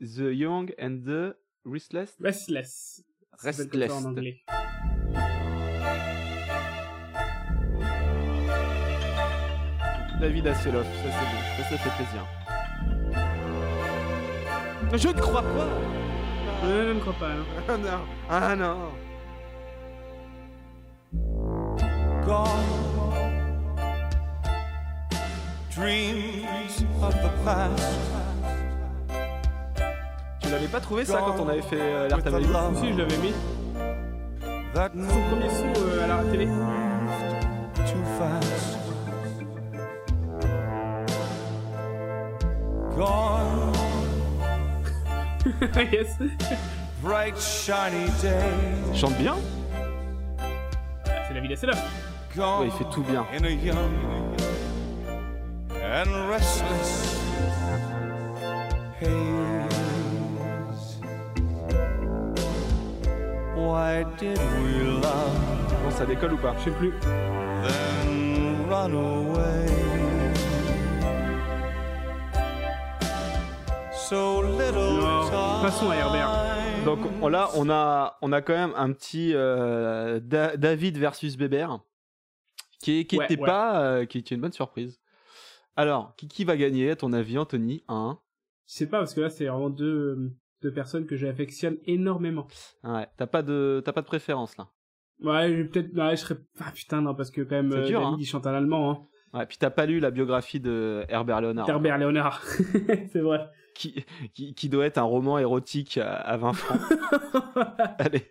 The 0.00 0.34
Young 0.34 0.74
and 0.78 0.98
the 1.06 1.34
Restless. 1.64 2.14
Restless. 2.20 3.02
Ça 3.38 3.46
Restless. 3.46 3.90
en 3.90 4.04
anglais. 4.04 4.42
David 10.20 10.46
Hasselhoff, 10.46 10.84
ça 10.84 10.90
c'est 11.02 11.08
bon, 11.10 11.40
ça, 11.56 11.62
ça 11.70 11.76
fait 11.78 12.04
plaisir. 12.04 12.22
Je 14.92 15.08
ne 15.08 15.20
crois 15.20 15.42
pas 15.42 15.66
Euh, 16.64 16.88
je 16.88 16.94
ne 16.94 17.00
crois 17.00 17.14
pas. 17.14 17.26
hein. 17.28 17.44
Ah 17.68 17.76
non 17.76 18.00
Ah 18.28 18.56
non 18.56 18.76
gone. 22.26 22.48
Dreams 25.74 26.44
of 27.02 27.14
the 27.14 27.30
past. 27.44 27.82
Tu 30.40 30.50
l'avais 30.50 30.66
pas 30.68 30.80
trouvé 30.80 31.04
ça 31.04 31.18
quand 31.24 31.40
on 31.40 31.48
avait 31.48 31.62
fait 31.62 31.78
euh, 31.80 32.08
l'Art 32.08 32.20
Si, 32.76 32.92
je 32.92 32.98
l'avais 32.98 33.16
mis. 33.18 33.32
Son 34.74 35.20
premier 35.30 35.48
son 35.50 35.72
euh, 35.82 36.04
à 36.04 36.06
la 36.06 36.30
télé. 36.30 36.46
yes. 45.92 46.16
bright 47.02 47.38
shiny 47.38 48.10
day. 48.22 48.52
Chante 48.94 49.16
bien 49.18 49.36
C'est 51.28 51.52
Hasselhoff. 51.52 51.82
Gone 52.36 52.60
Ouais, 52.60 52.66
il 52.66 52.72
fait 52.72 52.90
tout 52.92 53.02
bien. 53.02 53.26
in 53.32 53.44
a 53.44 53.50
young 53.50 54.36
and 55.82 56.28
restless 56.28 57.16
haze. 59.00 59.80
Why 63.56 64.04
did 64.18 64.38
we 64.38 64.82
love? 65.02 65.82
Bon, 65.82 65.90
ça 65.90 66.06
décolle 66.06 66.34
ou 66.34 66.38
pas? 66.38 66.54
Je 66.60 66.64
sais 66.64 66.76
plus. 66.76 66.92
then 67.62 68.66
run 68.68 68.92
away? 68.94 69.79
Non, 74.12 75.60
passons 75.62 75.90
à 75.90 75.96
Herbert. 75.96 76.30
Donc 76.84 76.98
on- 77.22 77.28
là, 77.28 77.48
on 77.54 77.70
a, 77.70 78.18
on 78.22 78.32
a 78.32 78.42
quand 78.42 78.54
même 78.54 78.72
un 78.76 78.92
petit 78.92 79.32
euh, 79.34 80.18
Da- 80.20 80.56
David 80.56 80.96
versus 80.98 81.36
Bébert, 81.36 81.78
qui, 82.82 83.06
qui 83.06 83.18
Ouais, 83.18 83.26
était 83.26 83.38
ouais. 83.38 83.46
pas, 83.46 83.80
euh, 83.84 84.06
qui 84.06 84.18
était 84.18 84.34
une 84.34 84.40
bonne 84.40 84.52
surprise. 84.52 85.00
Alors, 85.76 86.14
qui, 86.16 86.26
qui 86.26 86.44
va 86.44 86.56
gagner 86.56 86.90
à 86.90 86.96
ton 86.96 87.12
avis, 87.12 87.38
Anthony? 87.38 87.84
Hein 87.88 88.18
Je 88.66 88.74
sais 88.74 88.86
pas, 88.88 88.98
parce 88.98 89.14
que 89.14 89.20
là, 89.20 89.30
c'est 89.30 89.46
vraiment 89.46 89.70
deux, 89.70 90.16
euh, 90.18 90.30
deux 90.62 90.72
personnes 90.72 91.06
que 91.06 91.16
j'affectionne 91.16 91.76
énormément. 91.84 92.48
Ouais, 92.82 93.06
t'as 93.16 93.26
pas 93.28 93.42
de, 93.42 93.80
t'as 93.84 93.92
pas 93.92 94.02
de 94.02 94.06
préférence 94.06 94.56
là. 94.56 94.66
Ouais, 95.22 95.54
je- 95.54 95.62
peut-être, 95.64 95.94
ouais, 95.96 96.16
je 96.16 96.22
serais, 96.22 96.36
ah 96.60 96.72
putain, 96.74 97.00
non, 97.02 97.14
parce 97.14 97.30
que 97.30 97.42
quand 97.42 97.54
même, 97.56 97.70
C'est 97.70 97.78
euh, 97.78 97.86
dur, 97.86 98.00
David, 98.00 98.14
hein. 98.14 98.16
il 98.18 98.26
chante 98.26 98.46
en 98.46 98.54
allemand, 98.54 98.90
hein. 98.90 99.06
Ouais, 99.38 99.46
puis 99.46 99.58
t'as 99.58 99.70
pas 99.70 99.86
lu 99.86 100.00
la 100.00 100.10
biographie 100.10 100.58
de 100.58 101.04
Herbert 101.08 101.40
Léonard, 101.42 101.68
Herbert 101.68 101.98
Léonard. 101.98 102.42
c'est 103.12 103.20
vrai. 103.20 103.48
Qui, 103.74 104.04
qui, 104.34 104.54
qui 104.54 104.68
doit 104.68 104.86
être 104.86 104.98
un 104.98 105.02
roman 105.02 105.38
érotique 105.38 105.98
à, 105.98 106.14
à 106.14 106.36
20 106.36 106.52
francs. 106.52 106.80
Allez. 107.98 108.30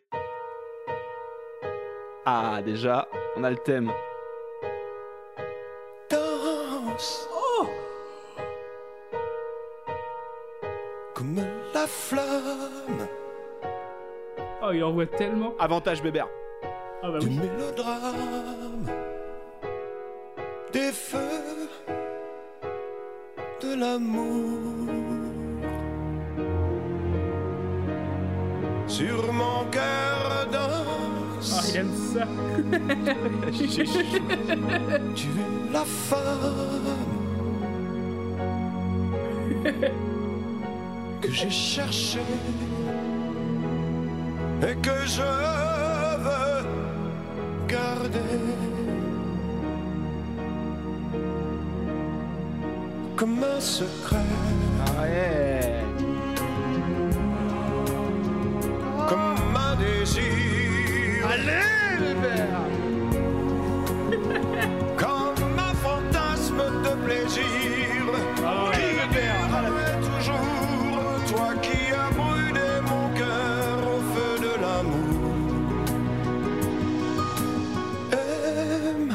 Ah, 2.25 2.61
déjà, 2.63 3.07
on 3.37 3.43
a 3.43 3.49
le 3.49 3.57
thème. 3.57 3.91
danse 6.09 7.27
comme 11.13 11.35
la 11.73 11.87
flamme 11.87 13.07
Oh, 14.61 14.71
il 14.73 14.83
envoie 14.83 15.05
tellement. 15.05 15.53
Avantage 15.57 16.03
Bébert. 16.03 16.27
Ah 17.01 17.11
bah 17.11 17.19
du 17.19 17.27
oui. 17.27 17.39
mélodrame 17.39 18.85
des 20.73 20.91
feux 20.91 21.69
de 23.61 23.79
l'amour 23.79 24.89
sur 28.89 29.31
mon 29.31 29.65
cœur 29.71 30.17
Ah, 30.31 30.45
danse 30.51 31.69
il 31.69 31.77
aime 31.77 31.91
ça. 32.13 32.25
tu 35.15 35.27
es 35.27 35.73
la 35.73 35.85
femme 35.85 36.97
que 41.21 41.31
j'ai 41.31 41.49
cherchée 41.49 42.19
et 44.61 44.75
que 44.75 45.05
je 45.05 45.21
veux 45.21 46.65
garder 47.67 48.19
comme 53.15 53.43
un 53.43 53.59
secret, 53.59 54.17
Ouais. 54.99 55.58
Désir. 59.99 61.27
Allez, 61.31 61.77
Comme 64.97 65.59
un 65.59 65.73
fantasme 65.87 66.63
de 66.83 66.93
plaisir 67.05 67.43
qui 68.33 69.21
durerait 69.21 69.99
toujours, 70.07 70.99
toi 71.31 71.49
qui 71.61 71.81
as 71.93 72.11
brûlé 72.19 72.71
mon 72.91 73.05
cœur 73.19 73.75
au 73.93 73.99
feu 74.13 74.33
de 74.45 74.53
l'amour. 74.61 75.35
Aime 78.11 79.13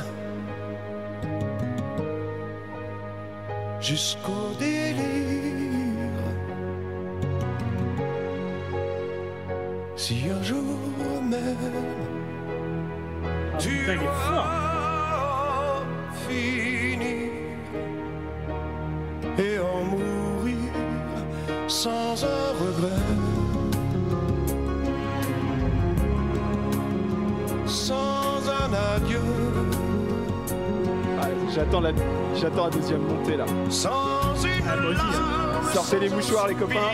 jusqu'au. 3.80 4.44
J'attends 31.74 31.88
la, 31.88 31.92
j'attends 32.40 32.64
la 32.66 32.70
deuxième 32.70 33.00
montée 33.02 33.36
là. 33.36 33.46
sans 33.68 34.32
une 34.44 34.62
Ah, 34.64 34.76
aussi, 34.76 35.00
hein. 35.00 35.50
larme 35.50 35.72
Sortez 35.72 35.98
les 35.98 36.08
mouchoirs, 36.08 36.46
les 36.46 36.54
copains. 36.54 36.92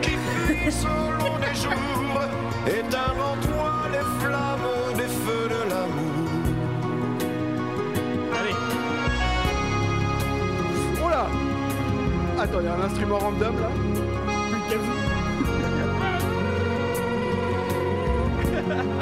Qui 0.00 0.10
fuit 0.10 0.64
des 0.64 0.70
jours, 0.70 1.10
en 3.20 3.36
toi 3.44 3.72
les 3.90 4.24
flammes 4.24 4.94
des 4.94 5.08
feux 5.08 5.48
de 5.48 5.68
l'amour. 5.68 6.14
Allez. 8.38 8.54
Oh 11.04 11.08
là 11.10 11.26
Attends, 12.40 12.60
il 12.60 12.66
y 12.66 12.68
a 12.68 12.74
un 12.74 12.82
instrument 12.82 13.18
random 13.18 13.56
là 13.58 13.70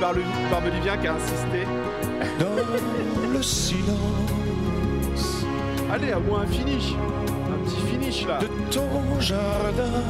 Barbelivien 0.00 0.96
qui 0.96 1.06
a 1.08 1.12
insisté. 1.14 1.66
Dans 2.38 2.56
le 3.32 3.42
silence 3.42 5.44
Allez, 5.92 6.12
à 6.12 6.18
moins 6.18 6.40
un 6.42 6.46
finish. 6.46 6.94
Un 7.52 7.58
petit 7.68 7.80
finish 7.86 8.26
là. 8.26 8.38
de 8.38 8.46
ton 8.72 9.20
jardin, 9.20 10.02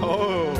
Oh. 0.00 0.52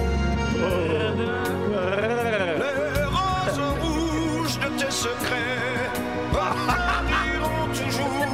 les 2.58 3.04
roses 3.04 3.60
rouges 3.80 4.58
de 4.58 4.68
tes 4.82 4.90
secrets 4.90 5.90
toujours. 7.72 8.26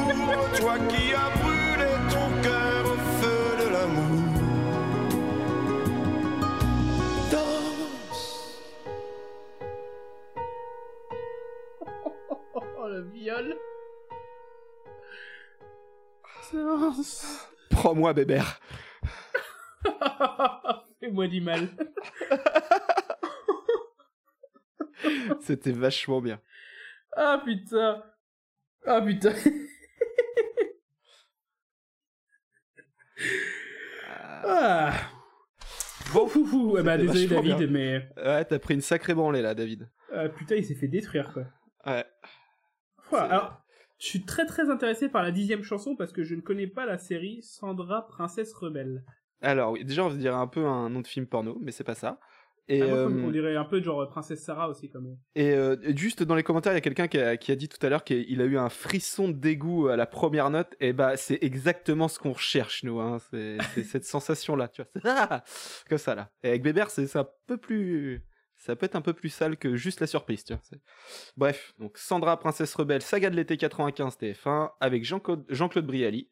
Toi 0.59 0.75
qui 0.89 1.13
as 1.13 1.31
Prends-moi, 17.71 18.13
bébert. 18.13 18.61
Fais-moi 21.01 21.29
du 21.29 21.41
mal. 21.41 21.69
C'était 25.41 25.73
vachement 25.73 26.21
bien. 26.21 26.41
Ah 27.17 27.41
putain. 27.45 28.03
Ah 28.87 29.01
putain. 29.03 29.33
ah. 34.45 34.93
Bon, 36.13 36.29
Fou, 36.29 36.45
fou. 36.47 36.77
Eh 36.79 36.83
C'était 36.83 36.99
désolé 36.99 37.27
David, 37.27 37.71
mais 37.71 38.09
Ouais, 38.17 38.45
t'as 38.45 38.59
pris 38.59 38.75
une 38.75 38.81
sacrée 38.81 39.15
branlée 39.15 39.43
là, 39.43 39.55
David. 39.55 39.89
ah, 40.13 40.29
putain, 40.29 40.57
il 40.57 40.65
s'est 40.65 40.75
fait 40.75 40.89
détruire 40.89 41.33
quoi. 41.33 41.45
Ouais. 41.87 42.05
Alors, 43.13 43.63
je 44.05 44.11
suis 44.11 44.25
très 44.25 44.45
très 44.45 44.69
intéressé 44.69 45.09
par 45.09 45.23
la 45.23 45.31
dixième 45.31 45.63
chanson 45.63 45.97
parce 45.97 46.13
que 46.13 46.25
je 46.25 46.35
ne 46.35 46.43
connais 46.43 46.67
pas 46.67 46.85
la 46.85 46.99
série 46.99 47.41
Sandra 47.43 48.07
Princesse 48.07 48.53
Rebelle. 48.53 49.03
Alors, 49.41 49.73
oui, 49.73 49.85
déjà, 49.85 50.05
on 50.05 50.11
se 50.11 50.17
dirait 50.17 50.37
un 50.37 50.47
peu 50.47 50.67
un 50.67 50.91
nom 50.91 51.01
de 51.01 51.07
film 51.07 51.27
porno, 51.27 51.59
mais 51.63 51.73
c'est 51.73 51.85
pas 51.85 51.95
ça. 51.95 52.21
Et, 52.69 52.83
Ah, 52.83 52.87
moi, 52.87 52.97
euh, 52.97 53.25
On 53.25 53.31
dirait 53.31 53.57
un 53.57 53.65
peu 53.65 53.83
genre 53.83 54.07
Princesse 54.09 54.43
Sarah 54.43 54.69
aussi 54.69 54.91
quand 54.91 55.01
même. 55.01 55.17
et 55.35 55.53
euh, 55.53 55.77
juste 55.97 56.23
dans 56.23 56.35
les 56.35 56.43
commentaires, 56.43 56.73
il 56.73 56.77
y 56.77 56.79
a 56.79 56.83
quelqu'un 56.83 57.09
qui 57.09 57.19
a, 57.19 57.39
qui 57.39 57.51
a 57.51 57.57
dit 57.57 57.69
tout 57.69 57.85
à 57.85 57.89
l'heure 57.89 58.05
qu'il 58.05 58.41
a 58.43 58.45
eu 58.45 58.59
un 58.59 58.69
frisson 58.69 59.29
de 59.29 59.35
dégoût 59.35 59.89
à 59.89 59.97
la 59.97 60.07
première 60.07 60.51
note. 60.51 60.75
Et 60.81 60.93
bah, 60.93 61.17
c'est 61.17 61.39
exactement 61.43 62.09
ce 62.09 62.19
qu'on 62.19 62.33
recherche, 62.33 62.85
nous. 62.85 63.01
Hein. 63.01 63.19
C'est 63.31 63.59
cette 63.85 64.05
sensation-là, 64.05 64.69
tu 64.69 64.83
vois. 64.83 65.03
Ah 65.05 65.45
Comme 65.89 65.99
ça, 65.99 66.15
là. 66.15 66.31
Et 66.43 66.49
avec 66.49 66.63
Bébert, 66.63 66.91
c'est 66.91 67.07
c'est 67.07 67.19
un 67.19 67.29
peu 67.47 67.57
plus. 67.57 68.23
Ça 68.65 68.75
peut 68.77 68.87
être 68.87 68.97
un 68.97 69.03
peu 69.03 69.13
plus 69.13 69.29
sale 69.29 69.59
que 69.59 69.77
juste 69.77 70.01
la 70.01 70.07
surprise, 70.07 70.43
tu 70.43 70.55
vois. 70.55 70.63
Bref, 71.37 71.75
donc 71.79 71.99
Sandra, 71.99 72.39
Princesse 72.39 72.75
Rebelle, 72.75 73.03
saga 73.03 73.29
de 73.29 73.37
l'été 73.37 73.59
95 73.59 74.17
TF1, 74.17 74.71
avec 74.81 75.05
Jean-Claude 75.05 75.45
Jean-Claude 75.51 75.87
Brialy. 75.87 76.31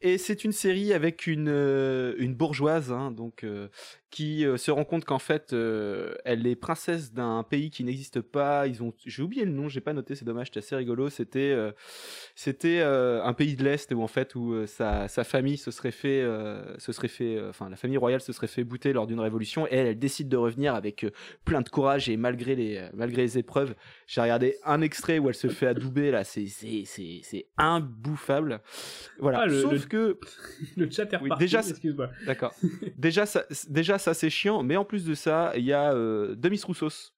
Et 0.00 0.16
c'est 0.16 0.44
une 0.44 0.52
série 0.52 0.92
avec 0.92 1.26
une, 1.26 1.48
euh, 1.48 2.14
une 2.18 2.34
bourgeoise, 2.34 2.92
hein, 2.92 3.10
donc, 3.10 3.42
euh, 3.42 3.66
qui 4.10 4.46
euh, 4.46 4.56
se 4.56 4.70
rend 4.70 4.84
compte 4.84 5.04
qu'en 5.04 5.18
fait, 5.18 5.52
euh, 5.52 6.14
elle 6.24 6.46
est 6.46 6.54
princesse 6.54 7.12
d'un 7.12 7.42
pays 7.42 7.70
qui 7.70 7.82
n'existe 7.84 8.20
pas. 8.20 8.66
Ils 8.68 8.82
ont, 8.82 8.94
j'ai 9.04 9.22
oublié 9.22 9.44
le 9.44 9.50
nom, 9.50 9.68
j'ai 9.68 9.80
pas 9.80 9.92
noté, 9.92 10.14
c'est 10.14 10.24
dommage, 10.24 10.46
c'était 10.46 10.60
assez 10.60 10.76
rigolo. 10.76 11.10
C'était, 11.10 11.50
euh, 11.50 11.72
c'était 12.36 12.78
euh, 12.80 13.22
un 13.24 13.32
pays 13.34 13.56
de 13.56 13.64
l'est 13.64 13.92
où 13.92 14.00
en 14.00 14.06
fait, 14.06 14.34
où 14.36 14.52
euh, 14.54 14.66
sa, 14.66 15.08
sa 15.08 15.24
famille 15.24 15.58
se 15.58 15.70
serait 15.72 15.90
fait, 15.90 16.22
euh, 16.22 16.78
se 16.78 16.92
serait 16.92 17.08
fait, 17.08 17.38
enfin, 17.48 17.68
la 17.68 17.76
famille 17.76 17.98
royale 17.98 18.20
se 18.20 18.32
serait 18.32 18.46
fait 18.46 18.64
bouter 18.64 18.92
lors 18.92 19.06
d'une 19.08 19.20
révolution. 19.20 19.66
Et 19.66 19.70
elle, 19.74 19.88
elle 19.88 19.98
décide 19.98 20.28
de 20.28 20.36
revenir 20.36 20.74
avec 20.76 21.04
plein 21.44 21.60
de 21.60 21.68
courage 21.68 22.08
et 22.08 22.16
malgré 22.16 22.54
les, 22.54 22.88
malgré 22.94 23.22
les 23.22 23.36
épreuves. 23.36 23.74
J'ai 24.06 24.20
regardé 24.20 24.56
un 24.64 24.80
extrait 24.80 25.18
où 25.18 25.28
elle 25.28 25.34
se 25.34 25.48
fait 25.48 25.66
adouber 25.66 26.12
là, 26.12 26.22
c'est, 26.24 26.46
c'est, 26.46 26.84
c'est, 26.86 27.20
c'est 27.24 27.46
imbouffable. 27.58 28.60
Voilà. 29.18 29.40
Ah, 29.40 29.46
le- 29.46 29.60
Sauf 29.60 29.72
le- 29.72 29.87
que 29.88 30.18
Le 30.76 30.90
chat 30.90 31.04
est 31.04 31.16
Oui, 31.16 31.22
reparti, 31.24 31.44
déjà, 31.44 31.60
excuse-moi. 31.60 32.10
D'accord. 32.26 32.54
déjà, 32.98 33.26
ça, 33.26 33.44
déjà, 33.68 33.98
ça 33.98 34.14
c'est 34.14 34.30
chiant, 34.30 34.62
mais 34.62 34.76
en 34.76 34.84
plus 34.84 35.04
de 35.04 35.14
ça, 35.14 35.52
il 35.56 35.64
y 35.64 35.72
a 35.72 35.92
euh, 35.92 36.34
Demis 36.36 36.60
Roussos 36.64 37.12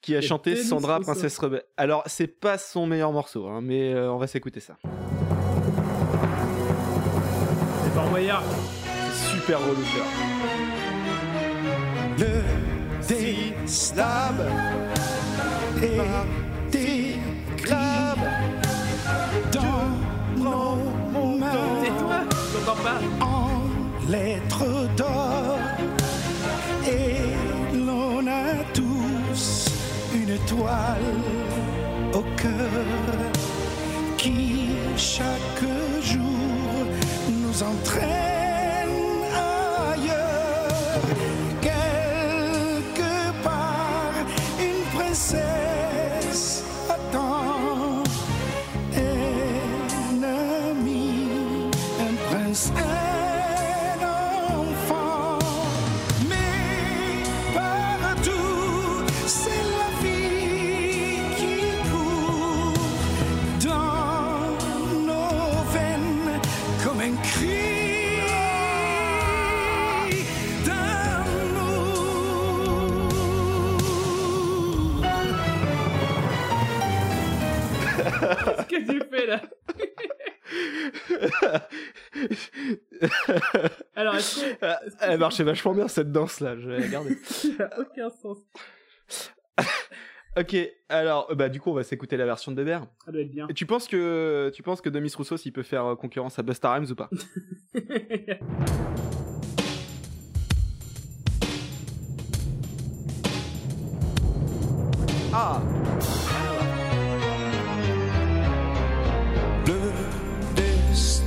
qui 0.00 0.14
a 0.14 0.18
Et 0.18 0.22
chanté 0.22 0.54
Demis 0.54 0.64
Sandra, 0.64 0.96
Roussos. 0.96 1.12
Princesse 1.12 1.38
Rebelle. 1.38 1.64
Alors, 1.76 2.02
c'est 2.06 2.26
pas 2.26 2.58
son 2.58 2.86
meilleur 2.86 3.12
morceau, 3.12 3.46
hein, 3.48 3.60
mais 3.62 3.92
euh, 3.94 4.12
on 4.12 4.18
va 4.18 4.26
s'écouter 4.26 4.60
ça. 4.60 4.76
C'est 7.84 7.90
Fort 7.94 8.08
Boyard. 8.10 8.44
C'est 9.12 9.36
super 9.36 9.58
vois. 9.60 10.06
Le 12.18 12.42
déslab 13.08 14.34
et 15.82 16.70
des 16.70 17.01
En 23.20 23.62
lettres 24.08 24.88
d'or. 24.96 25.58
Et 26.86 27.76
l'on 27.76 28.26
a 28.26 28.62
tous 28.72 29.68
une 30.14 30.30
étoile 30.30 31.20
au 32.14 32.22
cœur 32.36 32.84
qui 34.16 34.70
chaque 34.96 35.64
jour 36.02 36.86
nous 37.28 37.62
entraîne 37.62 38.51
Qu'est-ce 78.68 78.86
que 78.86 78.92
tu 78.92 79.02
fais 79.10 79.26
là 79.26 79.40
Alors, 83.94 84.14
est-ce 84.16 84.40
que 84.40 84.64
Euh, 84.64 84.74
Elle 85.00 85.18
marchait 85.18 85.44
vachement 85.44 85.74
bien 85.74 85.88
cette 85.88 86.12
danse 86.12 86.40
là, 86.40 86.56
je 86.58 86.68
vais 86.68 86.80
la 86.80 86.88
garder. 86.88 87.14
ça 87.24 87.48
n'a 87.58 87.78
aucun 87.80 88.10
sens 88.10 88.38
ok, 90.38 90.56
alors, 90.88 91.28
euh, 91.30 91.34
bah 91.34 91.48
du 91.50 91.60
coup, 91.60 91.70
on 91.70 91.74
va 91.74 91.82
s'écouter 91.82 92.16
la 92.16 92.24
version 92.24 92.52
de 92.52 92.56
Bébert. 92.56 92.86
Ça 93.04 93.12
doit 93.12 93.20
être 93.20 93.30
bien. 93.30 93.46
Et 93.48 93.54
tu 93.54 93.66
penses 93.66 93.86
que 93.86 94.50
tu 94.54 94.62
penses 94.62 94.80
que 94.80 94.88
Demis 94.88 95.12
Roussos 95.14 95.44
il 95.44 95.52
peut 95.52 95.62
faire 95.62 95.84
euh, 95.84 95.94
concurrence 95.94 96.38
à 96.38 96.42
Busta 96.42 96.72
Rhymes 96.72 96.86
ou 96.90 96.94
pas? 96.94 97.10
Ah 105.34 105.62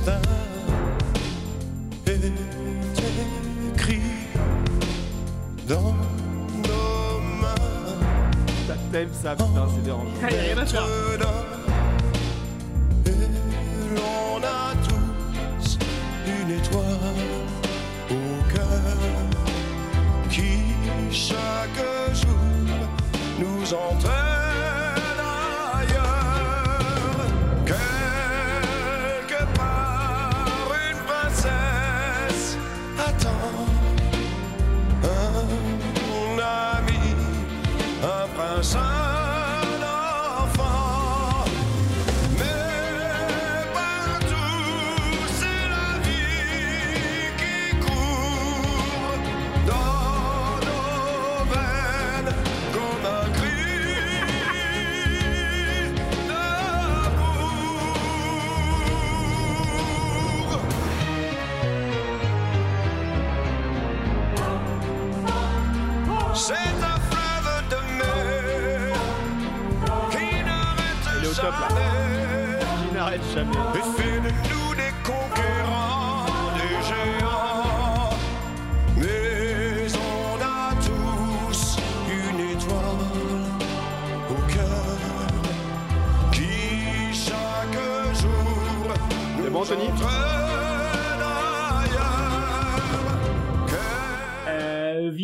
destin 0.06 0.20
est 2.06 2.20
écrit 3.74 4.00
dans 5.68 5.94
nos 6.68 7.20
mains. 7.40 7.54
Ça 8.66 8.74
t'aime 8.92 9.08
ça, 9.12 9.32
putain, 9.32 9.66
c'est 9.74 9.82
dérangeant. 9.82 10.10
Y 10.20 10.24
a 10.24 10.26
rien 10.28 10.58
à 10.58 10.66
faire. 10.66 10.86
Et 13.06 13.10
l'on 13.94 14.42
a 14.42 14.74
tous 14.88 15.78
une 16.26 16.50
étoile 16.50 16.84
au 18.10 18.54
cœur 18.54 18.96
qui 20.30 20.60
chaque 21.10 22.14
jour 22.14 22.30
nous 23.38 23.74
entraîne 23.74 24.35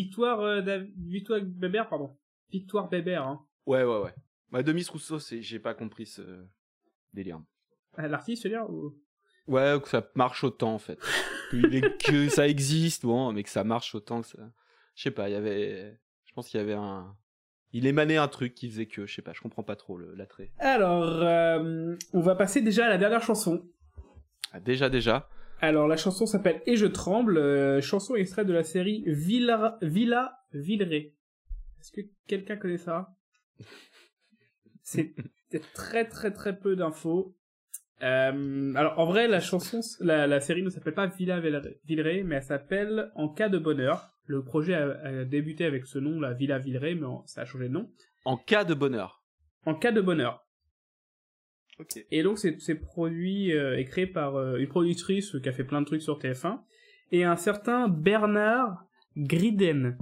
victoire, 0.02 0.40
euh, 0.40 0.84
victoire 0.96 1.40
Bébert, 1.42 1.88
pardon. 1.88 2.16
Victoire 2.50 2.88
Bébert, 2.88 3.26
hein. 3.26 3.44
Ouais, 3.66 3.82
ouais, 3.84 4.00
ouais. 4.02 4.14
Bah, 4.50 4.62
Demis 4.62 4.86
Rousseau, 4.90 5.18
c'est, 5.18 5.40
j'ai 5.42 5.58
pas 5.58 5.74
compris 5.74 6.06
ce 6.06 6.44
délire. 7.12 7.40
Ah, 7.96 8.08
L'artiste, 8.08 8.46
dire 8.46 8.68
ou... 8.68 8.94
Ouais, 9.48 9.78
que 9.82 9.88
ça 9.88 10.08
marche 10.14 10.44
autant 10.44 10.74
en 10.74 10.78
fait. 10.78 10.98
que, 11.50 12.28
ça 12.28 12.46
existe, 12.48 13.04
bon, 13.04 13.32
mais 13.32 13.42
que 13.42 13.48
ça 13.50 13.64
marche 13.64 13.94
autant 13.94 14.20
que 14.22 14.28
ça. 14.28 14.38
Je 14.94 15.02
sais 15.02 15.10
pas, 15.10 15.28
il 15.28 15.32
y 15.32 15.36
avait. 15.36 15.98
Je 16.26 16.32
pense 16.32 16.48
qu'il 16.48 16.58
y 16.60 16.62
avait 16.62 16.74
un. 16.74 17.16
Il 17.72 17.86
émanait 17.86 18.18
un 18.18 18.28
truc 18.28 18.54
qui 18.54 18.68
faisait 18.68 18.86
que, 18.86 19.06
je 19.06 19.14
sais 19.14 19.22
pas, 19.22 19.32
je 19.32 19.40
comprends 19.40 19.62
pas 19.62 19.76
trop 19.76 19.96
le- 19.96 20.14
l'attrait. 20.14 20.52
Alors, 20.58 21.02
euh, 21.02 21.96
on 22.12 22.20
va 22.20 22.34
passer 22.36 22.60
déjà 22.60 22.86
à 22.86 22.88
la 22.90 22.98
dernière 22.98 23.22
chanson. 23.22 23.66
Ah, 24.52 24.60
déjà, 24.60 24.90
déjà. 24.90 25.28
Alors, 25.62 25.86
la 25.86 25.96
chanson 25.96 26.26
s'appelle 26.26 26.60
Et 26.66 26.76
je 26.76 26.86
tremble, 26.86 27.38
euh, 27.38 27.80
chanson 27.80 28.16
extraite 28.16 28.48
de 28.48 28.52
la 28.52 28.64
série 28.64 29.04
Villa, 29.06 29.78
Villa 29.80 30.36
Villeray. 30.52 31.14
Est-ce 31.80 31.92
que 31.92 32.00
quelqu'un 32.26 32.56
connaît 32.56 32.78
ça? 32.78 33.14
C'est 34.82 35.14
très 35.72 36.08
très 36.08 36.32
très 36.32 36.58
peu 36.58 36.74
d'infos. 36.74 37.36
Euh, 38.02 38.74
alors, 38.74 38.98
en 38.98 39.06
vrai, 39.06 39.28
la 39.28 39.38
chanson, 39.38 39.78
la, 40.00 40.26
la 40.26 40.40
série 40.40 40.64
ne 40.64 40.68
s'appelle 40.70 40.94
pas 40.94 41.06
Villa 41.06 41.40
Villeray- 41.40 42.24
mais 42.24 42.36
elle 42.36 42.42
s'appelle 42.42 43.12
En 43.14 43.28
cas 43.28 43.48
de 43.48 43.58
bonheur. 43.58 44.08
Le 44.26 44.42
projet 44.42 44.74
a, 44.74 44.98
a 45.04 45.24
débuté 45.24 45.64
avec 45.64 45.86
ce 45.86 46.00
nom, 46.00 46.20
la 46.20 46.32
Villa 46.32 46.58
Villeray, 46.58 46.96
mais 46.96 47.06
ça 47.26 47.42
a 47.42 47.44
changé 47.44 47.68
de 47.68 47.74
nom. 47.74 47.88
En 48.24 48.36
cas 48.36 48.64
de 48.64 48.74
bonheur. 48.74 49.22
En 49.64 49.76
cas 49.76 49.92
de 49.92 50.00
bonheur. 50.00 50.44
Et 52.10 52.22
donc 52.22 52.38
c'est 52.38 52.74
produit 52.74 53.52
euh, 53.52 53.78
et 53.78 53.84
créé 53.84 54.06
par 54.06 54.36
euh, 54.36 54.56
une 54.58 54.68
productrice 54.68 55.36
qui 55.42 55.48
a 55.48 55.52
fait 55.52 55.64
plein 55.64 55.80
de 55.80 55.86
trucs 55.86 56.02
sur 56.02 56.18
TF1 56.18 56.60
et 57.10 57.24
un 57.24 57.36
certain 57.36 57.88
Bernard 57.88 58.86
Griden. 59.16 59.98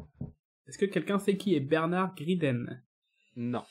Est-ce 0.67 0.79
que 0.79 0.87
quelqu'un 0.87 1.19
sait 1.19 1.37
qui 1.37 1.55
est 1.55 1.61
Bernard 1.61 2.15
Griden 2.15 2.83
Non. 3.37 3.65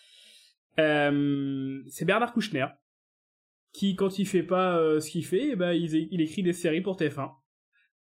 Euh, 0.80 1.82
C'est 1.88 2.06
Bernard 2.06 2.34
Kouchner 2.34 2.68
qui 3.72 3.96
quand 3.96 4.20
il 4.20 4.26
fait 4.26 4.44
pas 4.44 4.78
euh, 4.78 5.00
ce 5.00 5.10
qu'il 5.12 5.26
fait, 5.26 5.50
eh 5.52 5.56
ben, 5.56 5.74
il, 5.74 5.94
il 6.12 6.22
écrit 6.22 6.44
des 6.44 6.54
séries 6.54 6.82
pour 6.82 6.98
TF1. 6.98 7.32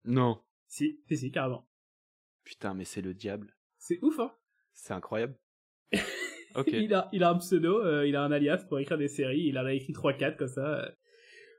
Non. 0.04 0.42
Si, 0.66 1.00
si, 1.06 1.16
si, 1.16 1.30
carrément. 1.30 1.68
Putain, 2.44 2.74
mais 2.74 2.84
c'est 2.84 3.02
le 3.02 3.14
diable. 3.14 3.54
C'est 3.78 3.98
ouf, 4.02 4.18
hein 4.18 4.32
C'est 4.74 4.94
incroyable. 4.94 5.38
Il, 6.66 6.94
a, 6.94 7.08
il 7.12 7.22
a 7.22 7.30
un 7.30 7.38
pseudo, 7.38 7.80
euh, 7.80 8.06
il 8.06 8.16
a 8.16 8.22
un 8.22 8.32
alias 8.32 8.64
pour 8.68 8.78
écrire 8.78 8.98
des 8.98 9.08
séries, 9.08 9.46
il 9.46 9.58
en 9.58 9.64
a 9.64 9.72
écrit 9.72 9.92
3-4 9.92 10.36
comme 10.36 10.48
ça. 10.48 10.92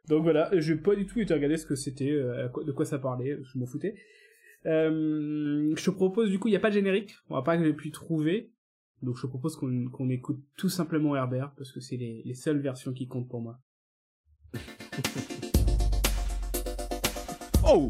Donc 0.08 0.24
voilà, 0.24 0.50
j'ai 0.54 0.76
pas 0.76 0.96
du 0.96 1.06
tout 1.06 1.20
été 1.20 1.34
regarder 1.34 1.58
ce 1.58 1.66
que 1.66 1.76
c'était, 1.76 2.12
euh, 2.12 2.48
de 2.66 2.72
quoi 2.72 2.86
ça 2.86 3.00
parlait, 3.00 3.38
je 3.42 3.58
m'en 3.58 3.66
foutais. 3.66 3.96
Euh, 4.66 5.74
je 5.76 5.86
te 5.86 5.92
propose, 5.92 6.30
du 6.30 6.40
coup, 6.40 6.48
il 6.48 6.52
n'y 6.52 6.58
a 6.58 6.60
pas 6.60 6.70
de 6.70 6.76
générique, 6.76 7.16
on 7.30 7.36
va 7.36 7.42
pas 7.42 7.58
que 7.58 7.64
j'ai 7.64 7.74
pu 7.74 7.92
trouver. 7.92 8.52
Donc 9.02 9.18
je 9.18 9.24
te 9.24 9.28
propose 9.28 9.58
qu'on 9.58 9.90
qu'on 9.90 10.10
écoute 10.10 10.42
tout 10.58 10.70
simplement 10.70 11.14
Herbert, 11.16 11.52
parce 11.58 11.74
que 11.74 11.82
c'est 11.82 11.98
les, 11.98 12.22
les 12.24 12.34
seules 12.34 12.60
versions 12.60 12.94
qui 12.94 13.08
comptent 13.08 13.28
pour 13.28 13.42
moi. 13.42 13.60
Oh 17.66 17.90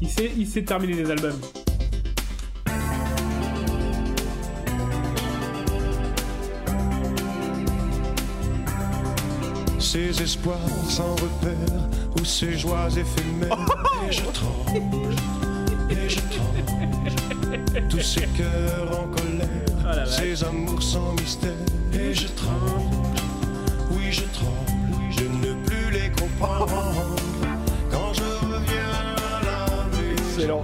Il 0.00 0.08
sait, 0.08 0.30
il 0.36 0.46
sait 0.46 0.64
terminer 0.64 0.94
les 0.94 1.10
albums. 1.10 1.40
Ces 9.96 10.22
espoirs 10.22 10.58
sans 10.90 11.12
repère 11.12 11.88
ou 12.20 12.24
ces 12.26 12.58
joies 12.58 12.90
éphémères. 12.90 13.56
Et 14.06 14.12
je 14.12 14.20
tremble, 14.20 15.16
et 15.88 16.06
je 16.06 16.20
tremble. 16.20 17.88
Tous 17.88 18.02
ces 18.02 18.26
cœurs 18.36 18.90
en 18.92 19.06
Oh 19.06 19.16
colère, 19.16 20.06
ces 20.06 20.44
amours 20.44 20.82
sans 20.82 21.14
mystère. 21.14 21.52
Et 21.94 22.12
je 22.12 22.26
tremble, 22.26 22.94
oui 23.92 24.12
je 24.12 24.24
tremble, 24.34 25.00
je 25.08 25.24
ne 25.24 25.54
plus 25.64 25.90
les 25.90 26.10
comprendre. 26.10 27.16
Quand 27.90 28.12
je 28.12 28.46
reviens 28.52 29.16
à 29.32 29.40
la 29.46 29.64
maison, 29.96 30.62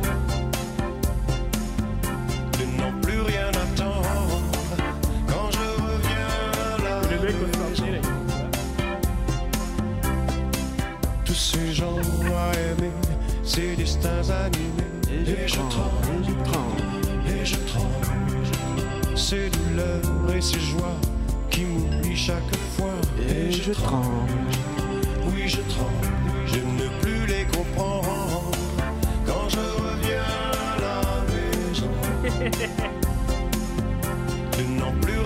ces 13.55 13.77
destins 13.77 14.31
animés. 14.31 15.27
Et 15.27 15.47
je 15.47 15.57
tremble, 15.57 16.25
je 16.27 16.33
tremble. 16.51 16.83
et 17.29 17.45
je 17.45 17.57
tremble. 17.71 18.07
Ces 19.15 19.51
douleurs 19.51 20.35
et 20.35 20.41
ces 20.41 20.61
joies 20.61 20.99
qui 21.51 21.65
m'oublient 21.65 22.17
chaque 22.17 22.57
fois. 22.77 22.99
Et 23.29 23.53
je 23.53 23.73
tremble. 23.73 24.33
Oui, 25.27 25.43
je 25.47 25.61
tremble, 25.75 26.09
je 26.47 26.61
ne 26.79 26.89
plus 27.01 27.27
les 27.27 27.45
comprendre. 27.55 28.53
Quand 29.27 29.47
je 29.51 29.65
reviens 29.85 30.31
à 30.53 30.81
la 30.87 31.01
maison, 31.31 31.93
de 34.59 35.01
plus 35.05 35.22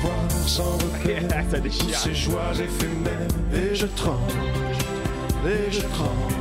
ces 0.00 0.06
espoirs 0.06 0.30
sans 0.46 0.72
repère, 0.72 1.44
ces 1.92 2.14
joies 2.14 2.52
éphémères. 2.52 3.28
Et 3.52 3.74
je 3.74 3.86
tremble, 3.86 4.32
et 5.46 5.70
je 5.70 5.80
tremble. 5.80 6.34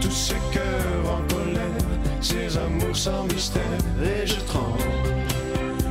Tous 0.00 0.10
ces 0.10 0.34
cœurs 0.52 1.06
en 1.06 1.34
colère, 1.34 1.62
ces 2.20 2.56
amours 2.56 2.96
sans 2.96 3.24
mystère. 3.24 3.62
Et 4.02 4.26
je 4.26 4.40
tremble, 4.40 4.82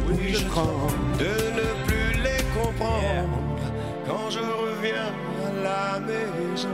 oui 0.08 0.34
je 0.34 0.46
tremble 0.46 1.18
de 1.18 1.26
ne 1.60 1.86
plus 1.86 2.22
les 2.22 2.44
comprendre. 2.60 3.40
Quand 4.08 4.30
je 4.30 4.40
reviens 4.40 5.12
à 5.46 5.64
la 5.64 6.00
maison, 6.00 6.70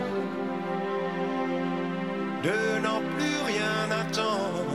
de 2.44 2.82
n'en 2.82 3.02
plus 3.16 3.40
rien 3.46 3.92
attendre. 3.92 4.66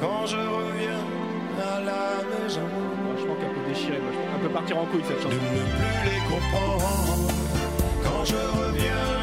Quand 0.00 0.26
je 0.26 0.36
reviens 0.36 1.04
à 1.60 1.80
la 1.80 2.22
maison. 2.30 2.89
Moi, 3.70 3.78
qu'elle 3.78 4.40
peut 4.40 4.48
partir 4.48 4.78
en 4.78 4.86
couille 4.86 5.02
cette 5.06 5.18
de 5.18 5.22
chanson. 5.22 5.36
ne 5.36 5.38
plus 5.38 6.10
les 6.10 6.20
comprendre 6.28 7.30
quand 8.02 8.24
je 8.24 8.34
reviens 8.34 9.19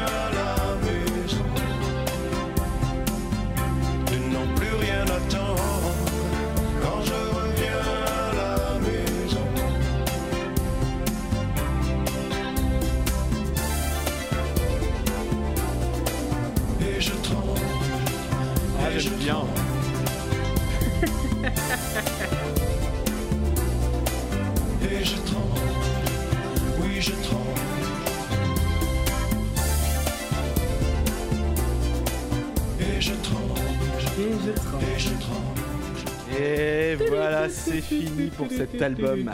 fini 38.06 38.30
pour 38.30 38.50
cet 38.50 38.80
album 38.82 39.30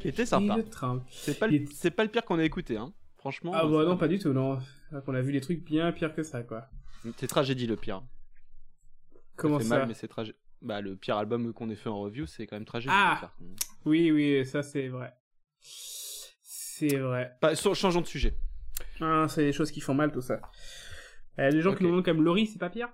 qui 0.00 0.08
était 0.08 0.26
sympa. 0.26 0.56
C'est 1.10 1.38
pas, 1.38 1.46
le- 1.48 1.64
c'est 1.74 1.90
pas 1.90 2.04
le 2.04 2.10
pire 2.10 2.24
qu'on 2.24 2.38
a 2.38 2.44
écouté, 2.44 2.76
hein. 2.76 2.92
Franchement. 3.16 3.52
Ah 3.54 3.64
euh, 3.64 3.68
bah 3.68 3.82
ça- 3.82 3.88
non, 3.88 3.96
pas 3.96 4.08
du 4.08 4.18
tout, 4.18 4.32
non. 4.32 4.58
On 5.06 5.14
a 5.14 5.20
vu 5.20 5.32
des 5.32 5.40
trucs 5.40 5.64
bien 5.64 5.90
pires 5.92 6.14
que 6.14 6.22
ça, 6.22 6.42
quoi. 6.42 6.68
C'est 7.16 7.26
tragédie 7.26 7.66
le 7.66 7.76
pire. 7.76 8.02
Comment 9.36 9.58
fait 9.58 9.64
ça 9.64 9.78
mal, 9.78 9.88
mais 9.88 9.94
c'est 9.94 10.08
tragique. 10.08 10.36
Bah, 10.62 10.80
le 10.80 10.96
pire 10.96 11.16
album 11.16 11.52
qu'on 11.52 11.68
ait 11.70 11.76
fait 11.76 11.88
en 11.88 12.00
review, 12.00 12.26
c'est 12.26 12.46
quand 12.46 12.56
même 12.56 12.64
tragique. 12.64 12.90
Ah. 12.92 13.32
Oui, 13.84 14.10
oui, 14.10 14.44
ça 14.44 14.62
c'est 14.62 14.88
vrai. 14.88 15.14
C'est 15.60 16.96
vrai. 16.96 17.36
Pas- 17.40 17.54
changeons 17.54 18.00
de 18.00 18.06
sujet. 18.06 18.36
Ah, 19.00 19.26
c'est 19.28 19.44
des 19.44 19.52
choses 19.52 19.70
qui 19.70 19.80
font 19.80 19.94
mal 19.94 20.10
tout 20.12 20.20
ça. 20.20 20.40
Euh, 21.38 21.50
les 21.50 21.60
gens 21.60 21.70
Ok. 21.70 21.78
qui 21.78 21.82
nous 21.84 21.90
demandent 21.90 22.04
comme 22.04 22.22
Laurie, 22.22 22.46
c'est 22.46 22.58
pas 22.58 22.70
pire? 22.70 22.88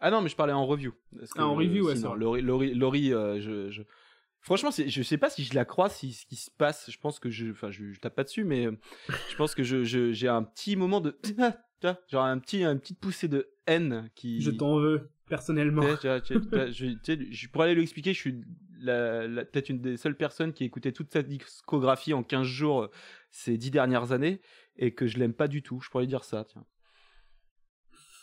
Ah 0.00 0.10
non, 0.10 0.20
mais 0.20 0.28
je 0.28 0.36
parlais 0.36 0.52
en 0.52 0.66
review. 0.66 0.92
Parce 1.18 1.32
que, 1.32 1.40
Ah, 1.40 1.46
en 1.46 1.54
review, 1.54 1.86
ouais, 1.86 1.96
sinon, 1.96 2.10
ça. 2.10 2.16
Laurie, 2.16 2.42
Laurie, 2.42 2.74
Laurie, 2.74 3.12
euh, 3.14 3.40
je, 3.40 3.70
je- 3.70 3.82
Franchement, 4.40 4.70
je 4.70 5.02
sais 5.02 5.18
pas 5.18 5.28
si 5.28 5.42
je 5.42 5.54
la 5.54 5.64
crois, 5.64 5.88
si 5.88 6.12
ce 6.12 6.24
qui 6.26 6.36
se 6.36 6.50
passe. 6.52 6.88
Je 6.90 6.98
pense 6.98 7.18
que 7.18 7.30
je. 7.30 7.50
Enfin, 7.50 7.70
je, 7.72 7.90
je 7.92 7.98
tape 7.98 8.14
pas 8.14 8.22
dessus, 8.24 8.44
mais 8.44 8.66
euh, 8.66 8.78
je 9.30 9.34
pense 9.36 9.54
que 9.56 9.64
je- 9.64 9.82
je- 9.84 10.12
j'ai 10.12 10.28
un 10.28 10.42
petit 10.44 10.76
moment 10.76 11.00
de. 11.00 11.18
Vois, 11.82 11.98
Genre 12.08 12.24
un 12.24 12.38
petit, 12.38 12.62
une 12.64 12.78
petite 12.78 13.00
poussée 13.00 13.26
de 13.28 13.48
haine 13.66 14.08
qui. 14.14 14.40
Je 14.40 14.50
t'en 14.50 14.78
veux, 14.78 15.10
personnellement. 15.28 15.82
Je, 16.70 16.96
je 17.30 17.48
pourrais 17.48 17.64
aller 17.66 17.74
lui 17.74 17.82
expliquer, 17.82 18.14
je 18.14 18.18
suis 18.20 18.40
la- 18.78 19.26
la- 19.26 19.44
peut-être 19.44 19.68
une 19.68 19.80
des 19.80 19.96
seules 19.96 20.16
personnes 20.16 20.52
qui 20.52 20.62
a 20.62 20.66
écouté 20.66 20.92
toute 20.92 21.12
sa 21.12 21.22
discographie 21.22 22.14
en 22.14 22.22
15 22.22 22.46
jours 22.46 22.82
euh, 22.84 22.90
ces 23.30 23.56
10 23.58 23.70
dernières 23.70 24.12
années 24.12 24.40
et 24.76 24.94
que 24.94 25.06
je 25.06 25.18
l'aime 25.18 25.34
pas 25.34 25.48
du 25.48 25.62
tout. 25.62 25.80
Je 25.80 25.90
pourrais 25.90 26.04
lui 26.04 26.08
dire 26.08 26.24
ça, 26.24 26.44
tiens. 26.48 26.64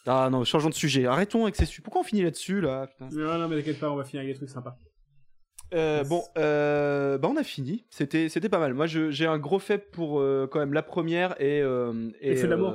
Ah 0.06 0.30
non, 0.32 0.44
changeons 0.44 0.70
de 0.70 0.74
sujet. 0.74 1.06
Arrêtons 1.06 1.44
avec 1.44 1.56
ces 1.56 1.66
sujets. 1.66 1.82
Pourquoi 1.82 2.02
on 2.02 2.04
finit 2.04 2.24
là-dessus, 2.24 2.60
là 2.62 2.90
Non, 3.00 3.38
non, 3.40 3.48
mais 3.48 3.58
t'inquiète 3.58 3.80
pas, 3.80 3.90
on 3.92 3.96
va 3.96 4.04
finir 4.04 4.22
avec 4.24 4.34
des 4.34 4.38
trucs 4.38 4.50
sympas. 4.50 4.78
Euh, 5.74 6.04
Bon, 6.04 6.22
euh, 6.38 7.18
bah 7.18 7.30
on 7.32 7.38
a 7.38 7.44
fini. 7.44 7.86
C'était, 7.90 8.30
c'était 8.30 8.50
pas 8.50 8.60
mal. 8.60 8.74
Moi, 8.74 8.86
j'ai 8.86 9.26
un 9.26 9.40
gros 9.40 9.60
faible 9.60 9.86
pour 9.92 10.20
euh, 10.20 10.48
quand 10.52 10.60
même 10.60 10.74
la 10.74 10.84
première 10.84 11.40
et, 11.42 11.60
et 11.60 12.30
Les 12.30 12.36
Feux 12.36 12.48
de 12.48 12.52
l'amour. 12.52 12.74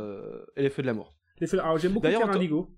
et 0.57 0.63
les 0.63 0.71
feux 0.71 0.83
de 0.83 0.87
l'amour. 0.87 1.15
Les 1.41 1.47
feux- 1.47 1.61
Alors, 1.61 1.79
j'aime 1.79 1.93
beaucoup 1.93 2.07
Anto- 2.07 2.37
Indigo. 2.37 2.75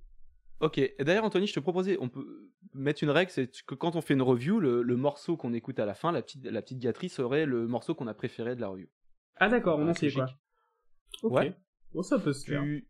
Ok. 0.60 0.76
Et 0.78 0.94
d'ailleurs, 1.00 1.24
Anthony, 1.24 1.46
je 1.46 1.54
te 1.54 1.60
proposais, 1.60 1.96
on 2.00 2.08
peut 2.10 2.50
mettre 2.74 3.02
une 3.02 3.08
règle, 3.10 3.30
c'est 3.30 3.50
que 3.66 3.74
quand 3.74 3.96
on 3.96 4.02
fait 4.02 4.12
une 4.14 4.20
review, 4.22 4.60
le, 4.60 4.82
le 4.82 4.96
morceau 4.96 5.36
qu'on 5.38 5.54
écoute 5.54 5.78
à 5.78 5.86
la 5.86 5.94
fin, 5.94 6.12
la 6.12 6.20
petite, 6.20 6.44
la 6.44 6.60
petite 6.60 6.80
gâterie 6.80 7.08
serait 7.08 7.46
le 7.46 7.66
morceau 7.66 7.94
qu'on 7.94 8.06
a 8.08 8.14
préféré 8.14 8.54
de 8.56 8.60
la 8.60 8.68
review. 8.68 8.88
Ah, 9.36 9.48
d'accord, 9.48 9.78
on 9.78 9.88
en 9.88 9.94
sait 9.94 10.10
quoi. 10.12 10.26
Ok. 11.22 11.32
Ouais. 11.32 11.54
Bon, 11.94 12.02
ça 12.02 12.18
peut 12.18 12.34
se 12.34 12.44
faire. 12.44 12.62
Tu... 12.62 12.86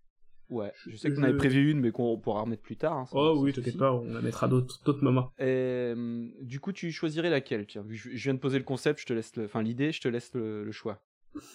Ouais. 0.51 0.73
Je 0.87 0.97
sais 0.97 1.13
qu'on 1.15 1.23
avait 1.23 1.37
prévu 1.37 1.71
une, 1.71 1.81
mais 1.81 1.93
qu'on 1.93 2.19
pourra 2.19 2.43
remettre 2.43 2.63
plus 2.63 2.77
tard. 2.77 2.93
hein, 2.95 3.05
Oh 3.13 3.37
oui, 3.39 3.53
t'inquiète 3.53 3.79
pas, 3.79 3.93
on 3.93 4.05
la 4.13 4.21
mettra 4.21 4.49
d'autres 4.49 4.83
d'autres 4.85 5.03
moments. 5.05 5.33
Et, 5.39 5.95
du 6.43 6.59
coup, 6.61 6.73
tu 6.73 6.91
choisirais 6.93 7.31
laquelle 7.31 7.67
Tiens, 7.67 7.85
je, 7.89 8.11
je 8.11 8.23
viens 8.25 8.35
de 8.35 8.39
poser 8.41 8.59
le 8.59 8.65
concept, 8.65 9.01
je 9.01 9.07
te 9.07 9.13
laisse, 9.13 9.35
le... 9.37 9.45
enfin 9.45 9.63
l'idée, 9.63 9.93
je 9.93 10.01
te 10.01 10.09
laisse 10.09 10.35
le, 10.35 10.65
le 10.65 10.73
choix. 10.73 11.01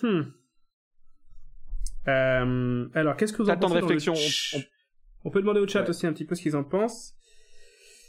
Hmm. 0.01 0.21
Euh, 2.07 2.87
alors, 2.93 3.17
qu'est-ce 3.17 3.33
que 3.33 3.41
vous 3.41 3.47
T'as 3.47 3.55
en 3.55 3.59
temps 3.59 3.67
de 3.69 3.73
pensez 3.73 3.81
dans 3.81 3.87
le 3.87 3.93
réflexion, 3.97 4.13
on- 4.59 4.63
On 5.27 5.31
peut 5.31 5.41
demander 5.41 5.59
au 5.59 5.67
chat 5.67 5.81
Ouais. 5.81 5.89
aussi 5.89 6.05
un 6.07 6.13
petit 6.13 6.23
peu 6.25 6.35
ce 6.35 6.41
qu'ils 6.41 6.55
en 6.55 6.63
pensent. 6.63 7.13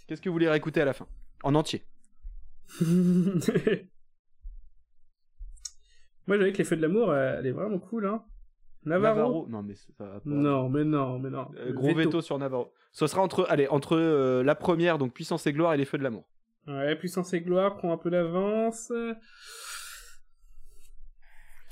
Qu'est-ce 0.07 0.21
que 0.21 0.29
vous 0.29 0.35
voulez 0.35 0.49
réécouter 0.49 0.81
à 0.83 0.85
la 0.85 0.93
fin? 0.93 1.07
En 1.43 1.55
entier. 1.55 1.83
Moi, 6.27 6.37
j'avais 6.39 6.53
que 6.53 6.59
les 6.59 6.65
feux 6.65 6.77
de 6.77 6.83
l'amour, 6.83 7.11
euh, 7.11 7.37
elle 7.39 7.47
est 7.47 7.53
vraiment 7.53 7.79
cool, 7.79 8.07
hein. 8.07 8.25
Navarro, 8.87 9.47
Non, 9.49 9.63
mais 9.63 9.75
ça 9.75 9.93
va 9.99 10.21
pas. 10.21 10.21
Non, 10.25 10.69
mais 10.69 10.85
non, 10.85 11.19
mais 11.19 11.31
non. 11.31 11.49
Euh, 11.57 11.73
gros 11.73 11.93
veto. 11.93 12.21
sur 12.21 12.39
Navarro. 12.39 12.73
Ce 12.93 13.07
sera 13.07 13.21
entre, 13.21 13.47
allez, 13.51 13.67
entre 13.69 13.97
euh, 13.97 14.43
la 14.43 14.55
première, 14.55 14.99
donc 14.99 15.13
Puissance 15.13 15.47
et 15.47 15.53
Gloire, 15.53 15.75
et 15.75 15.77
les 15.77 15.85
Feux 15.85 15.99
de 15.99 16.05
l'amour. 16.05 16.25
Ouais, 16.67 16.97
Puissance 16.97 17.33
et 17.35 17.41
Gloire 17.41 17.77
prend 17.77 17.93
un 17.93 17.97
peu 17.97 18.11
d'avance. 18.11 18.93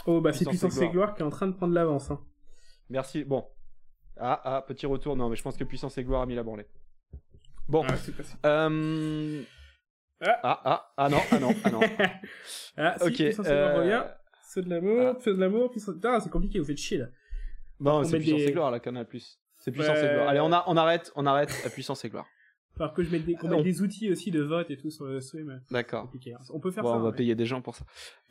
Oh, 0.06 0.20
bah 0.20 0.32
c'est 0.32 0.44
Puissance 0.44 0.80
et 0.80 0.88
Gloire 0.88 1.14
qui 1.14 1.22
est 1.22 1.24
en 1.24 1.30
train 1.30 1.46
de 1.46 1.52
prendre 1.52 1.72
l'avance. 1.72 2.10
Hein. 2.10 2.20
Merci. 2.90 3.24
Bon. 3.24 3.46
Ah, 4.16 4.40
ah, 4.44 4.62
petit 4.62 4.86
retour. 4.86 5.16
Non, 5.16 5.28
mais 5.28 5.36
je 5.36 5.42
pense 5.42 5.56
que 5.56 5.64
Puissance 5.64 5.96
et 5.98 6.04
Gloire 6.04 6.22
a 6.22 6.26
mis 6.26 6.34
la 6.34 6.42
branlée. 6.42 6.66
Bon. 7.68 7.84
Ah, 7.88 7.96
c'est. 7.96 8.12
Euh... 8.44 9.42
Ah. 10.20 10.40
Ah, 10.42 10.60
ah, 10.64 10.92
ah 10.96 11.08
non, 11.08 11.20
ah 11.30 11.38
non, 11.38 11.54
ah 11.64 11.70
non. 11.70 11.80
ah, 12.76 12.96
si, 12.98 13.04
ok. 13.04 13.14
Puissance 13.14 13.46
et 13.46 13.50
Gloire 13.50 13.70
euh, 13.70 13.78
revient. 13.78 14.02
Feu 14.54 14.62
de 14.62 14.70
l'amour, 14.70 15.14
ah. 15.16 15.20
feu 15.20 15.34
de 15.34 15.40
l'amour, 15.40 15.70
Puissance... 15.70 15.94
Putain, 15.96 16.20
c'est 16.20 16.30
compliqué, 16.30 16.58
vous 16.60 16.64
faites 16.64 16.78
chier, 16.78 16.98
là. 16.98 17.06
Bon, 17.80 17.98
On 18.00 18.04
c'est 18.04 18.18
Puissance 18.18 18.38
des- 18.40 18.46
et 18.48 18.52
Gloire, 18.52 18.70
là, 18.70 18.78
qu'on 18.80 18.94
a 18.96 19.04
plus. 19.04 19.40
C'est 19.58 19.72
Puissance 19.72 19.96
Ouais. 19.98 20.06
et 20.10 20.14
Gloire. 20.14 20.28
Allez, 20.28 20.40
on, 20.40 20.52
a, 20.52 20.64
on 20.68 20.76
arrête, 20.76 21.10
on 21.16 21.26
arrête 21.26 21.50
à 21.66 21.70
Puissance 21.70 22.04
et 22.04 22.08
Gloire. 22.10 22.26
Alors 22.78 22.92
que 22.92 23.02
je 23.04 23.10
mette 23.10 23.24
des, 23.24 23.34
qu'on 23.34 23.48
On- 23.52 23.56
mette 23.56 23.64
des 23.64 23.82
outils 23.82 24.10
aussi 24.10 24.30
de 24.32 24.40
vote 24.42 24.68
et 24.70 24.76
tout 24.76 24.90
sur 24.90 25.04
le 25.06 25.20
stream. 25.20 25.60
D'accord. 25.70 26.10
hein. 26.12 26.38
On 26.52 26.58
peut 26.60 26.70
faire 26.72 26.82
Bon, 26.82 26.90
ça. 26.90 26.96
on 26.96 27.00
va 27.00 27.10
ouais. 27.10 27.16
payer 27.16 27.34
des 27.36 27.46
gens 27.46 27.60
pour 27.62 27.74
ça. 27.76 27.84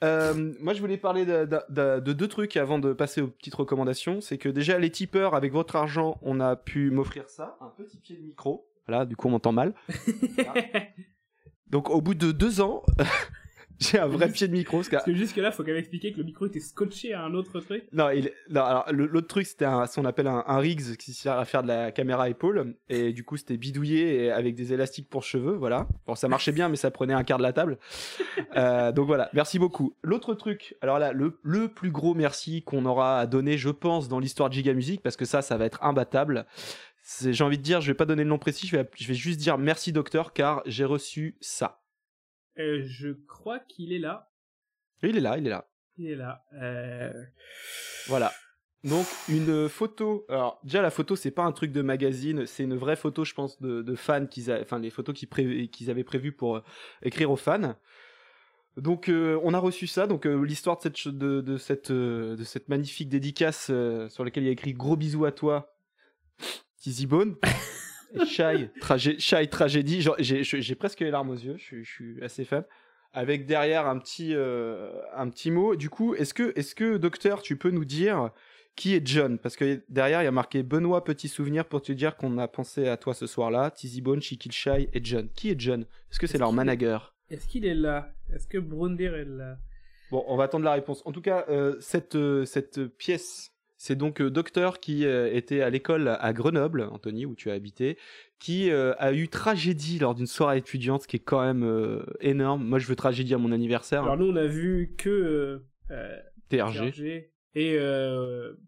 Euh, 0.03 0.53
moi, 0.59 0.73
je 0.73 0.81
voulais 0.81 0.97
parler 0.97 1.25
de, 1.25 1.45
de- 1.45 1.59
de- 1.69 1.99
de 2.01 2.13
deux 2.13 2.27
trucs 2.27 2.57
avant 2.57 2.77
de 2.79 2.91
passer 2.93 3.21
aux 3.21 3.27
petites 3.27 3.55
recommandations. 3.55 4.19
C'est 4.21 4.37
que 4.37 4.49
déjà, 4.49 4.79
les 4.79 4.89
tipeurs, 4.91 5.33
avec 5.35 5.51
votre 5.53 5.75
argent, 5.77 6.17
on 6.21 6.39
a 6.41 6.55
pu 6.57 6.89
m'offrir 6.91 7.29
ça, 7.29 7.57
un 7.61 7.67
petit 7.77 7.97
pied 7.97 8.17
de 8.17 8.21
micro. 8.21 8.67
Voilà, 8.87 9.05
du 9.05 9.15
coup, 9.15 9.27
on 9.27 9.31
m'entend 9.31 9.53
mal. 9.53 9.73
Donc, 11.69 11.89
au 11.89 12.01
bout 12.01 12.13
de 12.13 12.31
deux 12.31 12.61
ans, 12.61 12.83
j'ai 13.91 13.99
un 13.99 14.07
vrai 14.07 14.29
pied 14.31 14.47
de 14.47 14.53
micro. 14.53 14.77
parce 14.77 14.87
que- 14.89 14.93
Parce 14.95 15.05
que 15.05 15.13
jusque 15.15 15.37
là, 15.37 15.51
faut 15.51 15.63
quand 15.63 15.69
même 15.69 15.77
expliquer 15.77 16.11
que 16.11 16.17
le 16.17 16.23
micro 16.23 16.45
était 16.45 16.59
scotché 16.59 17.13
à 17.13 17.23
un 17.23 17.33
autre 17.33 17.59
truc. 17.59 17.85
Non, 17.91 18.09
il... 18.09 18.31
non, 18.49 18.61
alors, 18.63 18.85
l'autre 18.91 19.27
truc, 19.27 19.45
c'était 19.45 19.65
ce 19.65 19.95
qu'on 19.95 20.05
appelle 20.05 20.27
un, 20.27 20.43
un 20.47 20.57
rigs 20.59 20.95
qui 20.97 21.13
sert 21.13 21.33
à 21.37 21.45
faire 21.45 21.63
de 21.63 21.67
la 21.67 21.91
caméra 21.91 22.29
épaule. 22.29 22.75
Et 22.89 23.13
du 23.13 23.23
coup, 23.23 23.37
c'était 23.37 23.57
bidouillé 23.57 24.25
et 24.25 24.31
avec 24.31 24.55
des 24.55 24.73
élastiques 24.73 25.09
pour 25.09 25.23
cheveux. 25.23 25.53
Voilà. 25.55 25.87
Bon, 26.07 26.15
ça 26.15 26.27
marchait 26.27 26.51
bien, 26.51 26.69
mais 26.69 26.75
ça 26.77 26.91
prenait 26.91 27.13
un 27.13 27.23
quart 27.23 27.37
de 27.37 27.43
la 27.43 27.53
table. 27.53 27.77
Euh, 28.55 28.91
donc 28.91 29.07
voilà, 29.07 29.29
merci 29.33 29.57
beaucoup. 29.57 29.95
L'autre 30.03 30.35
truc, 30.35 30.75
alors 30.81 30.99
là, 30.99 31.11
le, 31.11 31.39
le 31.41 31.69
plus 31.69 31.89
gros 31.89 32.13
merci 32.13 32.61
qu'on 32.61 32.85
aura 32.85 33.19
à 33.19 33.25
donner, 33.25 33.57
je 33.57 33.69
pense, 33.69 34.07
dans 34.09 34.19
l'histoire 34.19 34.49
de 34.49 34.53
Giga 34.53 34.73
Music, 34.73 35.01
parce 35.01 35.15
que 35.17 35.25
ça, 35.25 35.41
ça 35.41 35.57
va 35.57 35.65
être 35.65 35.83
imbattable. 35.83 36.45
J'ai 37.25 37.43
envie 37.43 37.57
de 37.57 37.63
dire, 37.63 37.81
je 37.81 37.87
vais 37.87 37.95
pas 37.95 38.05
donner 38.05 38.23
le 38.23 38.29
nom 38.29 38.37
précis, 38.37 38.67
je 38.67 38.77
vais, 38.77 38.87
je 38.95 39.07
vais 39.07 39.13
juste 39.15 39.39
dire 39.39 39.57
merci 39.57 39.91
docteur, 39.91 40.33
car 40.33 40.61
j'ai 40.67 40.85
reçu 40.85 41.35
ça. 41.41 41.81
Euh, 42.59 42.83
je 42.85 43.09
crois 43.09 43.59
qu'il 43.59 43.93
est 43.93 43.99
là. 43.99 44.29
Il 45.01 45.17
est 45.17 45.21
là, 45.21 45.37
il 45.37 45.47
est 45.47 45.49
là. 45.49 45.69
Il 45.97 46.07
est 46.07 46.15
là. 46.15 46.43
Euh... 46.53 47.11
Voilà. 48.07 48.31
Donc 48.83 49.05
une 49.29 49.69
photo. 49.69 50.25
Alors 50.27 50.59
déjà 50.63 50.81
la 50.81 50.91
photo 50.91 51.15
c'est 51.15 51.31
pas 51.31 51.43
un 51.43 51.51
truc 51.51 51.71
de 51.71 51.81
magazine, 51.81 52.45
c'est 52.45 52.63
une 52.63 52.75
vraie 52.75 52.97
photo 52.97 53.23
je 53.23 53.33
pense 53.33 53.61
de, 53.61 53.81
de 53.81 53.95
fans 53.95 54.25
qu'ils 54.25 54.51
a... 54.51 54.59
enfin 54.59 54.77
les 54.77 54.89
photos 54.89 55.15
qu'ils 55.15 55.29
pré- 55.29 55.69
qu'ils 55.69 55.89
avaient 55.89 56.03
prévues 56.03 56.33
pour 56.33 56.57
euh, 56.57 56.63
écrire 57.01 57.31
aux 57.31 57.37
fans. 57.37 57.75
Donc 58.75 59.07
euh, 59.07 59.39
on 59.43 59.53
a 59.53 59.59
reçu 59.59 59.87
ça. 59.87 60.05
Donc 60.05 60.25
euh, 60.25 60.43
l'histoire 60.43 60.77
de 60.77 60.81
cette 60.81 61.07
de, 61.07 61.41
de 61.41 61.57
cette 61.57 61.91
de 61.91 62.43
cette 62.43 62.67
magnifique 62.67 63.07
dédicace 63.07 63.71
sur 64.09 64.25
laquelle 64.25 64.43
il 64.43 64.47
y 64.47 64.49
a 64.49 64.53
écrit 64.53 64.73
gros 64.73 64.97
bisous 64.97 65.25
à 65.25 65.31
toi, 65.31 65.75
Tizzy 66.77 67.07
Bone. 67.07 67.35
Et 67.43 67.47
Shy, 68.25 68.69
tragé- 68.81 69.19
Shy 69.19 69.47
tragédie. 69.49 70.05
J'ai 70.19 70.75
presque 70.75 70.99
les 71.01 71.11
larmes 71.11 71.29
aux 71.31 71.35
yeux. 71.37 71.55
Je, 71.57 71.63
suis- 71.63 71.83
je 71.85 71.91
suis 71.91 72.23
assez 72.23 72.45
fan. 72.45 72.63
Avec 73.15 73.45
derrière 73.45 73.85
un 73.87 73.99
petit 73.99 74.33
euh, 74.33 74.91
un 75.15 75.29
petit 75.29 75.51
mot. 75.51 75.75
Du 75.75 75.89
coup, 75.89 76.15
est-ce 76.15 76.33
que 76.33 76.51
est-ce 76.55 76.73
que 76.73 76.97
docteur, 76.97 77.41
tu 77.43 77.57
peux 77.57 77.69
nous 77.69 77.85
dire 77.85 78.31
qui 78.75 78.95
est 78.95 79.05
John? 79.05 79.37
Parce 79.37 79.55
que 79.55 79.83
derrière, 79.87 80.21
il 80.23 80.25
y 80.25 80.27
a 80.27 80.31
marqué 80.31 80.63
Benoît 80.63 81.03
Petit 81.03 81.27
Souvenir 81.27 81.65
pour 81.65 81.81
te 81.83 81.91
dire 81.91 82.15
qu'on 82.17 82.39
a 82.39 82.47
pensé 82.47 82.87
à 82.87 82.97
toi 82.97 83.13
ce 83.13 83.27
soir-là. 83.27 83.69
Tizzy 83.69 84.01
Bone, 84.01 84.19
Chiquil 84.21 84.51
Shy 84.51 84.89
et 84.93 84.99
John. 85.03 85.29
Qui 85.35 85.51
est 85.51 85.59
John? 85.59 85.81
Est-ce 85.83 86.19
que 86.19 86.25
c'est 86.25 86.33
Est-ce 86.35 86.39
leur 86.39 86.49
qu'il 86.49 86.55
est- 86.55 86.57
manager? 86.57 87.15
Est-ce 87.29 87.47
qu'il 87.47 87.65
est 87.65 87.75
là? 87.75 88.09
Est-ce 88.33 88.47
que 88.47 88.57
Brundir 88.57 89.13
est 89.15 89.25
là? 89.25 89.57
Bon, 90.09 90.23
on 90.27 90.35
va 90.35 90.45
attendre 90.45 90.65
la 90.65 90.73
réponse. 90.73 91.01
En 91.05 91.11
tout 91.11 91.21
cas, 91.21 91.45
euh, 91.49 91.75
cette, 91.81 92.15
euh, 92.15 92.45
cette 92.45 92.83
pièce, 92.97 93.51
c'est 93.83 93.97
donc 93.97 94.21
euh, 94.21 94.29
Docteur 94.29 94.79
qui 94.79 95.05
euh, 95.05 95.29
était 95.33 95.61
à 95.61 95.69
l'école 95.69 96.07
à 96.07 96.31
Grenoble, 96.31 96.87
Anthony, 96.89 97.25
où 97.25 97.35
tu 97.35 97.51
as 97.51 97.53
habité, 97.53 97.97
qui 98.39 98.71
euh, 98.71 98.93
a 98.97 99.11
eu 99.11 99.27
tragédie 99.27 99.99
lors 99.99 100.15
d'une 100.15 100.25
soirée 100.25 100.59
étudiante, 100.59 101.01
ce 101.01 101.07
qui 101.07 101.17
est 101.17 101.19
quand 101.19 101.41
même 101.41 102.01
énorme. 102.21 102.63
Moi, 102.63 102.79
je 102.79 102.87
veux 102.87 102.95
tragédie 102.95 103.33
à 103.33 103.37
mon 103.37 103.51
anniversaire. 103.51 104.03
Alors 104.03 104.15
nous, 104.15 104.27
on 104.27 104.37
a 104.37 104.47
vu 104.47 104.95
que 104.97 105.65
TRG. 106.49 106.91
TRG 106.91 107.29
et 107.55 107.77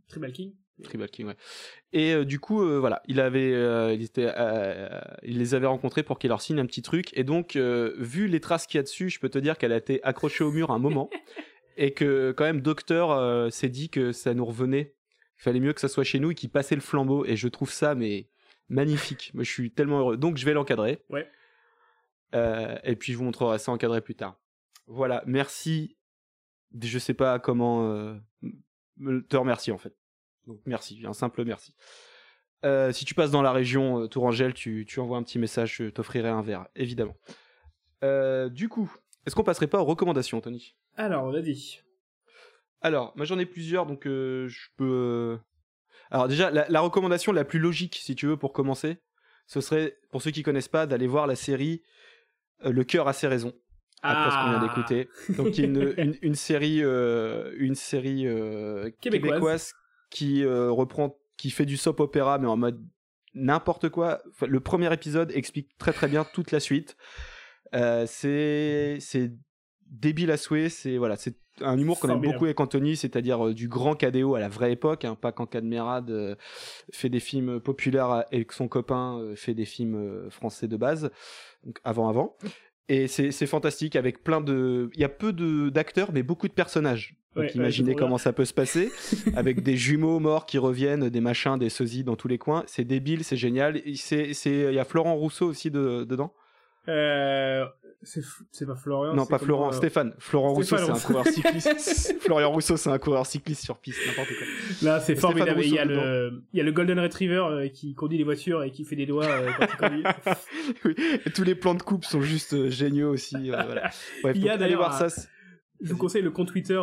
Tribal 0.10 0.34
King. 0.34 0.52
Tribal 0.84 1.10
King, 1.10 1.28
ouais. 1.28 1.38
Et 1.94 2.14
euh, 2.14 2.26
du 2.26 2.40
coup, 2.40 2.62
euh, 2.62 2.78
voilà, 2.78 3.02
il 3.08 3.22
avait, 3.22 3.54
euh, 3.54 3.94
il 3.94 4.04
était, 4.04 4.30
il 5.24 5.38
les 5.38 5.56
avait 5.56 5.68
rencontrés 5.68 6.04
pour 6.04 6.20
qu'il 6.20 6.28
leur 6.28 6.42
signe 6.42 6.60
un 6.60 6.66
petit 6.66 6.82
truc. 6.82 7.18
Et 7.18 7.24
donc, 7.24 7.56
vu 7.56 8.28
les 8.28 8.42
traces 8.42 8.68
qu'il 8.68 8.78
y 8.78 8.80
a 8.80 8.84
dessus, 8.84 9.10
je 9.10 9.20
peux 9.22 9.30
te 9.30 9.40
dire 9.40 9.58
qu'elle 9.58 9.72
a 9.72 9.78
été 9.78 10.04
accrochée 10.04 10.44
au 10.44 10.52
mur 10.52 10.72
un 10.72 10.80
moment, 10.80 11.10
et 11.78 11.94
que 11.94 12.34
quand 12.36 12.44
même, 12.44 12.60
Docteur 12.60 13.52
s'est 13.52 13.70
dit 13.70 13.90
que 13.90 14.12
ça 14.12 14.34
nous 14.34 14.46
revenait. 14.46 14.94
Il 15.40 15.44
fallait 15.44 15.60
mieux 15.60 15.74
que 15.74 15.82
ça 15.82 15.88
soit 15.88 16.04
chez 16.04 16.20
nous 16.20 16.32
et 16.32 16.36
qu'il 16.36 16.50
passait 16.50 16.76
le 16.76 16.82
flambeau. 16.82 17.26
Et 17.26 17.36
je 17.36 17.48
trouve 17.48 17.72
ça, 17.72 17.96
mais 17.96 18.30
magnifique. 18.70 19.32
Moi, 19.34 19.44
je 19.44 19.52
suis 19.52 19.72
tellement 19.72 20.00
heureux. 20.00 20.18
Donc, 20.18 20.38
je 20.38 20.46
vais 20.46 20.54
l'encadrer. 20.54 21.04
Ouais. 21.10 21.30
Euh, 22.34 22.78
et 22.84 22.96
puis, 22.96 23.14
je 23.14 23.18
vous 23.18 23.24
montrerai 23.24 23.60
ça 23.60 23.72
encadré 23.72 24.02
plus 24.02 24.16
tard. 24.16 24.40
Voilà, 24.88 25.24
merci. 25.26 25.98
Je 26.80 27.00
sais 27.00 27.14
pas 27.14 27.40
comment 27.40 27.90
euh, 27.92 28.16
te 29.30 29.38
remercier 29.38 29.72
en 29.72 29.78
fait. 29.78 29.96
Donc 30.46 30.60
merci, 30.66 31.02
un 31.06 31.14
simple 31.14 31.46
merci. 31.46 31.74
Euh, 32.66 32.92
si 32.92 33.06
tu 33.06 33.14
passes 33.14 33.32
dans 33.32 33.42
la 33.42 33.54
région 33.54 34.08
Tourangelle, 34.08 34.54
tu, 34.54 34.86
tu 34.86 35.00
envoies 35.00 35.18
un 35.18 35.24
petit 35.24 35.40
message, 35.40 35.76
je 35.78 35.86
t'offrirai 35.86 36.30
un 36.30 36.42
verre, 36.42 36.68
évidemment. 36.76 37.16
Du 38.02 38.68
coup, 38.68 38.94
est-ce 39.26 39.36
qu'on 39.36 39.44
passerait 39.44 39.68
pas 39.68 39.80
aux 39.80 39.86
recommandations, 39.86 40.42
Tony? 40.42 40.76
Alors, 40.96 41.32
dit. 41.42 41.82
Alors, 42.86 43.14
moi 43.16 43.26
j'en 43.26 43.40
ai 43.40 43.46
plusieurs, 43.48 43.86
donc 43.88 44.06
euh, 44.06 44.48
je 44.48 44.68
peux. 44.78 44.86
euh, 44.86 45.38
Alors 46.12 46.28
déjà, 46.28 46.52
la, 46.52 46.68
la 46.70 46.80
recommandation 46.82 47.32
la 47.32 47.44
plus 47.44 47.58
logique, 47.60 48.00
si 48.02 48.16
tu 48.16 48.28
veux, 48.28 48.38
pour 48.38 48.54
commencer, 48.54 48.98
ce 49.48 49.60
serait, 49.60 49.98
pour 50.12 50.22
ceux 50.22 50.30
qui 50.32 50.44
connaissent 50.44 50.68
pas, 50.68 50.86
d'aller 50.86 51.08
voir 51.08 51.26
la 51.26 51.36
série 51.36 51.82
euh, 52.64 52.72
Le 52.72 52.84
cœur 52.84 53.08
a 53.08 53.14
ses 53.14 53.28
raisons. 53.28 53.54
Après 54.04 54.30
ce 54.30 54.36
qu'on 54.36 54.50
vient 54.52 54.62
Ah. 54.62 54.68
d'écouter. 54.68 55.10
Donc, 55.36 55.58
une, 55.58 55.94
une, 55.98 56.16
une 56.22 56.36
série, 56.36 56.84
euh, 56.84 57.54
une 57.58 57.74
série 57.74 58.24
Québécoise. 59.02 59.32
québécoise. 59.32 59.72
qui 60.12 60.46
reprend, 60.46 61.18
qui 61.38 61.50
fait 61.50 61.66
du 61.66 61.78
soap 61.78 62.00
opéra, 62.02 62.38
mais 62.38 62.48
en 62.48 62.56
mode 62.58 62.80
n'importe 63.34 63.90
quoi. 63.90 64.22
Enfin, 64.30 64.46
le 64.46 64.60
premier 64.60 64.94
épisode 64.94 65.32
explique 65.32 65.76
très 65.80 65.92
très 65.92 66.08
bien 66.08 66.24
toute 66.24 66.52
la 66.52 66.60
suite. 66.60 66.96
C'est 68.06 68.98
c'est 69.00 69.32
débile 69.90 70.30
à 70.32 70.38
souhait. 70.38 70.70
C'est 70.70 70.98
voilà, 70.98 71.16
c'est 71.16 71.36
un 71.62 71.78
humour 71.78 72.00
qu'on 72.00 72.10
aime 72.10 72.22
beaucoup 72.22 72.46
avec 72.46 72.60
Anthony, 72.60 72.96
c'est-à-dire 72.96 73.48
euh, 73.48 73.54
du 73.54 73.68
grand 73.68 73.96
KDO 73.96 74.36
à 74.36 74.40
la 74.40 74.50
vraie 74.50 74.72
époque, 74.72 75.06
hein, 75.06 75.16
pas 75.20 75.32
quand 75.32 75.46
Cadmerade 75.46 76.12
euh, 76.12 76.36
fait 76.92 77.10
des 77.10 77.20
films 77.20 77.60
populaires 77.60 78.26
et 78.32 78.46
que 78.46 78.54
son 78.54 78.68
copain 78.68 79.20
euh, 79.20 79.36
fait 79.36 79.54
des 79.54 79.66
films 79.66 79.96
euh, 79.96 80.30
français 80.30 80.68
de 80.68 80.78
base, 80.78 81.12
donc 81.64 81.80
avant 81.84 82.10
avant. 82.10 82.36
Et 82.88 83.08
c'est 83.08 83.48
fantastique 83.48 83.96
avec 83.96 84.24
plein 84.24 84.42
de, 84.42 84.92
il 84.94 85.00
y 85.00 85.04
a 85.04 85.10
peu 85.10 85.34
d'acteurs 85.72 86.12
mais 86.14 86.22
beaucoup 86.22 86.48
de 86.48 86.54
personnages. 86.54 87.16
Donc 87.36 87.46
Ouais, 87.46 87.52
imaginez 87.56 87.96
comment 87.96 88.20
ça 88.20 88.32
peut 88.32 88.46
se 88.46 88.54
passer 88.54 88.92
avec 89.36 89.64
des 89.64 89.76
jumeaux 89.76 90.20
morts 90.20 90.46
qui 90.46 90.60
reviennent, 90.60 91.10
des 91.10 91.20
machins, 91.20 91.58
des 91.58 91.70
sosies 91.70 92.04
dans 92.04 92.16
tous 92.16 92.28
les 92.28 92.38
coins. 92.38 92.64
C'est 92.68 92.86
débile, 92.86 93.24
c'est 93.24 93.38
génial. 93.38 93.82
Il 93.86 94.74
y 94.74 94.80
a 94.80 94.86
Florent 94.86 95.16
Rousseau 95.16 95.48
aussi 95.48 95.72
de, 95.72 96.04
dedans? 96.04 96.32
Euh, 96.88 97.66
c'est 98.06 98.66
pas 98.66 98.76
Florian. 98.76 99.14
Non, 99.14 99.26
pas 99.26 99.40
Florent, 99.40 99.70
euh, 99.70 99.72
Stéphane. 99.72 100.14
Florent 100.18 100.54
Rousseau, 100.54 100.78
c'est 100.78 100.90
un 100.90 101.00
coureur 101.00 101.28
cycliste. 101.28 102.16
Florian 102.22 102.52
Rousseau, 102.52 102.78
c'est 102.78 102.90
un 102.90 102.98
coureur 102.98 103.26
cycliste 103.26 103.64
sur 103.64 103.78
piste, 103.78 104.00
n'importe 104.08 104.30
quoi. 104.30 104.48
Là, 104.82 105.00
c'est 105.00 105.16
formidable. 105.16 105.62
Il 105.64 105.74
y, 105.74 105.80
a 105.80 105.86
le, 105.86 106.44
il 106.54 106.58
y 106.58 106.62
a 106.62 106.64
le 106.64 106.72
Golden 106.72 107.00
Retriever 107.00 107.46
euh, 107.50 107.68
qui 107.70 107.94
conduit 107.94 108.18
les 108.18 108.24
voitures 108.24 108.64
et 108.64 108.72
qui 108.72 108.86
fait 108.86 108.96
des 108.96 109.06
doigts 109.06 109.26
euh, 109.26 109.52
quand 109.58 109.68
il 109.68 109.78
conduit. 109.78 110.04
oui. 110.86 110.96
Tous 111.34 111.44
les 111.44 111.56
plans 111.56 111.76
de 111.76 111.82
coupe 111.82 112.06
sont 112.06 112.22
juste 112.22 112.70
géniaux 112.70 113.12
aussi. 113.12 113.50
voilà. 113.50 113.90
Bref, 114.24 114.36
Il 114.36 114.44
y 114.44 114.50
a 114.50 114.54
allez 114.54 114.76
voir 114.76 114.94
ça. 114.94 115.08
Je 115.82 115.92
vous 115.92 115.98
conseille 115.98 116.22
le 116.22 116.32
compte 116.32 116.48
Twitter 116.48 116.80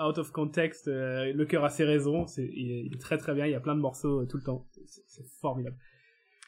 Out 0.00 0.18
of 0.18 0.30
Context. 0.30 0.86
le 0.86 1.44
cœur 1.44 1.64
a 1.64 1.70
ses 1.70 1.84
raisons. 1.84 2.26
C'est, 2.26 2.48
il, 2.54 2.92
est, 2.92 3.00
très 3.00 3.18
très 3.18 3.34
bien. 3.34 3.46
Il 3.46 3.52
y 3.52 3.56
a 3.56 3.60
plein 3.60 3.74
de 3.74 3.80
morceaux 3.80 4.24
tout 4.26 4.36
le 4.36 4.44
temps. 4.44 4.66
C'est, 4.86 5.02
c'est 5.06 5.26
formidable. 5.40 5.76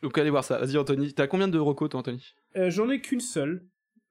Donc 0.03 0.17
allez 0.19 0.31
voir 0.31 0.45
ça. 0.45 0.59
Vas-y 0.59 0.77
Anthony. 0.77 1.13
T'as 1.13 1.27
combien 1.27 1.49
de 1.49 1.59
recos 1.59 1.89
toi 1.91 2.01
Anthony? 2.01 2.35
Euh, 2.57 2.71
j'en 2.71 2.89
ai 2.91 3.01
qu'une 3.01 3.21
seule. 3.21 3.65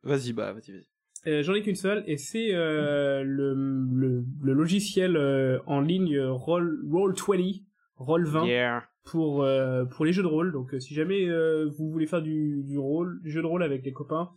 Vas-y 0.07 0.33
bah 0.33 0.53
vas-y 0.53 0.71
vas-y. 0.71 0.87
Euh, 1.27 1.43
j'en 1.43 1.53
ai 1.55 1.61
qu'une 1.61 1.75
seule 1.75 2.03
et 2.07 2.17
c'est 2.17 2.53
euh, 2.55 3.21
le, 3.23 3.53
le, 3.53 4.23
le 4.41 4.53
logiciel 4.53 5.17
euh, 5.17 5.59
en 5.65 5.81
ligne 5.81 6.15
euh, 6.15 6.31
Roll, 6.31 6.79
Roll20, 6.89 7.63
Roll20 7.99 8.47
Yeah. 8.47 8.83
pour 9.03 9.43
euh, 9.43 9.83
pour 9.85 10.05
les 10.05 10.13
jeux 10.13 10.21
de 10.23 10.27
rôle. 10.27 10.51
Donc 10.53 10.73
euh, 10.73 10.79
si 10.79 10.93
jamais 10.93 11.27
euh, 11.27 11.69
vous 11.77 11.89
voulez 11.91 12.07
faire 12.07 12.21
du, 12.21 12.63
du 12.63 12.77
rôle, 12.77 13.19
du 13.23 13.31
jeu 13.31 13.41
de 13.41 13.47
rôle 13.47 13.63
avec 13.63 13.83
les 13.83 13.91
copains 13.91 14.29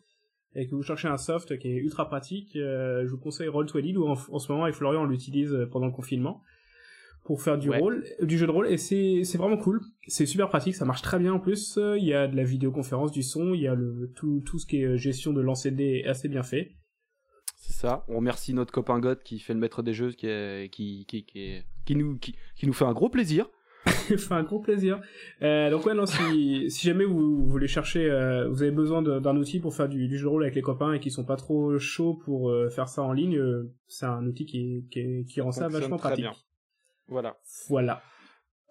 et 0.56 0.66
que 0.66 0.74
vous 0.74 0.82
cherchez 0.82 1.06
un 1.06 1.18
soft 1.18 1.56
qui 1.58 1.68
est 1.68 1.76
ultra 1.76 2.08
pratique, 2.08 2.56
euh, 2.56 3.04
je 3.06 3.10
vous 3.10 3.18
conseille 3.20 3.48
Roll20 3.48 3.96
ou 3.96 4.08
en, 4.08 4.12
en 4.14 4.38
ce 4.40 4.50
moment 4.50 4.64
avec 4.64 4.74
Florian 4.74 5.02
on 5.02 5.06
l'utilise 5.06 5.56
pendant 5.70 5.86
le 5.86 5.92
confinement 5.92 6.42
pour 7.30 7.42
faire 7.42 7.58
du 7.58 7.70
Ouais. 7.70 7.78
rôle, 7.78 8.02
du 8.22 8.36
jeu 8.36 8.44
de 8.44 8.50
rôle 8.50 8.66
et 8.66 8.76
c'est 8.76 9.22
c'est 9.22 9.38
vraiment 9.38 9.56
cool. 9.56 9.80
C'est 10.08 10.26
super 10.26 10.48
pratique, 10.48 10.74
ça 10.74 10.84
marche 10.84 11.00
très 11.00 11.16
bien 11.20 11.32
en 11.34 11.38
plus. 11.38 11.78
Il 11.96 12.02
y 12.04 12.12
a 12.12 12.26
de 12.26 12.34
la 12.34 12.42
vidéoconférence, 12.42 13.12
du 13.12 13.22
son, 13.22 13.54
il 13.54 13.60
y 13.60 13.68
a 13.68 13.74
le 13.76 14.10
tout 14.16 14.42
tout 14.44 14.58
ce 14.58 14.66
qui 14.66 14.80
est 14.82 14.84
euh, 14.84 14.96
gestion 14.96 15.32
de 15.32 15.40
lancer 15.40 15.70
de 15.70 15.76
dés 15.76 16.02
est 16.04 16.08
assez 16.08 16.26
bien 16.28 16.42
fait. 16.42 16.72
C'est 17.56 17.72
ça. 17.72 18.04
On 18.08 18.16
remercie 18.16 18.52
notre 18.52 18.72
copain 18.72 18.98
God 18.98 19.22
qui 19.22 19.38
fait 19.38 19.54
le 19.54 19.60
maître 19.60 19.80
des 19.84 19.94
jeux, 19.94 20.10
qui 20.10 20.26
est, 20.26 20.72
qui, 20.72 21.04
qui, 21.06 21.24
qui, 21.24 21.62
qui 21.84 21.94
nous, 21.94 22.18
qui, 22.18 22.34
qui 22.56 22.66
nous 22.66 22.72
fait 22.72 22.84
un 22.84 22.92
gros 22.94 23.10
plaisir. 23.10 23.48
Fait 23.86 24.34
un 24.34 24.42
gros 24.42 24.58
plaisir. 24.58 25.00
Euh, 25.40 25.70
donc 25.70 25.86
ouais, 25.86 25.94
non, 25.94 26.04
si, 26.04 26.68
si 26.70 26.86
jamais 26.88 27.04
vous, 27.04 27.46
voulez 27.46 27.68
chercher, 27.68 28.10
euh, 28.10 28.48
vous 28.48 28.60
avez 28.62 28.72
besoin 28.72 29.02
d'un 29.02 29.36
outil 29.36 29.60
pour 29.60 29.72
faire 29.74 29.88
du, 29.88 30.08
du 30.08 30.18
jeu 30.18 30.24
de 30.24 30.28
rôle 30.28 30.42
avec 30.42 30.56
les 30.56 30.62
copains 30.62 30.92
et 30.94 31.00
qui 31.00 31.10
sont 31.12 31.24
pas 31.24 31.36
trop 31.36 31.78
chauds 31.78 32.14
pour 32.14 32.50
euh, 32.50 32.68
faire 32.70 32.88
ça 32.88 33.02
en 33.02 33.12
ligne, 33.12 33.38
euh, 33.38 33.72
c'est 33.86 34.06
un 34.06 34.26
outil 34.26 34.46
qui, 34.46 34.84
qui, 34.90 35.24
qui 35.24 35.40
rend 35.40 35.52
ça 35.52 35.68
vachement 35.68 35.96
pratique. 35.96 36.24
bien. 36.24 36.32
Voilà. 37.10 37.36
Voilà. 37.68 38.02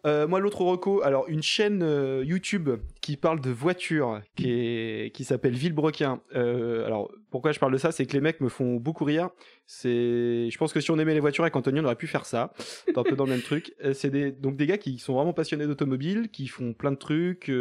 Euh, 0.06 0.28
moi, 0.28 0.40
l'autre 0.40 0.62
reco, 0.62 1.02
alors 1.04 1.28
une 1.28 1.44
chaîne 1.44 1.84
euh, 1.84 2.24
YouTube 2.24 2.70
qui 3.02 3.18
parle 3.18 3.42
de 3.42 3.50
voitures, 3.50 4.22
qui, 4.36 4.50
est, 4.50 5.14
qui 5.14 5.26
s'appelle 5.26 5.54
Villebrequin. 5.54 6.22
Euh, 6.36 6.86
alors, 6.86 7.12
pourquoi 7.32 7.52
je 7.52 7.60
parle 7.60 7.74
de 7.74 7.78
ça? 7.78 7.92
C'est 7.92 8.06
que 8.06 8.14
les 8.14 8.22
mecs 8.22 8.40
me 8.40 8.48
font 8.48 8.76
beaucoup 8.76 9.04
rire. 9.04 9.30
C'est, 9.68 10.50
je 10.50 10.58
pense 10.58 10.72
que 10.72 10.80
si 10.80 10.90
on 10.92 10.98
aimait 10.98 11.14
les 11.14 11.20
voitures 11.20 11.44
avec 11.44 11.56
Anthony, 11.56 11.82
on 11.82 11.84
aurait 11.84 11.96
pu 11.96 12.08
faire 12.08 12.26
ça. 12.26 12.54
C'est 12.86 12.98
un 12.98 13.04
peu 13.04 13.16
dans 13.18 13.26
le 13.26 13.32
même 13.32 13.42
truc. 13.42 13.74
C'est 13.94 14.10
des, 14.10 14.32
donc 14.32 14.56
des 14.56 14.68
gars 14.68 14.78
qui 14.78 14.98
sont 15.00 15.16
vraiment 15.16 15.34
passionnés 15.34 15.68
d'automobile, 15.68 16.30
qui 16.30 16.48
font 16.48 16.74
plein 16.74 16.92
de 16.92 16.98
trucs 16.98 17.52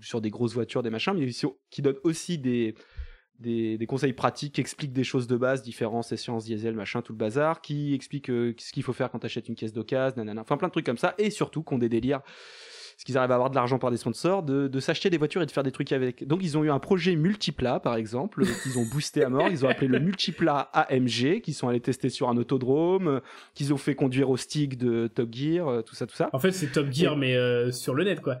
sur 0.00 0.20
des 0.20 0.30
grosses 0.30 0.54
voitures, 0.54 0.82
des 0.82 0.90
machins, 0.90 1.14
mais 1.16 1.28
qui 1.70 1.82
donnent 1.82 2.00
aussi 2.02 2.38
des, 2.38 2.74
des, 3.44 3.78
des 3.78 3.86
conseils 3.86 4.12
pratiques, 4.12 4.54
qui 4.54 4.60
expliquent 4.60 4.92
des 4.92 5.04
choses 5.04 5.26
de 5.26 5.36
base, 5.36 5.62
différences, 5.62 6.10
essences, 6.10 6.44
diesel, 6.44 6.74
machin, 6.74 7.02
tout 7.02 7.12
le 7.12 7.18
bazar, 7.18 7.60
qui 7.60 7.94
expliquent 7.94 8.30
euh, 8.30 8.54
ce 8.58 8.72
qu'il 8.72 8.82
faut 8.82 8.92
faire 8.92 9.10
quand 9.10 9.20
tu 9.20 9.26
achètes 9.26 9.48
une 9.48 9.54
caisse 9.54 9.72
d'occasion, 9.72 10.16
nanana, 10.16 10.40
enfin 10.40 10.56
plein 10.56 10.68
de 10.68 10.72
trucs 10.72 10.86
comme 10.86 10.98
ça, 10.98 11.14
et 11.18 11.30
surtout 11.30 11.62
qui 11.62 11.74
ont 11.74 11.78
des 11.78 11.88
délires, 11.88 12.22
parce 12.94 13.04
qu'ils 13.04 13.18
arrivent 13.18 13.32
à 13.32 13.34
avoir 13.34 13.50
de 13.50 13.54
l'argent 13.54 13.78
par 13.78 13.90
des 13.90 13.96
sponsors, 13.96 14.42
de, 14.42 14.68
de 14.68 14.80
s'acheter 14.80 15.10
des 15.10 15.18
voitures 15.18 15.42
et 15.42 15.46
de 15.46 15.50
faire 15.50 15.62
des 15.62 15.72
trucs 15.72 15.90
avec. 15.92 16.26
Donc 16.26 16.40
ils 16.42 16.56
ont 16.56 16.64
eu 16.64 16.70
un 16.70 16.78
projet 16.78 17.16
multiplat, 17.16 17.80
par 17.80 17.96
exemple, 17.96 18.44
qu'ils 18.62 18.78
ont 18.78 18.86
boosté 18.86 19.24
à 19.24 19.28
mort, 19.28 19.48
ils 19.48 19.64
ont 19.64 19.68
appelé 19.68 19.88
le 19.88 19.98
multiplat 19.98 20.70
AMG, 20.72 21.40
qui 21.40 21.52
sont 21.52 21.68
allés 21.68 21.80
tester 21.80 22.08
sur 22.08 22.28
un 22.28 22.36
autodrome, 22.36 23.08
euh, 23.08 23.20
qu'ils 23.54 23.72
ont 23.72 23.76
fait 23.76 23.94
conduire 23.94 24.30
au 24.30 24.36
stick 24.36 24.78
de 24.78 25.08
Top 25.08 25.32
Gear, 25.32 25.68
euh, 25.68 25.82
tout 25.82 25.94
ça, 25.94 26.06
tout 26.06 26.14
ça. 26.14 26.30
En 26.32 26.38
fait, 26.38 26.52
c'est 26.52 26.70
Top 26.72 26.86
Gear, 26.90 27.16
mais 27.16 27.36
euh, 27.36 27.72
sur 27.72 27.94
le 27.94 28.04
net, 28.04 28.20
quoi. 28.20 28.38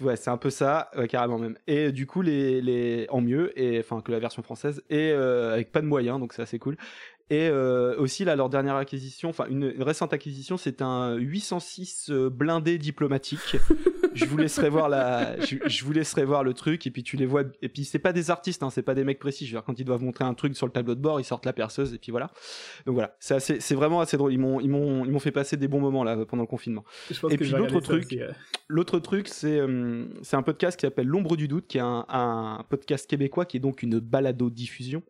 Ouais, 0.00 0.16
c'est 0.16 0.30
un 0.30 0.36
peu 0.36 0.50
ça, 0.50 0.90
carrément 1.08 1.38
même. 1.38 1.56
Et 1.66 1.92
du 1.92 2.06
coup, 2.06 2.22
les, 2.22 3.06
en 3.10 3.20
mieux, 3.20 3.58
et 3.58 3.78
enfin 3.80 4.00
que 4.00 4.12
la 4.12 4.18
version 4.18 4.42
française, 4.42 4.82
et 4.90 5.10
euh, 5.12 5.54
avec 5.54 5.72
pas 5.72 5.80
de 5.80 5.86
moyens, 5.86 6.20
donc 6.20 6.32
c'est 6.32 6.42
assez 6.42 6.58
cool. 6.58 6.76
Et 7.28 7.48
euh, 7.48 7.96
aussi 7.98 8.24
là, 8.24 8.36
leur 8.36 8.48
dernière 8.48 8.76
acquisition, 8.76 9.30
enfin 9.30 9.46
une, 9.48 9.72
une 9.74 9.82
récente 9.82 10.12
acquisition, 10.12 10.56
c'est 10.56 10.80
un 10.80 11.14
806 11.14 12.10
euh, 12.10 12.30
blindé 12.30 12.78
diplomatique. 12.78 13.56
je 14.16 14.24
vous 14.24 14.36
laisserai 14.36 14.68
voir 14.68 14.88
la, 14.88 15.38
je, 15.40 15.56
je 15.66 15.84
vous 15.84 15.92
laisserai 15.92 16.24
voir 16.24 16.42
le 16.42 16.54
truc, 16.54 16.86
et 16.86 16.90
puis 16.90 17.02
tu 17.02 17.16
les 17.16 17.26
vois. 17.26 17.42
Et 17.62 17.68
puis 17.68 17.84
c'est 17.84 17.98
pas 17.98 18.12
des 18.12 18.30
artistes, 18.30 18.62
hein, 18.62 18.70
c'est 18.70 18.82
pas 18.82 18.94
des 18.94 19.04
mecs 19.04 19.18
précis. 19.18 19.46
Je 19.46 19.52
veux 19.52 19.60
dire, 19.60 19.64
quand 19.64 19.78
ils 19.78 19.84
doivent 19.84 20.02
montrer 20.02 20.24
un 20.24 20.34
truc 20.34 20.56
sur 20.56 20.66
le 20.66 20.72
tableau 20.72 20.94
de 20.94 21.00
bord, 21.00 21.20
ils 21.20 21.24
sortent 21.24 21.46
la 21.46 21.52
perceuse, 21.52 21.94
et 21.94 21.98
puis 21.98 22.10
voilà. 22.10 22.30
Donc 22.86 22.94
voilà, 22.94 23.16
c'est 23.20 23.34
assez, 23.34 23.60
c'est 23.60 23.74
vraiment 23.74 24.00
assez 24.00 24.16
drôle. 24.16 24.32
Ils 24.32 24.38
m'ont, 24.38 24.60
ils 24.60 24.70
m'ont, 24.70 25.04
ils 25.04 25.10
m'ont 25.10 25.18
fait 25.18 25.32
passer 25.32 25.56
des 25.56 25.68
bons 25.68 25.80
moments 25.80 26.04
là 26.04 26.24
pendant 26.26 26.42
le 26.42 26.48
confinement. 26.48 26.84
Et 27.30 27.36
puis 27.36 27.50
l'autre 27.50 27.80
truc, 27.80 28.12
euh. 28.14 28.32
L'autre 28.68 28.98
truc, 28.98 29.28
c'est 29.28 29.58
euh, 29.58 30.06
c'est 30.22 30.36
un 30.36 30.42
podcast 30.42 30.78
qui 30.78 30.86
s'appelle 30.86 31.06
L'ombre 31.06 31.36
du 31.36 31.48
doute, 31.48 31.66
qui 31.66 31.78
est 31.78 31.82
un, 31.82 32.04
un 32.08 32.64
podcast 32.68 33.08
québécois, 33.08 33.44
qui 33.44 33.58
est 33.58 33.60
donc 33.60 33.82
une 33.82 34.00
balado-diffusion, 34.00 35.02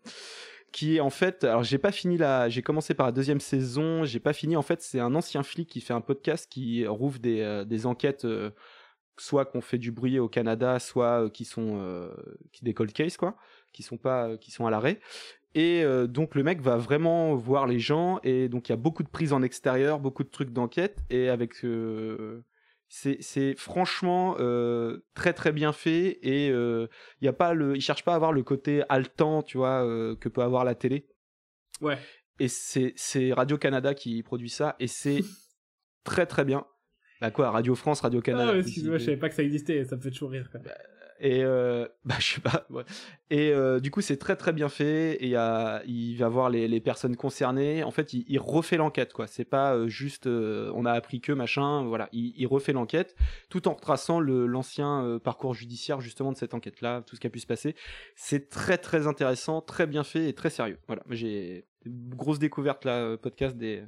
qui 0.73 0.97
est 0.97 1.01
en 1.01 1.11
fait, 1.11 1.45
alors 1.45 1.63
j'ai 1.63 1.79
pas 1.79 1.93
fini 1.93 2.19
la, 2.19 2.49
j'ai 2.49 2.61
commencé 2.61 2.93
par 2.93 3.07
la 3.07 3.13
deuxième 3.13 3.41
saison, 3.41 4.05
j'ai 4.05 4.21
pas 4.21 4.33
fini. 4.33 4.57
En 4.57 4.63
fait, 4.63 4.83
c'est 4.83 5.01
un 5.01 5.15
ancien 5.15 5.43
flic 5.43 5.69
qui 5.69 5.81
fait 5.81 5.95
un 5.95 6.01
podcast 6.01 6.49
qui 6.51 6.87
rouvre 6.87 7.19
des, 7.19 7.41
euh, 7.41 7.65
des 7.65 7.87
enquêtes, 7.87 8.25
euh, 8.27 8.51
soit 9.19 9.45
qu'on 9.47 9.61
fait 9.61 9.79
du 9.79 9.93
bruit 9.93 10.19
au 10.19 10.29
Canada, 10.29 10.79
soit 10.79 11.25
euh, 11.25 11.29
qui 11.31 11.45
sont 11.45 11.79
euh, 11.81 12.15
qui 12.53 12.65
des 12.65 12.75
cold 12.75 12.93
case 12.93 13.17
quoi, 13.17 13.37
qui 13.73 13.83
sont 13.83 13.97
pas, 13.97 14.37
qui 14.37 14.51
sont 14.51 14.67
à 14.67 14.71
l'arrêt. 14.71 15.01
Et 15.55 15.83
euh, 15.85 16.07
donc 16.07 16.35
le 16.35 16.43
mec 16.43 16.61
va 16.61 16.77
vraiment 16.77 17.35
voir 17.35 17.67
les 17.67 17.79
gens 17.79 18.21
et 18.23 18.49
donc 18.51 18.69
il 18.69 18.73
y 18.73 18.75
a 18.75 18.77
beaucoup 18.77 19.03
de 19.03 19.09
prises 19.09 19.33
en 19.33 19.43
extérieur, 19.43 20.01
beaucoup 20.01 20.23
de 20.23 20.29
trucs 20.29 20.51
d'enquête 20.51 20.99
et 21.09 21.31
avec 21.31 21.65
euh, 21.65 22.45
c'est 22.89 23.17
c'est 23.23 23.55
franchement 23.57 24.37
euh, 24.39 24.99
très 25.15 25.33
très 25.33 25.53
bien 25.53 25.73
fait 25.73 26.19
et 26.23 26.51
euh, 26.51 26.89
il 27.21 27.25
y 27.25 27.29
a 27.29 27.33
pas 27.33 27.55
le 27.55 27.75
il 27.75 27.81
cherche 27.81 28.05
pas 28.05 28.13
à 28.13 28.17
avoir 28.17 28.33
le 28.33 28.43
côté 28.43 28.83
haletant 28.91 29.43
tu 29.43 29.57
vois 29.57 29.83
euh, 29.83 30.15
que 30.15 30.29
peut 30.29 30.43
avoir 30.43 30.65
la 30.65 30.75
télé 30.75 31.07
Ouais. 31.81 31.99
et 32.39 32.49
c'est 32.49 32.93
c'est 32.97 33.33
Radio 33.33 33.57
Canada 33.59 33.95
qui 33.95 34.23
produit 34.23 34.51
ça 34.51 34.77
et 34.79 34.87
c'est 34.87 35.21
très 36.05 36.27
très 36.27 36.45
bien 36.45 36.67
bah 37.21 37.31
quoi 37.31 37.51
Radio 37.51 37.75
France 37.75 38.01
Radio 38.01 38.21
Canada 38.21 38.53
Ah, 38.55 38.59
excuse-moi, 38.59 38.99
je 38.99 39.05
savais 39.05 39.17
pas 39.17 39.29
que 39.29 39.35
ça 39.35 39.43
existait, 39.43 39.85
ça 39.85 39.97
me 39.97 40.01
fait 40.01 40.11
toujours 40.11 40.31
rire, 40.31 40.49
quoi. 40.51 40.61
et 41.19 41.43
euh, 41.43 41.87
bah 42.05 42.17
je 42.19 42.35
sais 42.35 42.41
pas 42.43 42.67
ouais. 42.69 42.83
et 43.31 43.51
euh, 43.51 43.81
du 43.81 43.91
coup 43.91 44.03
c'est 44.03 44.19
très 44.19 44.37
très 44.37 44.53
bien 44.53 44.69
fait 44.69 45.15
et 45.15 45.25
il 45.25 45.31
y 45.31 45.37
a 45.37 45.83
il 45.87 46.15
va 46.17 46.29
voir 46.29 46.51
les, 46.51 46.69
les 46.69 46.81
personnes 46.81 47.17
concernées. 47.17 47.83
En 47.85 47.91
fait 47.91 48.13
il, 48.13 48.27
il 48.29 48.39
refait 48.39 48.77
l'enquête 48.77 49.15
quoi. 49.15 49.27
C'est 49.27 49.47
pas 49.47 49.75
euh, 49.75 49.89
juste 49.89 50.27
on 50.27 50.85
a 50.85 50.93
appris 50.93 51.23
que 51.23 51.33
machin 51.33 51.85
voilà. 51.85 52.11
Il, 52.13 52.35
il 52.37 52.47
refait 52.47 52.75
l'enquête 52.75 53.17
tout 53.49 53.67
en 53.67 53.73
retraçant 53.73 54.21
l'ancien 54.21 55.19
parcours 55.25 55.55
judiciaire 55.55 56.03
justement 56.03 56.33
de 56.33 56.37
cette 56.37 56.53
enquête 56.53 56.83
là 56.83 57.01
tout 57.01 57.17
ce 57.17 57.21
qui 57.23 57.27
a 57.27 57.31
pu 57.31 57.41
se 57.41 57.47
passer. 57.47 57.75
C'est 58.15 58.51
très 58.51 58.77
très 58.77 59.07
intéressant 59.07 59.63
très 59.63 59.87
bien 59.87 60.05
fait 60.05 60.29
et 60.29 60.35
très 60.35 60.51
sérieux. 60.51 60.79
Voilà. 60.87 61.03
J'ai 61.09 61.65
une 61.87 62.15
grosse 62.15 62.39
découverte 62.39 62.85
là 62.85 63.17
podcast 63.17 63.57
des 63.57 63.83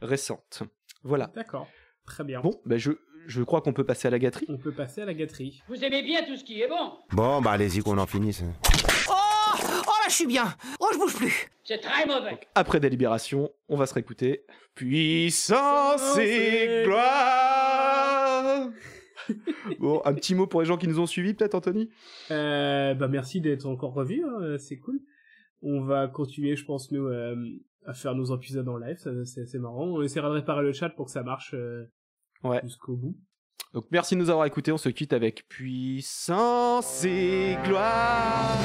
récentes. 0.00 0.62
Voilà. 1.02 1.30
D'accord. 1.34 1.68
Très 2.06 2.24
bien. 2.24 2.40
Bon, 2.40 2.52
ben 2.64 2.78
je, 2.78 2.92
je 3.26 3.42
crois 3.42 3.60
qu'on 3.60 3.72
peut 3.72 3.84
passer 3.84 4.08
à 4.08 4.10
la 4.10 4.18
gâterie. 4.18 4.46
On 4.48 4.56
peut 4.58 4.72
passer 4.72 5.02
à 5.02 5.04
la 5.04 5.14
gâterie. 5.14 5.62
Vous 5.68 5.82
aimez 5.84 6.02
bien 6.02 6.24
tout 6.24 6.36
ce 6.36 6.44
qui 6.44 6.60
est 6.62 6.68
bon 6.68 6.92
Bon, 7.12 7.40
bah 7.40 7.52
allez-y 7.52 7.80
qu'on 7.82 7.98
en 7.98 8.06
finisse. 8.06 8.42
Oh 9.08 9.12
Oh 9.58 9.92
là, 10.02 10.08
je 10.08 10.14
suis 10.14 10.26
bien 10.26 10.44
Oh, 10.80 10.86
je 10.92 10.98
bouge 10.98 11.16
plus 11.16 11.50
C'est 11.64 11.78
très 11.80 12.06
mauvais 12.06 12.38
Après 12.54 12.78
délibération, 12.80 13.50
on 13.68 13.76
va 13.76 13.86
se 13.86 13.94
réécouter. 13.94 14.44
Puissance 14.74 16.16
et 16.18 16.82
gloire 16.84 18.68
Bon, 19.80 20.00
un 20.04 20.14
petit 20.14 20.34
mot 20.34 20.46
pour 20.46 20.60
les 20.60 20.66
gens 20.66 20.76
qui 20.76 20.86
nous 20.86 21.00
ont 21.00 21.06
suivis, 21.06 21.34
peut-être, 21.34 21.54
Anthony? 21.56 21.88
Euh, 22.30 22.94
Bah, 22.94 23.08
merci 23.08 23.40
d'être 23.40 23.66
encore 23.66 23.92
revu, 23.94 24.22
hein, 24.24 24.40
euh, 24.42 24.58
c'est 24.58 24.78
cool. 24.78 25.00
On 25.62 25.80
va 25.82 26.06
continuer, 26.06 26.54
je 26.54 26.64
pense, 26.64 26.92
nous, 26.92 27.06
euh, 27.06 27.34
à 27.86 27.94
faire 27.94 28.14
nos 28.14 28.36
épisodes 28.36 28.68
en 28.68 28.76
live, 28.76 28.98
c'est 29.24 29.58
marrant. 29.58 29.86
On 29.86 30.02
essaiera 30.02 30.28
de 30.28 30.34
réparer 30.34 30.62
le 30.62 30.72
chat 30.72 30.90
pour 30.90 31.06
que 31.06 31.12
ça 31.12 31.22
marche. 31.24 31.54
Euh, 31.54 31.84
ouais. 32.44 32.60
jusqu'au 32.62 32.96
bout. 32.96 33.16
Donc 33.74 33.86
merci 33.90 34.14
de 34.14 34.20
nous 34.20 34.30
avoir 34.30 34.46
écoutés, 34.46 34.72
on 34.72 34.78
se 34.78 34.88
quitte 34.88 35.12
avec 35.12 35.48
puissance 35.48 37.04
et 37.04 37.56
gloire. 37.64 38.56